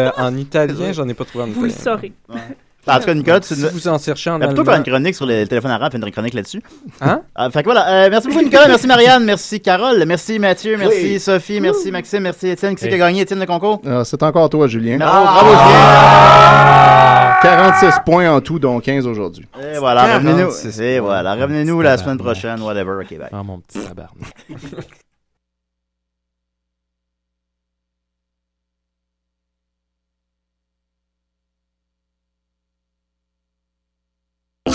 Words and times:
Euh, 0.00 0.10
en 0.16 0.36
italien, 0.36 0.92
j'en 0.92 1.08
ai 1.08 1.14
pas 1.14 1.24
trouvé 1.24 1.44
en 1.44 1.46
Vous 1.48 1.62
le 1.62 1.68
italien. 1.70 1.84
saurez. 1.84 2.12
En 2.86 2.98
tout 2.98 3.06
cas, 3.06 3.14
Nicolas, 3.14 3.40
tu 3.40 3.54
Si 3.54 3.62
nous... 3.62 3.70
vous 3.70 3.88
en 3.88 3.96
cherchez 3.98 4.28
en 4.28 4.38
plutôt 4.38 4.62
faire 4.62 4.74
une 4.74 4.82
chronique 4.82 5.14
sur 5.14 5.24
le 5.24 5.46
téléphone 5.46 5.70
arabe, 5.70 5.90
faire 5.90 6.04
une 6.04 6.10
chronique 6.12 6.34
là-dessus. 6.34 6.60
Hein? 7.00 7.22
Ah, 7.34 7.48
fait 7.48 7.60
que 7.60 7.64
voilà, 7.64 7.88
euh, 7.88 8.08
merci 8.10 8.28
beaucoup 8.28 8.42
Nicolas, 8.42 8.68
merci 8.68 8.86
Marianne, 8.86 9.24
merci 9.24 9.58
Carole, 9.62 10.04
merci 10.06 10.38
Mathieu, 10.38 10.76
merci 10.76 11.12
Oui. 11.12 11.18
Sophie, 11.18 11.62
merci 11.62 11.90
Maxime, 11.90 12.24
merci 12.24 12.48
Étienne. 12.48 12.74
Qui 12.74 12.82
c'est 12.82 12.88
qui 12.90 12.94
a 12.96 12.98
gagné 12.98 13.22
Étienne 13.22 13.40
le 13.40 13.46
concours? 13.46 13.80
Ah, 13.86 14.04
c'est 14.04 14.22
encore 14.22 14.50
toi, 14.50 14.66
Julien. 14.66 14.98
Bravo, 14.98 15.24
bravo 15.24 15.50
Julien. 15.50 17.36
46 17.40 18.00
points 18.04 18.30
en 18.30 18.42
tout, 18.42 18.58
dont 18.58 18.78
15 18.80 19.06
aujourd'hui. 19.06 19.46
Et 19.74 19.78
voilà, 19.78 20.16
revenez-nous. 20.16 20.48
46 20.48 20.80
Et 20.80 20.98
voilà, 21.00 21.36
revenez-nous 21.36 21.80
la 21.80 21.96
semaine 21.96 22.18
prochaine, 22.18 22.60
whatever, 22.60 22.96
ok, 23.00 23.18
bye. 23.18 23.28
Ah, 23.32 23.42
mon 23.42 23.60
petit 23.60 23.78
tabarnak. 23.78 24.10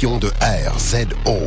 De 0.00 0.30
RZO. 0.40 1.38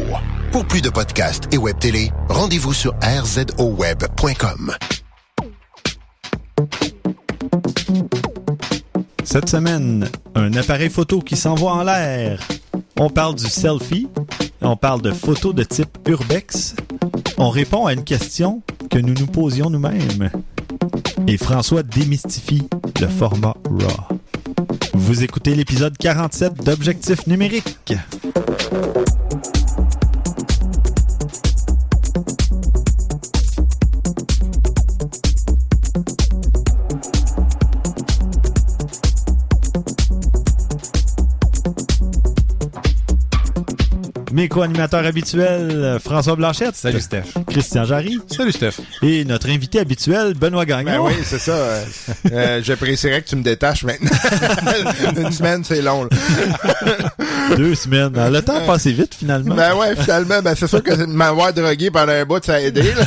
Pour 0.52 0.66
plus 0.66 0.82
de 0.82 0.90
podcasts 0.90 1.48
et 1.54 1.58
web 1.58 1.80
télé, 1.80 2.12
rendez-vous 2.28 2.74
sur 2.74 2.94
rzoweb.com. 3.02 4.74
Cette 9.24 9.48
semaine, 9.48 10.10
un 10.36 10.54
appareil 10.56 10.90
photo 10.90 11.22
qui 11.22 11.38
s'envoie 11.38 11.72
en 11.72 11.84
l'air. 11.84 12.46
On 13.00 13.10
parle 13.10 13.36
du 13.36 13.46
selfie. 13.46 14.10
On 14.62 14.76
parle 14.76 15.02
de 15.02 15.12
photos 15.12 15.56
de 15.56 15.64
type 15.64 15.98
urbex. 16.10 16.76
On 17.38 17.50
répond 17.50 17.86
à 17.86 17.94
une 17.94 18.04
question 18.04 18.62
que 18.90 19.00
nous 19.00 19.14
nous 19.14 19.28
posions 19.28 19.70
nous-mêmes. 19.70 20.30
Et 21.26 21.38
François 21.38 21.84
démystifie 21.84 22.68
le 23.00 23.08
format 23.08 23.56
RAW. 23.70 24.18
Vous 24.94 25.24
écoutez 25.24 25.56
l'épisode 25.56 25.98
47 25.98 26.66
d'Objectif 26.66 27.28
numérique. 27.28 27.94
Thank 28.72 28.96
you. 28.96 29.01
Mes 44.42 44.50
co-animateurs 44.50 45.06
habituels, 45.06 46.00
François 46.04 46.36
Blanchette. 46.36 46.76
Salut 46.76 47.00
Steph. 47.00 47.26
Christian 47.48 47.86
Jarry. 47.86 48.18
Salut 48.26 48.52
Steph. 48.52 48.82
Et 49.04 49.24
notre 49.24 49.52
invité 49.52 49.78
habituel, 49.80 50.34
Benoît 50.34 50.66
Gagnon. 50.66 50.92
Ben 50.92 51.00
oui, 51.00 51.14
c'est 51.24 51.38
ça. 51.38 51.52
euh, 51.52 51.84
euh, 52.32 52.60
J'apprécierais 52.64 53.22
que 53.22 53.28
tu 53.30 53.36
me 53.36 53.44
détaches 53.44 53.84
maintenant. 53.84 54.10
Une 55.16 55.32
semaine, 55.32 55.64
c'est 55.64 55.84
long. 55.84 56.10
Deux 57.56 57.76
semaines. 57.76 58.14
Le 58.16 58.42
temps 58.42 58.56
a 58.56 58.62
passé 58.62 58.92
vite, 58.94 59.14
finalement. 59.14 59.54
Ben 59.54 59.76
ouais, 59.76 59.96
finalement, 59.96 60.42
ben 60.42 60.56
c'est 60.56 60.66
sûr 60.66 60.82
que 60.82 61.06
m'avoir 61.06 61.54
drogué 61.54 61.92
pendant 61.92 62.14
un 62.14 62.26
bout, 62.26 62.44
ça 62.44 62.56
a 62.56 62.62
aidé. 62.62 62.94
Là. 62.96 63.06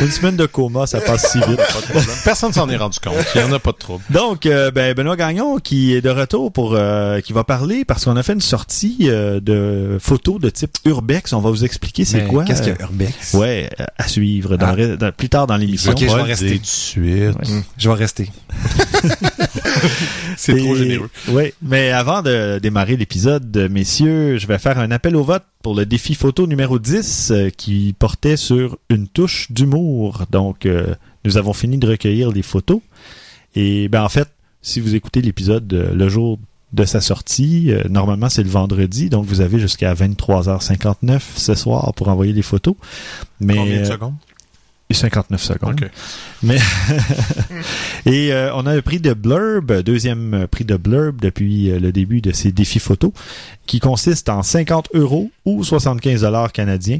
Une 0.00 0.10
semaine 0.10 0.36
de 0.36 0.46
coma, 0.46 0.86
ça 0.86 1.02
passe 1.02 1.30
si 1.30 1.38
vite. 1.40 1.58
Pas 1.58 1.80
de 1.80 1.90
problème. 1.90 2.16
Personne 2.24 2.54
s'en 2.54 2.70
est 2.70 2.76
rendu 2.76 3.00
compte. 3.00 3.16
Il 3.34 3.42
n'y 3.42 3.50
en 3.50 3.52
a 3.52 3.58
pas 3.58 3.72
de 3.72 3.76
trouble. 3.76 4.02
Donc, 4.08 4.46
euh, 4.46 4.70
ben, 4.70 4.94
Benoît 4.94 5.16
Gagnon 5.16 5.58
qui 5.58 5.94
est 5.94 6.00
de 6.00 6.08
retour 6.08 6.52
pour 6.52 6.74
euh, 6.74 7.20
qui 7.20 7.34
va 7.34 7.44
parler 7.44 7.84
parce 7.84 8.06
qu'on 8.06 8.16
a 8.16 8.22
fait 8.22 8.32
une 8.32 8.40
sortie 8.40 9.10
euh, 9.74 9.94
de 9.94 9.98
photos 9.98 10.40
de 10.40 10.50
type 10.50 10.76
urbex. 10.84 11.32
On 11.32 11.40
va 11.40 11.50
vous 11.50 11.64
expliquer 11.64 12.04
c'est 12.04 12.24
quoi. 12.26 12.44
Qu'est-ce 12.44 12.62
qu'il 12.62 12.72
y 12.72 12.74
euh, 12.74 12.78
a 12.80 12.82
Urbex? 12.84 13.34
Ouais, 13.34 13.68
euh, 13.80 13.84
à 13.98 14.08
suivre 14.08 14.56
dans 14.56 14.66
Ah. 14.78 14.96
dans- 14.96 15.12
plus 15.12 15.28
tard 15.28 15.46
dans 15.46 15.56
l'émission. 15.56 15.92
Ok, 15.92 16.00
je 16.00 16.06
vais 16.14 16.22
rester 16.22 16.52
tout 16.56 16.58
de 16.60 16.66
suite. 16.66 17.34
Je 17.78 17.88
vais 17.88 17.94
rester. 17.94 18.30
C'est 20.36 20.56
trop 20.56 20.74
généreux. 20.74 21.10
Oui, 21.28 21.52
mais 21.62 21.90
avant 21.90 22.22
de 22.22 22.58
démarrer 22.58 22.96
l'épisode, 22.96 23.68
messieurs, 23.70 24.38
je 24.38 24.46
vais 24.46 24.58
faire 24.58 24.78
un 24.78 24.90
appel 24.90 25.16
au 25.16 25.22
vote 25.22 25.44
pour 25.62 25.74
le 25.74 25.86
défi 25.86 26.14
photo 26.14 26.46
numéro 26.46 26.78
10 26.78 27.30
euh, 27.30 27.50
qui 27.50 27.94
portait 27.98 28.36
sur 28.36 28.78
une 28.90 29.08
touche 29.08 29.50
d'humour. 29.50 30.24
Donc, 30.30 30.66
euh, 30.66 30.94
nous 31.24 31.36
avons 31.36 31.52
fini 31.52 31.78
de 31.78 31.86
recueillir 31.86 32.30
les 32.32 32.42
photos. 32.42 32.80
Et 33.54 33.88
ben 33.88 34.02
en 34.02 34.08
fait, 34.08 34.28
si 34.62 34.80
vous 34.80 34.94
écoutez 34.94 35.20
l'épisode 35.22 35.72
euh, 35.72 35.94
le 35.94 36.08
jour 36.08 36.38
de 36.74 36.84
sa 36.84 37.00
sortie, 37.00 37.70
euh, 37.70 37.84
normalement 37.88 38.28
c'est 38.28 38.42
le 38.42 38.48
vendredi, 38.48 39.08
donc 39.08 39.24
vous 39.26 39.40
avez 39.40 39.60
jusqu'à 39.60 39.94
23h59 39.94 41.20
ce 41.36 41.54
soir 41.54 41.94
pour 41.94 42.08
envoyer 42.08 42.32
les 42.32 42.42
photos. 42.42 42.74
Mais 43.40 43.54
Combien 43.54 43.76
de 43.76 43.86
euh, 43.86 43.90
secondes? 43.90 44.14
Et 44.90 44.94
59 44.94 45.40
secondes. 45.40 45.80
Mais 46.42 46.58
et 48.06 48.32
euh, 48.32 48.54
on 48.54 48.66
a 48.66 48.74
le 48.74 48.82
prix 48.82 49.00
de 49.00 49.14
Blurb, 49.14 49.72
deuxième 49.82 50.46
prix 50.50 50.64
de 50.64 50.76
Blurb 50.76 51.20
depuis 51.20 51.70
le 51.70 51.90
début 51.92 52.20
de 52.20 52.32
ces 52.32 52.52
défis 52.52 52.80
photos, 52.80 53.12
qui 53.66 53.78
consiste 53.78 54.28
en 54.28 54.42
50 54.42 54.88
euros 54.94 55.30
ou 55.46 55.62
75 55.64 56.22
dollars 56.22 56.52
canadiens 56.52 56.98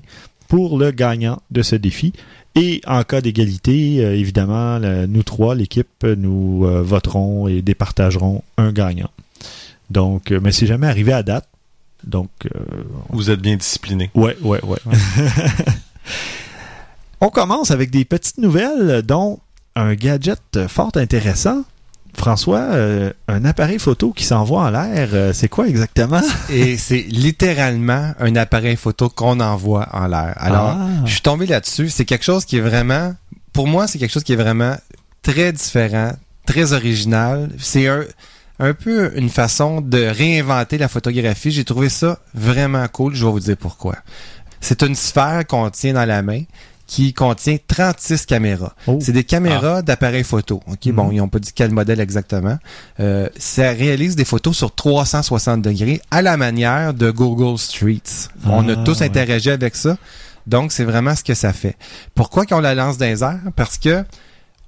pour 0.49 0.79
le 0.79 0.93
gagnant 0.93 1.43
de 1.51 1.63
ce 1.63 1.77
défi. 1.77 2.13
Et 2.55 2.81
en 2.87 3.03
cas 3.03 3.21
d'égalité, 3.21 3.97
évidemment, 3.97 4.79
nous 4.79 5.23
trois, 5.25 5.57
l'équipe, 5.57 6.05
nous 6.05 6.65
voterons 6.85 7.49
et 7.49 7.61
départagerons 7.61 8.45
un 8.57 8.71
gagnant. 8.73 9.11
Donc, 9.91 10.31
euh, 10.33 10.41
mais 10.43 10.53
c'est 10.53 10.67
jamais 10.67 10.87
arrivé 10.87 11.13
à 11.13 11.23
date. 11.23 11.47
Donc, 12.05 12.31
euh, 12.47 12.59
Vous 13.11 13.31
êtes 13.31 13.41
bien 13.41 13.57
discipliné. 13.57 14.11
Ouais, 14.15 14.37
ouais, 14.43 14.61
ouais. 14.65 14.79
On 17.21 17.29
commence 17.31 17.71
avec 17.71 17.91
des 17.91 18.05
petites 18.05 18.39
nouvelles, 18.39 19.03
dont 19.03 19.39
un 19.77 19.95
gadget 19.95 20.67
fort 20.69 20.93
intéressant. 20.97 21.65
François, 22.17 22.61
euh, 22.61 23.11
un 23.27 23.45
appareil 23.45 23.79
photo 23.81 24.13
qui 24.13 24.25
s'envoie 24.25 24.63
en 24.63 24.71
l'air, 24.71 25.09
euh, 25.15 25.33
c'est 25.33 25.49
quoi 25.49 25.67
exactement? 25.67 26.21
Et 26.51 26.77
c'est 26.77 27.01
littéralement 27.09 28.13
un 28.21 28.37
appareil 28.37 28.77
photo 28.77 29.09
qu'on 29.09 29.41
envoie 29.41 29.89
en 29.93 30.07
l'air. 30.07 30.35
Alors, 30.37 30.77
Ah. 30.79 30.87
je 31.07 31.13
suis 31.13 31.23
tombé 31.23 31.47
là-dessus. 31.47 31.89
C'est 31.89 32.05
quelque 32.05 32.25
chose 32.25 32.45
qui 32.45 32.59
est 32.59 32.61
vraiment, 32.61 33.15
pour 33.53 33.67
moi, 33.67 33.89
c'est 33.89 33.99
quelque 33.99 34.13
chose 34.13 34.23
qui 34.23 34.33
est 34.35 34.37
vraiment 34.37 34.77
très 35.23 35.53
différent, 35.53 36.13
très 36.47 36.73
original. 36.73 37.51
C'est 37.59 37.89
un, 37.89 38.05
un 38.59 38.73
peu 38.75 39.13
une 39.17 39.29
façon 39.31 39.81
de 39.81 39.99
réinventer 40.05 40.79
la 40.79 40.89
photographie. 40.89 41.51
J'ai 41.51 41.65
trouvé 41.65 41.89
ça 41.89 42.19
vraiment 42.35 42.87
cool. 42.89 43.15
Je 43.15 43.25
vais 43.25 43.31
vous 43.33 43.41
dire 43.41 43.57
pourquoi. 43.57 43.97
C'est 44.61 44.83
une 44.83 44.95
sphère 44.95 45.47
qu'on 45.47 45.69
tient 45.71 45.93
dans 45.95 46.05
la 46.07 46.23
main 46.23 46.43
qui 46.87 47.15
contient 47.15 47.57
36 47.67 48.27
caméras. 48.27 48.75
Oh. 48.87 48.99
C'est 49.01 49.13
des 49.13 49.25
caméras 49.25 49.81
d'appareils 49.83 50.23
photo. 50.23 50.61
Ok, 50.67 50.89
bon, 50.93 51.11
ils 51.11 51.17
n'ont 51.17 51.29
pas 51.29 51.39
dit 51.39 51.51
quel 51.55 51.71
modèle 51.71 51.99
exactement. 51.99 52.59
Euh, 53.01 53.29
ça 53.39 53.71
réalise 53.71 54.17
des 54.17 54.25
photos 54.27 54.57
sur 54.57 54.75
360 54.75 55.63
degrés 55.63 56.01
à 56.11 56.21
la 56.23 56.37
manière 56.37 56.93
de 56.95 57.11
Google 57.11 57.59
Streets. 57.59 58.29
On 58.47 58.69
a 58.69 58.73
Ah, 58.73 58.85
tous 58.85 59.01
ouais. 59.01 59.07
interagi 59.07 59.51
avec 59.51 59.75
ça. 59.77 59.97
Donc, 60.47 60.73
c'est 60.73 60.85
vraiment 60.85 61.15
ce 61.17 61.25
que 61.25 61.33
ça 61.35 61.55
fait. 61.55 61.75
Pourquoi 62.15 62.45
qu'on 62.45 62.61
la 62.61 62.75
lance 62.75 62.99
dans 62.99 63.07
les 63.07 63.23
airs? 63.25 63.41
Parce 63.57 63.79
que 63.79 64.05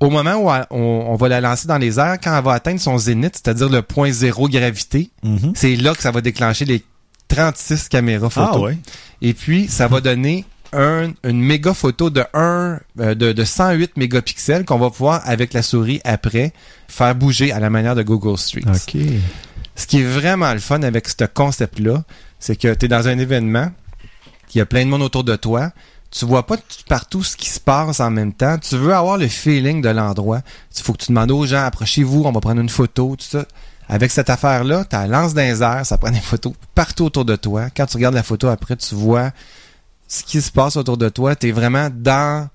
au 0.00 0.10
moment 0.10 0.34
où 0.34 0.50
on, 0.70 1.06
on 1.08 1.14
va 1.16 1.28
la 1.28 1.40
lancer 1.40 1.66
dans 1.68 1.78
les 1.78 1.98
airs, 1.98 2.18
quand 2.22 2.36
elle 2.36 2.44
va 2.44 2.52
atteindre 2.52 2.80
son 2.80 2.98
zénith, 2.98 3.34
c'est-à-dire 3.42 3.68
le 3.68 3.82
point 3.82 4.10
zéro 4.10 4.48
gravité, 4.48 5.10
Mhm. 5.22 5.52
c'est 5.54 5.76
là 5.76 5.94
que 5.94 6.02
ça 6.02 6.10
va 6.10 6.20
déclencher 6.20 6.64
les 6.64 6.84
36 7.28 7.88
caméras 7.88 8.30
photo. 8.30 8.50
Ah 8.54 8.60
ouais. 8.60 8.78
Et 9.22 9.32
puis, 9.34 9.66
ça 9.68 9.88
va 9.88 10.00
donner 10.00 10.44
un, 10.72 11.12
une 11.24 11.40
méga 11.40 11.72
photo 11.74 12.10
de 12.10 12.22
1, 12.34 12.78
euh, 13.00 13.14
de, 13.14 13.32
de 13.32 13.44
108 13.44 13.96
mégapixels 13.96 14.64
qu'on 14.64 14.78
va 14.78 14.90
pouvoir, 14.90 15.22
avec 15.24 15.52
la 15.54 15.62
souris 15.62 16.00
après, 16.04 16.52
faire 16.88 17.14
bouger 17.14 17.50
à 17.52 17.60
la 17.60 17.70
manière 17.70 17.94
de 17.94 18.02
Google 18.02 18.36
Streets. 18.38 18.64
OK. 18.66 18.96
Ce 19.74 19.86
qui 19.86 20.00
est 20.00 20.04
vraiment 20.04 20.52
le 20.52 20.58
fun 20.60 20.82
avec 20.82 21.08
ce 21.08 21.24
concept-là, 21.24 22.04
c'est 22.38 22.56
que 22.56 22.74
tu 22.74 22.84
es 22.86 22.88
dans 22.88 23.08
un 23.08 23.18
événement, 23.18 23.70
il 24.54 24.58
y 24.58 24.60
a 24.60 24.66
plein 24.66 24.84
de 24.84 24.90
monde 24.90 25.02
autour 25.02 25.24
de 25.24 25.36
toi, 25.36 25.70
tu 26.18 26.24
vois 26.24 26.46
pas 26.46 26.56
partout 26.88 27.22
ce 27.22 27.36
qui 27.36 27.50
se 27.50 27.60
passe 27.60 28.00
en 28.00 28.10
même 28.10 28.32
temps, 28.32 28.56
tu 28.58 28.76
veux 28.76 28.94
avoir 28.94 29.18
le 29.18 29.28
feeling 29.28 29.82
de 29.82 29.90
l'endroit. 29.90 30.40
Il 30.74 30.82
faut 30.82 30.94
que 30.94 30.98
tu 31.04 31.08
demandes 31.08 31.30
aux 31.30 31.44
gens, 31.44 31.64
approchez-vous, 31.64 32.22
on 32.24 32.32
va 32.32 32.40
prendre 32.40 32.60
une 32.60 32.70
photo, 32.70 33.16
tout 33.16 33.24
ça. 33.24 33.44
Avec 33.88 34.10
cette 34.10 34.30
affaire-là, 34.30 34.84
tu 34.84 34.96
la 34.96 35.06
lance 35.06 35.34
dans 35.34 35.42
les 35.42 35.62
airs, 35.62 35.84
ça 35.84 35.98
prend 35.98 36.10
des 36.10 36.20
photos 36.20 36.54
partout 36.74 37.04
autour 37.04 37.24
de 37.24 37.36
toi. 37.36 37.66
Quand 37.76 37.86
tu 37.86 37.98
regardes 37.98 38.14
la 38.14 38.22
photo 38.22 38.48
après, 38.48 38.76
tu 38.76 38.94
vois 38.94 39.30
ce 40.08 40.22
qui 40.22 40.40
se 40.40 40.50
passe 40.50 40.76
autour 40.76 40.96
de 40.96 41.08
toi. 41.08 41.36
Tu 41.36 41.48
es 41.48 41.52
vraiment 41.52 41.88
dans 41.92 42.48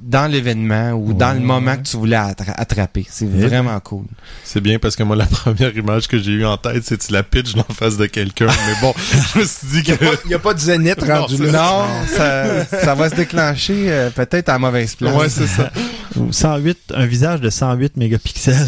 dans 0.00 0.30
l'événement 0.30 0.92
ou 0.92 1.12
dans 1.12 1.32
le 1.32 1.40
moment 1.40 1.76
que 1.76 1.82
tu 1.82 1.96
voulais 1.96 2.16
attra- 2.16 2.54
attraper. 2.56 3.06
C'est 3.10 3.28
vraiment 3.28 3.78
cool. 3.80 4.04
C'est 4.44 4.60
bien 4.60 4.78
parce 4.78 4.96
que 4.96 5.02
moi, 5.02 5.16
la 5.16 5.26
première 5.42 5.76
image 5.76 6.08
que 6.08 6.18
j'ai 6.18 6.32
eue 6.32 6.44
en 6.44 6.56
tête, 6.56 6.82
c'est 6.84 6.98
tu 6.98 7.12
la 7.12 7.22
pitch 7.22 7.54
en 7.56 7.72
face 7.72 7.96
de 7.96 8.06
quelqu'un? 8.06 8.46
Mais 8.46 8.74
bon, 8.80 8.94
je 9.34 9.40
me 9.40 9.44
suis 9.44 9.66
dit 9.68 9.82
que... 9.82 9.92
Il 10.24 10.28
n'y 10.28 10.34
a 10.34 10.38
pas 10.38 10.54
de 10.54 10.60
zénith 10.60 11.00
Non, 11.06 11.22
rendu 11.22 11.36
c'est 11.36 11.50
là. 11.50 11.52
Non, 11.52 12.06
ça, 12.16 12.64
ça 12.66 12.94
va 12.94 13.10
se 13.10 13.14
déclencher 13.14 13.90
euh, 13.90 14.10
peut-être 14.10 14.48
à 14.48 14.58
mauvaise 14.58 14.94
place. 14.94 15.14
Ouais, 15.14 15.28
c'est 15.28 15.46
ça. 15.46 15.70
Ou 16.16 16.32
108, 16.32 16.78
un 16.94 17.06
visage 17.06 17.40
de 17.40 17.50
108 17.50 17.96
mégapixels. 17.96 18.66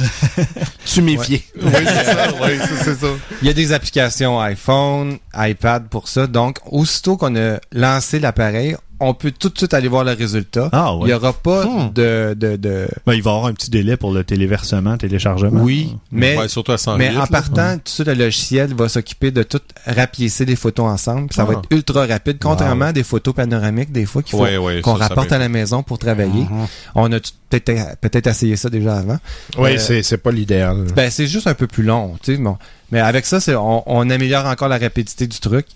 Tuméfié. 0.84 1.44
Oui, 1.62 1.70
c'est 1.72 2.04
ça. 2.04 2.28
Oui, 2.40 2.58
c'est 2.82 2.94
ça. 2.94 3.06
Il 3.42 3.46
y 3.46 3.50
a 3.50 3.54
des 3.54 3.72
applications 3.72 4.40
iPhone, 4.40 5.18
iPad 5.36 5.88
pour 5.88 6.08
ça. 6.08 6.26
Donc, 6.26 6.58
aussitôt 6.70 7.16
qu'on 7.16 7.36
a 7.36 7.58
lancé 7.72 8.18
l'appareil, 8.18 8.76
on 9.04 9.14
peut 9.14 9.30
tout 9.30 9.48
de 9.48 9.56
suite 9.58 9.74
aller 9.74 9.88
voir 9.88 10.04
le 10.04 10.12
résultat. 10.12 10.68
Ah 10.72 10.94
Il 11.00 11.06
n'y 11.06 11.12
aura 11.12 11.32
pas 11.32 11.64
Hmm. 11.64 11.92
de, 11.94 12.34
de, 12.38 12.56
de... 12.56 12.88
Ben, 13.06 13.14
il 13.14 13.22
va 13.22 13.30
y 13.30 13.34
avoir 13.34 13.46
un 13.46 13.52
petit 13.54 13.70
délai 13.70 13.96
pour 13.96 14.12
le 14.12 14.24
téléversement, 14.24 14.96
téléchargement. 14.96 15.60
Oui, 15.62 15.96
mais, 16.12 16.36
Ouais, 16.36 16.48
surtout 16.48 16.72
à 16.72 16.78
108. 16.78 16.98
mais 16.98 17.16
en 17.16 17.20
là. 17.20 17.26
partant, 17.26 17.74
tout 17.76 17.82
de 17.84 17.88
suite, 17.88 18.06
le 18.08 18.14
logiciel 18.14 18.74
va 18.74 18.88
s'occuper 18.88 19.30
de 19.30 19.42
tout 19.42 19.60
rapiécer 19.86 20.44
les 20.44 20.56
photos 20.56 20.86
ensemble. 20.86 21.32
ça 21.32 21.44
va 21.44 21.54
Ah. 21.56 21.58
être 21.60 21.68
ultra 21.70 22.06
rapide, 22.06 22.38
contrairement 22.40 22.86
à 22.86 22.92
des 22.92 23.04
photos 23.04 23.34
panoramiques, 23.34 23.92
des 23.92 24.06
fois, 24.06 24.22
qu'il 24.22 24.32
faut 24.38 24.42
Ouais, 24.44 24.56
ouais, 24.56 24.80
qu'on 24.80 24.94
rapporte 24.94 25.32
à 25.32 25.38
la 25.38 25.48
maison 25.48 25.82
pour 25.82 25.98
travailler. 25.98 26.46
On 26.94 27.10
a 27.12 27.20
tout- 27.20 27.30
peut-être 27.50 28.26
essayé 28.26 28.56
ça 28.56 28.68
déjà 28.70 28.96
avant. 28.98 29.18
Oui, 29.58 29.74
Euh, 29.74 29.78
c'est 29.78 30.02
c'est 30.02 30.18
pas 30.18 30.30
l'idéal. 30.32 30.84
Ben, 30.96 31.10
c'est 31.10 31.26
juste 31.26 31.46
un 31.46 31.54
peu 31.54 31.66
plus 31.66 31.82
long, 31.84 32.16
tu 32.22 32.34
sais. 32.34 32.40
Bon. 32.40 32.56
Mais 32.90 33.00
avec 33.00 33.26
ça, 33.26 33.40
c'est, 33.40 33.54
on, 33.54 33.82
on 33.86 34.10
améliore 34.10 34.46
encore 34.46 34.68
la 34.68 34.78
rapidité 34.78 35.26
du 35.26 35.38
truc. 35.40 35.66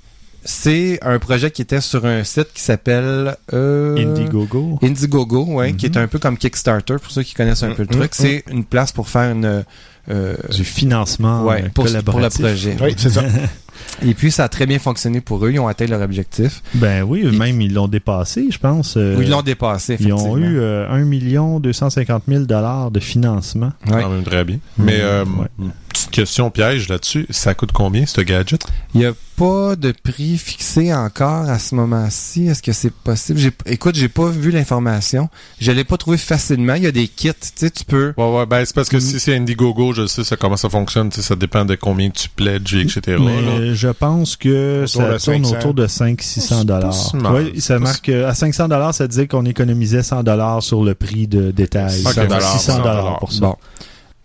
C'est 0.50 0.98
un 1.02 1.18
projet 1.18 1.50
qui 1.50 1.60
était 1.60 1.82
sur 1.82 2.06
un 2.06 2.24
site 2.24 2.54
qui 2.54 2.62
s'appelle 2.62 3.36
euh, 3.52 3.98
Indiegogo. 3.98 4.78
Indiegogo, 4.82 5.44
ouais, 5.44 5.72
Mhm. 5.72 5.76
qui 5.76 5.84
est 5.84 5.96
un 5.98 6.06
peu 6.08 6.18
comme 6.18 6.38
Kickstarter 6.38 6.94
pour 7.02 7.10
ceux 7.10 7.22
qui 7.22 7.34
connaissent 7.34 7.62
un 7.64 7.72
peu 7.72 7.82
le 7.82 7.88
Mhm. 7.94 7.98
truc. 8.00 8.14
C'est 8.14 8.44
une 8.50 8.64
place 8.64 8.90
pour 8.90 9.10
faire 9.10 9.30
une 9.30 9.64
euh, 10.10 10.34
Du 10.56 10.64
financement 10.64 11.44
ouais, 11.44 11.64
euh, 11.64 11.68
pour, 11.74 11.84
pour 12.02 12.18
le 12.18 12.30
projet. 12.30 12.74
Oui, 12.80 12.94
c'est 12.96 13.10
ça. 13.10 13.22
Et 14.06 14.14
puis 14.14 14.30
ça 14.30 14.44
a 14.44 14.48
très 14.48 14.66
bien 14.66 14.78
fonctionné 14.78 15.20
pour 15.20 15.44
eux. 15.44 15.50
Ils 15.52 15.58
ont 15.58 15.66
atteint 15.68 15.86
leur 15.86 16.00
objectif. 16.02 16.62
Ben 16.74 17.02
oui, 17.02 17.24
même 17.36 17.60
ils 17.60 17.72
l'ont 17.74 17.88
dépassé, 17.88 18.46
je 18.50 18.58
pense. 18.58 18.96
euh, 18.96 19.16
Ou 19.16 19.22
ils 19.22 19.30
l'ont 19.30 19.42
dépassé. 19.42 19.96
Ils 20.00 20.12
ont 20.12 20.16
effectivement. 20.36 20.46
eu 20.46 20.58
euh, 20.60 20.88
1 20.90 21.60
250 21.60 22.22
000 22.28 22.44
dollars 22.44 22.90
de 22.90 23.00
financement. 23.00 23.72
Ouais. 23.88 24.02
Quand 24.02 24.08
même 24.10 24.22
très 24.24 24.44
bien. 24.44 24.56
Mm. 24.78 24.84
Mais 24.84 24.98
euh, 25.00 25.24
Ouais. 25.24 25.66
petite 25.88 26.10
question 26.10 26.50
piège 26.50 26.88
là-dessus. 26.88 27.26
Ça 27.30 27.54
coûte 27.54 27.72
combien, 27.72 28.06
ce 28.06 28.20
gadget? 28.20 28.62
Il 28.94 29.00
n'y 29.00 29.06
a 29.06 29.12
pas 29.36 29.76
de 29.76 29.92
prix 29.92 30.36
fixé 30.36 30.92
encore 30.92 31.48
à 31.48 31.58
ce 31.60 31.74
moment-ci. 31.76 32.46
Est-ce 32.48 32.62
que 32.62 32.72
c'est 32.72 32.92
possible? 32.92 33.38
J'ai, 33.38 33.52
écoute, 33.66 33.94
j'ai 33.94 34.08
pas 34.08 34.28
vu 34.28 34.50
l'information. 34.50 35.28
Je 35.60 35.70
l'ai 35.70 35.84
pas 35.84 35.96
trouvé 35.96 36.16
facilement. 36.18 36.74
Il 36.74 36.82
y 36.82 36.86
a 36.88 36.92
des 36.92 37.06
kits. 37.08 37.30
Tu 37.32 37.48
sais, 37.54 37.70
tu 37.70 37.84
peux. 37.84 38.14
Ouais, 38.16 38.30
ouais, 38.36 38.46
ben 38.46 38.64
c'est 38.64 38.74
parce 38.74 38.88
que 38.88 38.96
Mm. 38.96 39.00
si 39.00 39.20
c'est 39.20 39.36
Indiegogo, 39.36 39.92
je 39.92 40.06
sais 40.06 40.24
ça, 40.24 40.36
comment 40.36 40.56
ça 40.56 40.68
fonctionne. 40.68 41.08
tu 41.10 41.16
sais, 41.16 41.22
Ça 41.22 41.36
dépend 41.36 41.64
de 41.64 41.74
combien 41.76 42.10
tu 42.10 42.28
pledges, 42.28 42.74
etc. 42.74 43.16
Mais 43.20 43.42
là. 43.42 43.74
Je 43.78 43.88
pense 43.88 44.36
que 44.36 44.84
Autour 44.84 44.88
ça 45.02 45.12
de 45.12 45.18
tourne 45.18 45.44
500. 45.44 45.56
autour 45.56 45.74
de 45.74 45.86
500-600 45.86 46.64
dollars. 46.64 47.12
Oui, 47.32 47.60
ça 47.60 47.78
marque 47.78 48.08
euh, 48.08 48.28
à 48.28 48.34
500 48.34 48.68
dollars, 48.68 48.92
ça 48.92 49.06
disait 49.06 49.26
qu'on 49.26 49.44
économisait 49.46 50.02
100 50.02 50.22
dollars 50.24 50.62
sur 50.62 50.82
le 50.84 50.94
prix 50.94 51.26
de 51.26 51.50
détail. 51.50 52.00
Ok, 52.04 52.12
Ça 52.12 52.22
fait 52.22 52.26
dollars, 52.28 52.58
600 52.60 52.78
dollars 52.78 53.18
pour 53.18 53.32
ça. 53.32 53.40
Bon. 53.40 53.56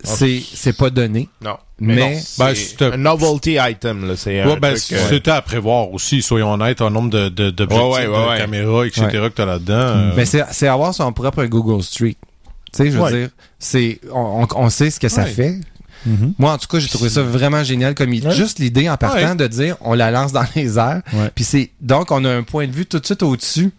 C'est, 0.05 0.41
c'est 0.53 0.75
pas 0.75 0.89
donné. 0.89 1.29
Non. 1.41 1.55
Mais- 1.79 2.19
Ben, 2.37 2.53
c'est 2.53 2.81
un- 2.81 2.97
novelty 2.97 3.57
item. 3.57 4.05
Là. 4.05 4.15
C'est 4.17 4.43
Ouais, 4.43 4.59
ben, 4.59 4.73
euh, 4.73 4.75
c'était 4.75 5.31
à 5.31 5.41
prévoir 5.41 5.91
aussi, 5.93 6.21
soyons 6.21 6.51
honnêtes, 6.53 6.81
un 6.81 6.89
nombre 6.89 7.09
de, 7.09 7.29
de, 7.29 7.51
d'objectifs, 7.51 7.87
Ouais, 7.89 8.07
ouais, 8.07 8.07
ouais, 8.07 8.23
de 8.25 8.29
ouais. 8.31 8.37
caméras, 8.37 8.85
etc. 8.85 9.07
que 9.09 9.27
t'as 9.29 9.45
là-dedans. 9.45 9.73
euh, 9.73 10.11
Mais 10.17 10.25
c'est, 10.25 10.43
c'est 10.51 10.67
avoir 10.67 10.93
son 10.93 11.11
propre 11.13 11.45
Google 11.45 11.81
Street. 11.83 12.17
Tu 12.73 12.77
sais, 12.83 12.91
je 12.91 12.97
veux 12.97 13.03
Ouais. 13.03 13.11
dire, 13.13 13.29
c'est, 13.59 14.01
on, 14.11 14.69
sait 14.69 14.89
ce 14.89 14.99
que 14.99 15.07
ça 15.07 15.23
Ouais. 15.23 15.59
Mhm. 16.05 16.33
Moi, 16.37 16.51
en 16.51 16.57
tout 16.57 16.67
cas, 16.67 16.79
j'ai 16.79 16.87
trouvé 16.89 17.09
ça 17.09 17.21
vraiment 17.23 17.63
génial 17.63 17.95
comme 17.95 18.13
idée. 18.13 18.27
Ouais. 18.27 18.33
Juste 18.35 18.59
l'idée 18.59 18.89
en 18.89 18.97
partant 18.97 19.15
Ouais. 19.29 19.35
de 19.35 19.47
dire, 19.47 19.77
on 19.81 19.93
la 19.93 20.11
lance 20.11 20.31
dans 20.33 20.45
les 20.55 20.77
airs. 20.77 21.01
Ouais. 21.13 21.31
Puis 21.33 21.43
c'est, 21.43 21.71
donc, 21.81 22.11
on 22.11 22.23
a 22.25 22.29
un 22.29 22.43
point 22.43 22.67
de 22.67 22.71
vue 22.71 22.85
tout 22.85 22.99
de 22.99 23.05
suite 23.05 23.23
au-dessus. 23.23 23.71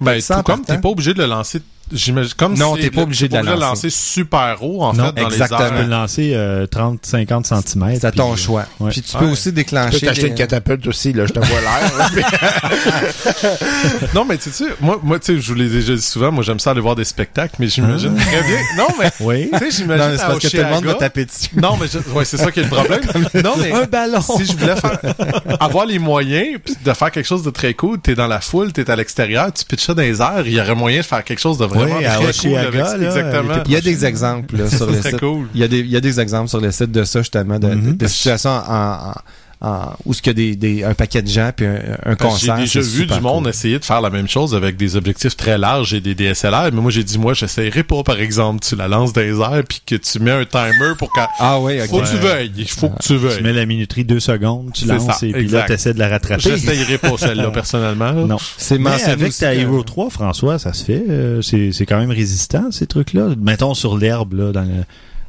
Ben, 0.00 0.20
tout 0.20 0.42
comme 0.42 0.64
t'es 0.64 0.78
pas 0.78 0.88
obligé 0.88 1.14
de 1.14 1.18
le 1.18 1.26
lancer, 1.26 1.60
j'imagine, 1.92 2.32
comme 2.36 2.56
Non, 2.56 2.74
si 2.76 2.82
t'es 2.82 2.90
pas 2.90 2.98
le- 2.98 3.02
obligé 3.04 3.28
de 3.28 3.34
la 3.36 3.56
lancer. 3.56 3.90
super 3.90 4.62
haut, 4.62 4.82
en 4.82 4.92
Non, 4.92 5.06
fait, 5.14 5.22
dans 5.22 5.28
exactement. 5.28 5.60
les 5.60 5.66
Tu 5.68 5.74
peux 5.76 5.82
le 5.82 5.88
lancer 5.88 6.32
euh, 6.34 6.66
30-50 6.66 7.46
cm. 7.46 7.94
C'est 8.00 8.04
à 8.06 8.12
ton 8.12 8.36
choix. 8.36 8.64
ouais. 8.80 8.90
Puis 8.90 9.02
tu 9.02 9.16
peux 9.16 9.26
Ouais. 9.26 9.32
aussi 9.32 9.50
Tu 9.50 9.52
déclencher. 9.52 10.00
peux 10.00 10.06
t'acheter 10.06 10.22
des- 10.22 10.28
une 10.28 10.34
catapulte 10.34 10.86
aussi, 10.86 11.12
là, 11.12 11.26
je 11.26 11.32
te 11.32 11.38
vois 11.38 11.60
l'air. 11.60 12.10
Non, 14.14 14.24
mais 14.24 14.36
tu 14.38 14.50
sais, 14.50 14.64
moi, 14.80 14.98
moi 15.02 15.18
tu 15.18 15.34
sais, 15.36 15.40
je 15.40 15.48
vous 15.48 15.54
l'ai 15.54 15.68
déjà 15.68 15.94
dit 15.94 16.02
souvent, 16.02 16.32
moi, 16.32 16.42
j'aime 16.42 16.58
ça 16.58 16.70
aller 16.70 16.80
voir 16.80 16.96
des 16.96 17.04
spectacles, 17.04 17.54
mais 17.58 17.68
j'imagine 17.68 18.14
très 18.16 18.42
bien. 18.42 18.58
Non, 18.76 18.86
mais, 18.98 19.10
Oui. 19.20 19.48
tu 19.52 19.58
sais, 19.58 19.70
j'imagine 19.70 20.16
c'est 20.18 20.26
parce 20.26 20.38
que 20.38 20.48
tout 20.48 20.56
le 20.56 20.68
monde 20.68 20.84
va 20.84 20.94
taper 20.94 21.24
dessus. 21.24 21.50
Non, 21.54 21.76
mais 21.80 21.86
je- 21.92 21.98
ouais, 22.12 22.24
c'est 22.24 22.36
ça 22.36 22.50
qui 22.50 22.60
est 22.60 22.64
le 22.64 22.68
problème. 22.68 23.00
non, 23.44 23.54
mais 23.58 23.72
Un 23.72 23.84
ballon. 23.84 24.20
si 24.20 24.46
je 24.46 24.56
voulais 24.56 24.76
faire, 24.76 24.98
avoir 25.60 25.86
les 25.86 25.98
moyens 25.98 26.58
puis 26.64 26.74
de 26.84 26.92
faire 26.92 27.10
quelque 27.10 27.26
chose 27.26 27.42
de 27.42 27.50
très 27.50 27.74
cool, 27.74 28.00
t'es 28.00 28.14
dans 28.14 28.26
la 28.26 28.40
foule, 28.40 28.72
t'es 28.72 28.90
à 28.90 28.96
l'extérieur, 28.96 29.52
tu 29.52 29.64
pitches 29.64 29.86
ça 29.86 29.94
dans 29.94 30.02
les 30.02 30.20
airs, 30.20 30.42
il 30.46 30.52
y 30.52 30.60
aurait 30.60 30.74
moyen 30.74 30.98
de 31.00 31.04
faire 31.04 31.24
quelque 31.24 31.40
chose 31.40 31.58
de 31.58 31.64
vraiment 31.64 31.81
Oui, 31.84 32.04
à 32.04 32.10
très 32.10 32.20
cool 32.20 32.28
Oshéaga, 32.28 32.68
avec 32.68 32.80
ça. 32.86 32.96
là, 32.98 33.04
Exactement. 33.06 33.54
Il 33.66 33.72
y 33.72 33.76
a 33.76 33.80
des 33.80 34.04
exemples 34.04 34.56
là, 34.56 34.70
sur 34.70 34.86
le 34.90 35.02
site. 35.02 35.18
cool. 35.20 35.46
Il 35.54 35.60
y, 35.60 35.64
a 35.64 35.68
des, 35.68 35.78
il 35.80 35.90
y 35.90 35.96
a 35.96 36.00
des 36.00 36.20
exemples 36.20 36.48
sur 36.48 36.60
le 36.60 36.70
site 36.70 36.90
de 36.92 37.04
ça, 37.04 37.20
justement, 37.20 37.58
de, 37.58 37.68
de- 37.68 37.74
Mhm. 37.74 37.96
de 37.96 38.06
situations 38.06 38.50
en, 38.50 39.10
en, 39.10 39.12
en- 39.64 39.92
où 40.06 40.12
ce 40.12 40.20
qu'il 40.20 40.30
y 40.30 40.50
a 40.50 40.54
des, 40.54 40.56
des- 40.56 40.84
un 40.84 40.94
paquet 40.94 41.22
de 41.22 41.28
gens 41.28 41.52
puis 41.56 41.64
un, 41.66 41.78
un 42.04 42.14
que 42.16 42.24
concert. 42.24 42.56
J'ai 42.66 42.80
déjà 42.80 42.80
vu 42.80 43.06
du 43.06 43.20
monde 43.20 43.44
cool. 43.44 43.50
essayer 43.50 43.78
de 43.78 43.84
faire 43.84 44.00
la 44.00 44.10
même 44.10 44.26
chose 44.28 44.54
avec 44.56 44.76
des 44.76 44.96
objectifs 44.96 45.36
très 45.36 45.56
larges 45.56 45.94
et 45.94 46.00
des 46.00 46.14
DSLR, 46.16 46.70
mais 46.72 46.80
moi 46.80 46.90
j'ai 46.90 47.04
dit 47.04 47.16
moi 47.18 47.32
j'essayerai 47.32 47.84
pas 47.84 48.02
par 48.02 48.18
exemple 48.18 48.58
tu 48.66 48.74
la 48.74 48.88
lances 48.88 49.12
dans 49.12 49.20
les 49.20 49.38
airs 49.40 49.62
puis 49.68 49.80
que 49.86 49.94
tu 49.94 50.18
mets 50.18 50.32
un 50.32 50.44
timer 50.44 50.94
pour 50.98 51.12
qu'à 51.12 51.28
Ah 51.38 51.60
oui, 51.60 51.80
ok. 51.80 51.86
faut 51.88 52.00
que 52.00 52.10
tu 52.10 52.16
veilles, 52.16 52.52
il 52.56 52.68
faut 52.68 52.88
que 52.88 53.02
tu 53.02 53.08
Tu 53.08 53.16
veuilles. 53.16 53.42
mets 53.42 53.52
la 53.52 53.64
minuterie 53.66 54.04
deux 54.04 54.20
secondes, 54.20 54.72
tu 54.74 54.84
lances 54.86 55.06
ça, 55.06 55.24
et 55.26 55.32
puis 55.32 55.42
exact. 55.42 55.60
là, 55.60 55.66
tu 55.68 55.72
essaies 55.74 55.94
de 55.94 55.98
la 56.00 56.08
rattraper. 56.08 56.42
J'essayerai 56.42 56.98
pas 56.98 57.16
celle-là 57.16 57.50
personnellement. 57.54 58.12
là. 58.12 58.24
Non. 58.26 58.36
C'est 58.58 58.78
Mais 58.78 58.90
avec 59.04 59.36
ta 59.36 59.54
que- 59.54 59.60
Hero 59.60 59.82
3, 59.84 60.10
François, 60.10 60.58
ça 60.58 60.72
se 60.72 60.84
fait. 60.84 61.04
euh, 61.08 61.40
c'est 61.40 61.70
c'est 61.72 61.86
quand 61.86 61.98
même 61.98 62.10
résistant, 62.10 62.70
ces 62.72 62.86
trucs-là. 62.86 63.28
Mettons 63.40 63.74
sur 63.74 63.96
l'herbe, 63.96 64.32
là, 64.34 64.50
dans 64.52 64.62
le... 64.62 64.84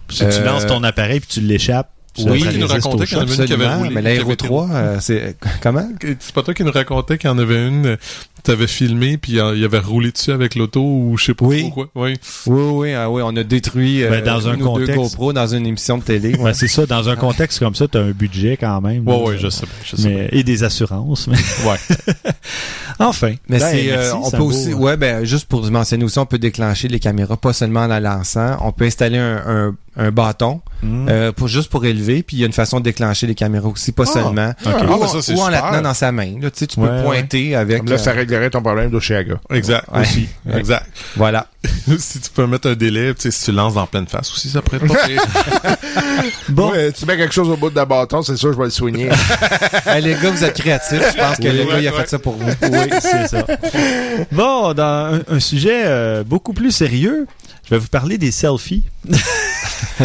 Si 0.10 0.20
tu 0.20 0.26
Euh, 0.26 0.44
lances 0.46 0.66
ton 0.66 0.84
appareil 0.84 1.20
puis 1.20 1.30
tu 1.30 1.40
l'échappes, 1.42 1.90
Oui, 2.20 2.48
qui 2.48 2.58
nous 2.60 2.68
au 2.68 3.06
qu'il 3.06 3.18
y 3.18 3.20
en 3.20 3.24
avait 3.24 3.36
une 3.36 3.46
qui 3.46 3.54
avait 3.54 3.74
roulé, 3.74 3.90
mais 3.90 4.02
l'Aéro 4.02 4.28
avait 4.28 4.36
3, 4.36 4.70
euh, 4.72 4.98
c'est 5.00 5.36
comment? 5.62 5.88
C'est 6.20 6.34
pas 6.34 6.44
toi 6.44 6.54
qui 6.54 6.64
nous 6.64 6.72
racontais 6.72 7.18
qu'il 7.18 7.30
y 7.30 7.34
en 7.34 7.40
avait 7.40 7.68
une, 7.68 7.86
euh, 7.88 7.98
t'avais 8.44 8.68
filmé 8.68 9.18
puis 9.18 9.40
euh, 9.40 9.56
il 9.56 9.64
avait 9.64 9.80
roulé 9.80 10.12
dessus 10.12 10.32
avec 10.32 10.56
l'auto 10.56 10.82
ou 10.82 11.18
je 11.18 11.26
sais 11.26 11.34
pas 11.34 11.46
Oui. 11.46 11.62
trop 11.62 11.70
quoi. 11.72 11.88
Oui. 11.96 12.14
Oui, 12.48 12.62
oui, 12.74 12.94
ah 12.94 13.10
oui, 13.10 13.22
on 13.26 13.36
a 13.36 13.44
détruit 13.44 14.04
euh, 14.04 14.10
Ben, 14.10 14.24
dans 14.24 14.48
un 14.48 14.60
ou 14.60 14.80
deux 14.80 14.94
GoPro 14.94 15.34
dans 15.34 15.48
une 15.48 15.66
émission 15.66 15.98
de 15.98 16.04
télé. 16.04 16.36
Ouais, 16.36 16.54
c'est 16.54 16.68
ça. 16.68 16.86
Dans 16.86 17.10
un 17.10 17.16
contexte 17.16 17.60
comme 17.60 17.76
ça, 17.76 17.88
tu 17.88 17.98
as 17.98 18.02
un 18.02 18.12
budget 18.12 18.58
quand 18.58 18.82
même. 18.82 19.08
Ouais, 19.08 19.18
là. 19.18 19.24
ouais, 19.24 19.38
je 19.38 19.50
sais 19.50 19.66
je 19.84 19.96
sais 19.96 20.10
Mais, 20.10 20.30
et 20.32 20.44
des 20.44 20.64
assurances. 20.64 21.28
Mais... 21.28 21.38
Ouais. 21.66 21.78
enfin. 23.00 23.34
Mais 23.50 23.60
Ben, 23.60 23.72
c'est, 23.72 23.92
euh, 23.92 24.14
on 24.16 24.30
peut 24.32 24.38
beau, 24.38 24.46
aussi, 24.46 24.72
euh, 24.72 24.76
ouais, 24.76 24.98
ben, 24.98 25.24
juste 25.24 25.46
pour 25.48 25.70
mentionner 25.72 26.04
aussi, 26.04 26.20
on 26.20 26.26
peut 26.26 26.38
déclencher 26.40 26.88
les 26.88 27.00
caméras 27.00 27.38
pas 27.38 27.54
seulement 27.54 27.82
en 27.82 27.88
la 27.88 28.00
lançant. 28.00 28.58
On 28.62 28.72
peut 28.72 28.86
installer 28.86 29.18
un, 29.18 29.42
un, 29.46 29.76
un 29.96 30.12
bâton 30.12 30.62
hmm. 30.82 31.08
euh, 31.10 31.32
pour 31.32 31.48
juste 31.48 31.70
pour 31.70 31.86
élever, 31.86 32.24
puis 32.24 32.38
il 32.38 32.40
y 32.40 32.44
a 32.44 32.48
une 32.48 32.54
façon 32.54 32.80
de 32.80 32.84
déclencher 32.84 33.28
les 33.28 33.36
caméras 33.36 33.68
aussi, 33.70 33.92
pas 33.92 34.06
seulement. 34.06 34.50
ok. 34.66 34.66
Ou, 34.66 34.76
Ah, 34.76 34.84
ben 34.84 34.92
en- 34.94 35.22
ça, 35.22 35.34
ou 35.34 35.40
en 35.40 35.50
la 35.50 35.62
tenant 35.62 35.82
dans 35.82 35.94
sa 35.94 36.12
main. 36.12 36.40
Là, 36.42 36.52
tu 36.52 36.60
sais, 36.60 36.68
tu 36.68 36.80
peux 36.80 36.88
Ouais, 36.88 37.04
pointer 37.04 37.56
avec. 37.56 37.78
Comme 37.80 37.90
là, 37.90 37.98
ça 37.98 38.12
euh, 38.12 38.16
réglerait 38.34 38.50
ton 38.50 38.62
problème 38.62 38.90
d'Oshiaga. 38.90 39.36
Exact. 39.52 39.86
Ouais. 39.94 40.02
Aussi. 40.02 40.28
Ouais. 40.46 40.60
Exact. 40.60 40.86
voilà. 41.16 41.48
si 41.98 42.20
tu 42.20 42.30
peux 42.30 42.46
mettre 42.46 42.70
un 42.70 42.76
délai, 42.76 43.14
tu 43.14 43.22
sais, 43.22 43.32
si 43.32 43.46
tu 43.46 43.52
lances 43.52 43.76
dans 43.76 43.86
pleine 43.88 44.08
face 44.08 44.32
aussi, 44.32 44.50
ça 44.50 44.62
pourrait 44.62 44.78
être 44.78 44.88
pas 44.94 45.06
pire. 45.08 45.22
Bon. 46.50 46.72
Ouais, 46.72 46.92
tu 46.92 47.06
mets 47.06 47.18
quelque 47.18 47.34
chose 47.34 47.50
au 47.50 47.56
bout 47.58 47.70
de 47.70 47.76
la 47.76 47.86
bâton, 47.86 48.22
c'est 48.22 48.36
sûr, 48.36 48.52
je 48.54 48.58
vais 48.58 48.66
le 48.66 48.70
soigner. 48.70 49.10
Hey, 49.86 50.02
les 50.02 50.14
gars, 50.16 50.30
vous 50.32 50.44
êtes 50.44 50.56
créatifs. 50.60 51.02
Je 51.12 51.18
pense 51.18 51.38
que 51.38 51.44
Oui, 51.44 51.58
le 51.58 51.66
gars, 51.66 51.80
il 51.80 51.88
a 51.88 51.92
fait 51.92 52.10
ça 52.10 52.20
pour 52.20 52.34
vous. 52.34 52.50
Oui, 52.62 52.90
c'est 53.02 53.28
ça. 53.28 53.46
Bon, 54.32 54.74
dans 54.74 55.14
un, 55.16 55.22
un 55.30 55.40
sujet 55.40 55.84
euh, 55.86 56.24
beaucoup 56.24 56.54
plus 56.54 56.72
sérieux, 56.72 57.28
je 57.66 57.70
vais 57.72 57.78
vous 57.80 57.88
parler 57.88 58.18
des 58.18 58.32
selfies. 58.32 58.84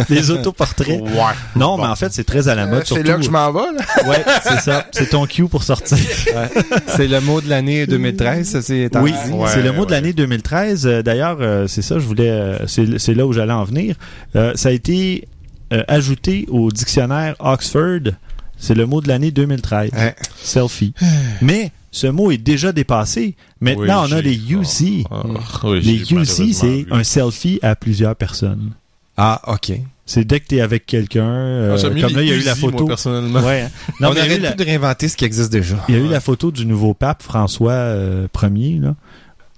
des 0.09 0.29
autoportraits. 0.31 1.01
ouais. 1.01 1.07
Non, 1.55 1.75
Bon. 1.77 1.83
mais 1.83 1.87
en 1.89 1.95
fait, 1.95 2.11
c'est 2.13 2.23
très 2.23 2.47
à 2.47 2.55
la 2.55 2.63
Euh, 2.63 2.67
mode. 2.67 2.85
c'est 2.85 3.01
là 3.03 3.15
que 3.15 3.21
je 3.21 3.29
m'en 3.29 3.51
vais, 3.51 3.59
là. 3.77 4.09
Ouais, 4.09 4.23
c'est 4.43 4.59
ça. 4.59 4.85
C'est 4.91 5.09
ton 5.09 5.25
cue 5.25 5.47
pour 5.47 5.63
sortir. 5.63 5.97
Ouais. 6.35 6.49
C'est 6.87 7.07
le 7.07 7.19
mot 7.21 7.41
de 7.41 7.49
l'année 7.49 7.87
2013, 7.87 8.47
ça, 8.47 8.61
c'est 8.61 8.89
Oui. 8.97 9.13
Ouais, 9.31 9.47
c'est 9.51 9.61
le 9.61 9.71
mot 9.71 9.85
de 9.85 9.91
l'année 9.91 10.13
2013. 10.13 10.85
Euh, 10.85 11.01
D'ailleurs, 11.01 11.37
euh, 11.41 11.65
c'est 11.67 11.81
ça, 11.81 11.95
je 11.97 12.05
voulais, 12.05 12.29
euh, 12.29 12.67
c'est 12.67 13.13
là 13.15 13.25
où 13.25 13.33
j'allais 13.33 13.53
en 13.53 13.63
venir. 13.63 13.95
Euh, 14.35 14.53
ça 14.55 14.69
a 14.69 14.71
été 14.71 15.27
euh, 15.73 15.83
ajouté 15.87 16.45
au 16.49 16.71
dictionnaire 16.71 17.35
Oxford. 17.39 18.11
C'est 18.57 18.75
le 18.75 18.85
mot 18.85 19.01
de 19.01 19.07
l'année 19.07 19.31
2013. 19.31 19.91
Ouais. 19.93 20.15
Selfie. 20.41 20.93
Mais 21.41 21.71
ce 21.91 22.07
mot 22.07 22.31
est 22.31 22.37
déjà 22.37 22.71
dépassé. 22.71 23.35
Maintenant, 23.61 24.03
Oui, 24.05 24.09
on 24.11 24.15
a 24.15 24.21
les 24.21 24.35
UC. 24.53 25.05
Ah, 25.11 25.23
oui, 25.63 25.81
les 25.81 26.13
UC, 26.13 26.53
c'est 26.53 26.85
un 26.91 27.03
selfie 27.03 27.59
à 27.61 27.75
plusieurs 27.75 28.15
personnes. 28.15 28.71
Ah, 29.17 29.41
ok. 29.47 29.73
C'est 30.05 30.23
dès 30.25 30.39
que 30.39 30.47
t'es 30.47 30.61
avec 30.61 30.85
quelqu'un. 30.85 31.25
euh, 31.29 31.77
Ah, 31.83 31.89
mieux 31.89 32.01
comme 32.01 32.15
là, 32.15 32.23
il 32.23 32.29
y 32.29 32.31
a 32.31 32.35
eu 32.35 32.39
la 32.41 32.55
moi, 32.55 32.71
photo. 32.71 32.85
personnellement. 32.85 33.41
Ouais. 33.41 33.67
Non, 33.99 34.09
on 34.09 34.13
mais 34.13 34.21
arrête 34.21 34.41
la- 34.41 34.51
plus 34.53 34.63
de 34.63 34.69
réinventer 34.69 35.07
ce 35.07 35.17
qui 35.17 35.25
existe 35.25 35.51
déjà. 35.51 35.83
Il 35.89 35.95
y 35.95 35.97
a 35.97 36.01
eu 36.01 36.07
la 36.07 36.19
photo 36.19 36.51
du 36.51 36.65
nouveau 36.65 36.93
pape 36.93 37.21
François 37.21 37.73
euh, 37.73 38.27
Ier. 38.55 38.79
Là. 38.79 38.95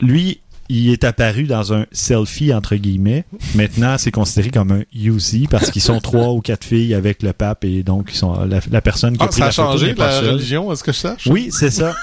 Lui, 0.02 0.40
il 0.74 0.92
est 0.92 1.04
apparu 1.04 1.44
dans 1.44 1.74
un 1.74 1.86
selfie 1.92 2.54
entre 2.54 2.76
guillemets. 2.76 3.26
Maintenant, 3.56 3.98
c'est 3.98 4.12
considéré 4.12 4.50
comme 4.52 4.72
un 4.72 4.82
UC 4.96 5.50
parce 5.50 5.70
qu'ils 5.70 5.82
sont 5.82 6.00
trois 6.00 6.30
ou 6.32 6.40
quatre 6.42 6.64
filles 6.64 6.94
avec 6.94 7.24
le 7.24 7.34
pape 7.34 7.66
et 7.66 7.84
donc 7.84 8.10
ils 8.14 8.18
sont 8.18 8.46
la, 8.46 8.60
la 8.72 8.82
personne 8.82 9.18
qui 9.18 9.24
a 9.24 9.26
Ah, 9.26 9.30
pris 9.30 9.38
ça 9.40 9.44
a 9.44 9.48
la 9.48 9.52
photo 9.52 9.72
changé 9.72 9.94
la 9.94 10.12
seule. 10.12 10.30
religion, 10.36 10.72
est-ce 10.72 10.84
que 10.84 10.92
je 10.94 10.98
sache? 10.98 11.28
Oui, 11.28 11.50
c'est 11.52 11.72
ça. 11.72 11.94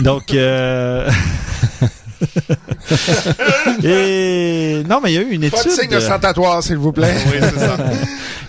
Donc 0.00 0.34
euh... 0.34 1.10
et 3.84 4.82
non, 4.88 5.00
mais 5.02 5.12
il 5.12 5.14
y 5.14 5.18
a 5.18 5.22
eu 5.22 5.30
une 5.30 5.48
Pas 5.50 5.62
de 5.62 5.68
étude. 5.68 5.80
signe 5.82 5.94
ostentatoire, 5.96 6.62
s'il 6.62 6.76
vous 6.76 6.92
plaît. 6.92 7.14
Oui, 7.26 7.38
c'est 7.40 7.58
ça. 7.58 7.76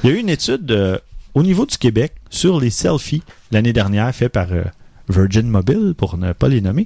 Il 0.03 0.09
y 0.09 0.13
a 0.13 0.15
eu 0.15 0.19
une 0.19 0.29
étude 0.29 0.71
euh, 0.71 0.97
au 1.33 1.43
niveau 1.43 1.65
du 1.65 1.77
Québec 1.77 2.13
sur 2.29 2.59
les 2.59 2.69
selfies 2.69 3.23
l'année 3.51 3.73
dernière 3.73 4.13
fait 4.13 4.29
par 4.29 4.47
euh, 4.51 4.63
Virgin 5.09 5.47
Mobile, 5.47 5.93
pour 5.97 6.17
ne 6.17 6.33
pas 6.33 6.47
les 6.47 6.61
nommer. 6.61 6.85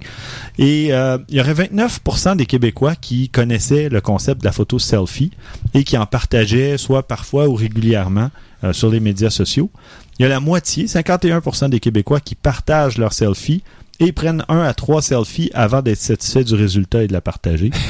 Et 0.58 0.94
euh, 0.94 1.18
il 1.30 1.38
y 1.38 1.40
aurait 1.40 1.54
29% 1.54 2.38
des 2.38 2.46
Québécois 2.46 2.96
qui 2.96 3.30
connaissaient 3.30 3.90
le 3.90 4.02
concept 4.02 4.42
de 4.42 4.46
la 4.46 4.52
photo 4.52 4.80
selfie 4.80 5.32
et 5.74 5.84
qui 5.84 5.98
en 5.98 6.06
partageaient 6.06 6.78
soit 6.78 7.08
parfois 7.08 7.48
ou 7.48 7.56
régulièrement 7.56 8.32
euh, 8.64 8.74
sur 8.74 8.90
les 8.90 9.00
médias 9.00 9.30
sociaux. 9.30 9.70
Il 10.18 10.24
y 10.24 10.26
a 10.26 10.30
la 10.30 10.40
moitié, 10.40 10.86
51% 10.86 11.70
des 11.70 11.80
Québécois 11.80 12.20
qui 12.20 12.36
partagent 12.36 12.98
leurs 12.98 13.14
selfies 13.14 13.64
et 14.00 14.12
prennent 14.12 14.44
un 14.50 14.62
à 14.62 14.74
trois 14.74 15.02
selfies 15.02 15.52
avant 15.54 15.82
d'être 15.82 16.00
satisfaits 16.00 16.44
du 16.44 16.56
résultat 16.56 17.04
et 17.04 17.08
de 17.08 17.14
la 17.14 17.22
partager. 17.22 17.72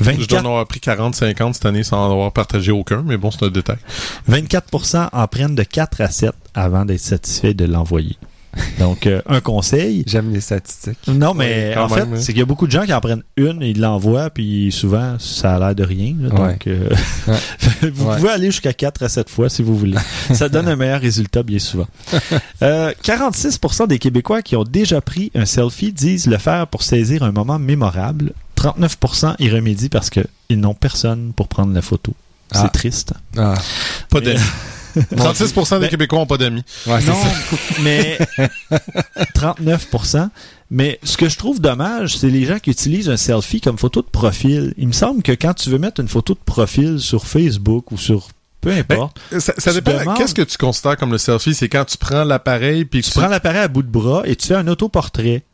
Je 0.00 0.04
dois 0.04 0.14
24 0.14 0.46
en 0.46 0.48
avoir 0.48 0.66
pris 0.66 0.80
40-50 0.80 1.52
cette 1.52 1.66
année 1.66 1.82
sans 1.82 2.08
en 2.08 2.10
avoir 2.10 2.32
partagé 2.32 2.72
aucun, 2.72 3.02
mais 3.02 3.18
bon, 3.18 3.30
c'est 3.30 3.44
un 3.44 3.50
détail. 3.50 3.76
24 4.28 5.10
en 5.12 5.26
prennent 5.26 5.54
de 5.54 5.62
4 5.62 6.00
à 6.00 6.08
7 6.08 6.32
avant 6.54 6.86
d'être 6.86 7.00
satisfaits 7.00 7.52
de 7.52 7.66
l'envoyer. 7.66 8.16
Donc, 8.78 9.06
euh, 9.06 9.22
un 9.26 9.40
conseil. 9.40 10.02
J'aime 10.06 10.32
les 10.32 10.40
statistiques. 10.40 10.98
Non, 11.06 11.34
mais 11.34 11.76
en 11.76 11.88
même, 11.88 11.94
fait, 11.96 12.00
hein. 12.02 12.16
c'est 12.20 12.32
qu'il 12.32 12.38
y 12.40 12.42
a 12.42 12.46
beaucoup 12.46 12.66
de 12.66 12.72
gens 12.72 12.84
qui 12.84 12.92
en 12.92 13.00
prennent 13.00 13.22
une 13.36 13.62
et 13.62 13.70
ils 13.70 13.80
l'envoient, 13.80 14.30
puis 14.30 14.72
souvent, 14.72 15.16
ça 15.18 15.56
a 15.56 15.58
l'air 15.58 15.74
de 15.74 15.84
rien. 15.84 16.14
là. 16.20 16.28
Donc, 16.30 16.66
euh, 16.66 16.88
vous 17.92 18.14
pouvez 18.16 18.30
aller 18.30 18.46
jusqu'à 18.46 18.72
4 18.72 19.04
à 19.04 19.08
7 19.08 19.28
fois 19.30 19.48
si 19.48 19.62
vous 19.62 19.76
voulez. 19.76 19.98
ça 20.32 20.48
donne 20.48 20.68
un 20.68 20.76
meilleur 20.76 21.00
résultat 21.00 21.42
bien 21.42 21.58
souvent. 21.58 21.86
Euh, 22.62 22.92
46% 23.02 23.86
des 23.88 23.98
Québécois 23.98 24.42
qui 24.42 24.54
ont 24.54 24.64
déjà 24.64 25.00
pris 25.00 25.30
un 25.34 25.46
selfie 25.46 25.92
disent 25.92 26.26
le 26.26 26.36
faire 26.36 26.66
pour 26.66 26.82
saisir 26.82 27.22
un 27.22 27.32
moment 27.32 27.58
mémorable. 27.58 28.32
39% 28.56 29.36
y 29.38 29.48
remédient 29.48 29.88
parce 29.90 30.10
qu'ils 30.10 30.26
n'ont 30.50 30.74
personne 30.74 31.32
pour 31.34 31.48
prendre 31.48 31.72
la 31.72 31.80
photo. 31.80 32.12
C'est 32.52 32.58
Ah. 32.58 32.68
triste. 32.68 33.14
Ah. 33.38 33.54
Pas 34.10 34.20
d'amis. 34.20 34.38
36% 34.96 35.74
des 35.76 35.80
Ben- 35.82 35.88
Québécois 35.90 36.18
ont 36.20 36.26
pas 36.26 36.38
d'amis. 36.38 36.62
Ouais, 36.86 37.00
non, 37.04 37.14
ça. 37.14 37.28
mais 37.82 38.18
39% 39.34 40.28
Mais 40.70 40.98
ce 41.02 41.16
que 41.16 41.28
je 41.28 41.36
trouve 41.36 41.60
dommage, 41.60 42.16
c'est 42.18 42.28
les 42.30 42.44
gens 42.44 42.58
qui 42.58 42.70
utilisent 42.70 43.08
un 43.08 43.16
selfie 43.16 43.60
comme 43.60 43.78
photo 43.78 44.02
de 44.02 44.06
profil. 44.06 44.74
Il 44.78 44.88
me 44.88 44.92
semble 44.92 45.22
que 45.22 45.32
quand 45.32 45.54
tu 45.54 45.70
veux 45.70 45.78
mettre 45.78 46.00
une 46.00 46.08
photo 46.08 46.34
de 46.34 46.40
profil 46.44 47.00
sur 47.00 47.26
Facebook 47.26 47.90
ou 47.92 47.98
sur 47.98 48.28
peu 48.60 48.72
importe, 48.72 49.18
Ça, 49.38 49.54
ça 49.56 49.72
Tu 49.72 49.80
dépend. 49.80 49.98
demandes- 49.98 50.18
Qu'est-ce 50.18 50.34
que 50.34 50.42
tu 50.42 50.58
considères 50.58 50.96
comme 50.98 51.12
le 51.12 51.18
selfie? 51.18 51.54
C'est 51.54 51.68
quand 51.70 51.86
tu 51.86 51.96
prends 51.96 52.24
l'appareil 52.24 52.84
puis 52.84 53.00
que 53.00 53.06
tu 53.06 53.12
prends 53.12 53.28
l'appareil 53.28 53.62
à 53.62 53.68
bout 53.68 53.82
de 53.82 53.88
bras 53.88 54.22
et 54.26 54.36
tu 54.36 54.48
fais 54.48 54.54
un 54.54 54.68
autoportrait 54.68 55.44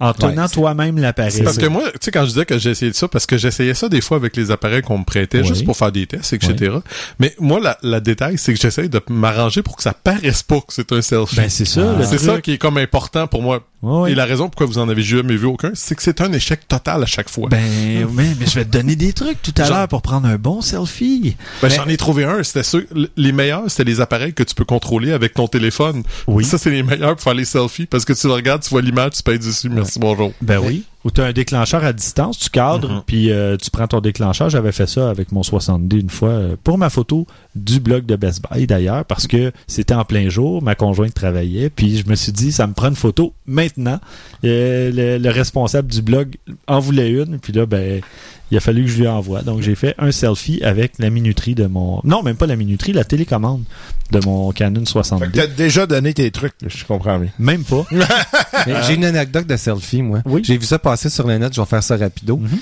en 0.00 0.12
tenant 0.14 0.48
toi-même 0.48 0.98
l'appareil. 0.98 1.42
Parce 1.42 1.58
que 1.58 1.66
moi, 1.66 1.84
tu 1.92 1.98
sais, 2.00 2.10
quand 2.10 2.22
je 2.22 2.28
disais 2.28 2.46
que 2.46 2.58
j'ai 2.58 2.70
essayé 2.70 2.92
ça, 2.92 3.06
parce 3.06 3.26
que 3.26 3.36
j'essayais 3.36 3.74
ça 3.74 3.88
des 3.88 4.00
fois 4.00 4.16
avec 4.16 4.36
les 4.36 4.50
appareils 4.50 4.82
qu'on 4.82 4.98
me 4.98 5.04
prêtait, 5.04 5.40
Oui. 5.40 5.46
juste 5.46 5.64
pour 5.64 5.76
faire 5.76 5.92
des 5.92 6.06
tests, 6.06 6.32
etc. 6.32 6.76
Mais 7.18 7.34
moi, 7.38 7.60
la, 7.60 7.78
la 7.82 8.00
détail, 8.00 8.38
c'est 8.38 8.54
que 8.54 8.60
j'essaye 8.60 8.88
de 8.88 9.00
m'arranger 9.08 9.62
pour 9.62 9.76
que 9.76 9.82
ça 9.82 9.92
paraisse 9.92 10.42
pas 10.42 10.60
que 10.60 10.72
c'est 10.72 10.90
un 10.92 11.02
selfie. 11.02 11.36
Ben, 11.36 11.48
c'est 11.50 11.64
ça, 11.64 11.96
le 11.98 12.04
c'est 12.04 12.18
ça 12.18 12.40
qui 12.40 12.52
est 12.52 12.58
comme 12.58 12.78
important 12.78 13.26
pour 13.26 13.42
moi. 13.42 13.60
Ouais. 13.82 14.12
Et 14.12 14.14
la 14.14 14.26
raison 14.26 14.48
pourquoi 14.48 14.66
vous 14.66 14.76
en 14.78 14.88
avez 14.90 15.02
jamais 15.02 15.36
vu 15.36 15.46
aucun, 15.46 15.70
c'est 15.74 15.94
que 15.94 16.02
c'est 16.02 16.20
un 16.20 16.30
échec 16.32 16.68
total 16.68 17.02
à 17.02 17.06
chaque 17.06 17.30
fois. 17.30 17.48
Ben, 17.48 17.58
mais, 18.12 18.34
mais 18.38 18.46
je 18.46 18.54
vais 18.56 18.64
te 18.64 18.70
donner 18.70 18.94
des 18.96 19.12
trucs 19.14 19.40
tout 19.40 19.54
à 19.56 19.68
l'heure 19.68 19.88
pour 19.88 20.02
prendre 20.02 20.26
un 20.28 20.36
bon 20.36 20.60
selfie. 20.60 21.36
Ben, 21.62 21.70
j'en 21.70 21.86
ai 21.86 21.96
trouvé 21.96 22.24
un. 22.24 22.42
C'était 22.42 22.62
sûr. 22.62 22.82
l- 22.94 23.08
Les 23.16 23.32
meilleurs, 23.32 23.64
c'était 23.70 23.84
les 23.84 24.00
appareils 24.00 24.34
que 24.34 24.42
tu 24.42 24.54
peux 24.54 24.64
contrôler 24.66 25.12
avec 25.12 25.32
ton 25.34 25.48
téléphone. 25.48 26.02
Oui. 26.26 26.44
Ça, 26.44 26.58
c'est 26.58 26.70
les 26.70 26.82
meilleurs 26.82 27.14
pour 27.14 27.22
faire 27.22 27.34
les 27.34 27.44
selfies 27.46 27.86
parce 27.86 28.04
que 28.04 28.12
tu 28.12 28.26
le 28.26 28.34
regardes, 28.34 28.62
tu 28.62 28.68
vois 28.70 28.82
l'image, 28.82 29.12
tu 29.12 29.22
payes 29.22 29.38
dessus. 29.38 29.70
Merci, 29.70 29.98
bonjour. 29.98 30.32
Ben 30.42 30.58
oui. 30.58 30.84
Ou 31.04 31.10
tu 31.10 31.22
as 31.22 31.24
un 31.24 31.32
déclencheur 31.32 31.82
à 31.82 31.94
distance, 31.94 32.38
tu 32.38 32.50
cadres, 32.50 32.90
Mhm. 32.96 33.02
puis 33.06 33.30
euh, 33.32 33.56
tu 33.56 33.70
prends 33.70 33.86
ton 33.86 34.00
déclencheur. 34.00 34.50
J'avais 34.50 34.72
fait 34.72 34.86
ça 34.86 35.08
avec 35.08 35.32
mon 35.32 35.42
60D 35.42 35.98
une 35.98 36.10
fois 36.10 36.28
euh, 36.28 36.56
pour 36.62 36.76
ma 36.76 36.90
photo 36.90 37.26
du 37.54 37.80
blog 37.80 38.04
de 38.04 38.16
Best 38.16 38.42
Buy 38.50 38.66
d'ailleurs, 38.66 39.06
parce 39.06 39.26
que 39.26 39.50
c'était 39.66 39.94
en 39.94 40.04
plein 40.04 40.28
jour, 40.28 40.62
ma 40.62 40.74
conjointe 40.74 41.14
travaillait, 41.14 41.70
puis 41.70 41.96
je 41.96 42.06
me 42.06 42.14
suis 42.14 42.32
dit, 42.32 42.52
ça 42.52 42.66
me 42.66 42.74
prend 42.74 42.88
une 42.88 42.96
photo 42.96 43.32
maintenant. 43.46 43.98
Euh, 44.44 44.90
le, 44.92 45.16
le 45.22 45.30
responsable 45.30 45.88
du 45.90 46.02
blog 46.02 46.36
en 46.66 46.80
voulait 46.80 47.10
une, 47.10 47.38
puis 47.38 47.54
là, 47.54 47.64
ben, 47.64 48.02
il 48.50 48.56
a 48.56 48.60
fallu 48.60 48.84
que 48.84 48.90
je 48.90 48.98
lui 48.98 49.08
envoie. 49.08 49.42
Donc 49.42 49.60
j'ai 49.60 49.74
fait 49.74 49.94
un 49.98 50.12
selfie 50.12 50.62
avec 50.62 50.92
la 50.98 51.10
minuterie 51.10 51.54
de 51.54 51.66
mon... 51.66 52.00
Non, 52.04 52.22
même 52.22 52.36
pas 52.36 52.46
la 52.46 52.56
minuterie, 52.56 52.92
la 52.92 53.04
télécommande 53.04 53.64
de 54.10 54.20
mon 54.24 54.50
Canon 54.52 54.84
Fait 54.84 54.92
que 54.92 54.98
60D. 54.98 55.30
t'as 55.32 55.46
déjà 55.46 55.86
donné 55.86 56.12
tes 56.14 56.30
trucs, 56.30 56.54
là, 56.62 56.68
je 56.68 56.84
comprends 56.84 57.18
bien. 57.18 57.30
Même 57.38 57.64
pas. 57.64 57.86
J'ai 58.86 58.94
une 58.94 59.04
anecdote 59.04 59.46
de 59.46 59.56
selfie, 59.56 60.02
moi. 60.02 60.22
Oui. 60.24 60.42
J'ai 60.44 60.58
vu 60.58 60.66
ça 60.66 60.78
passer 60.78 61.10
sur 61.10 61.26
le 61.26 61.38
net, 61.38 61.54
je 61.54 61.60
vais 61.60 61.66
faire 61.66 61.82
ça 61.82 61.96
rapido. 61.96 62.36
Mhm. 62.36 62.58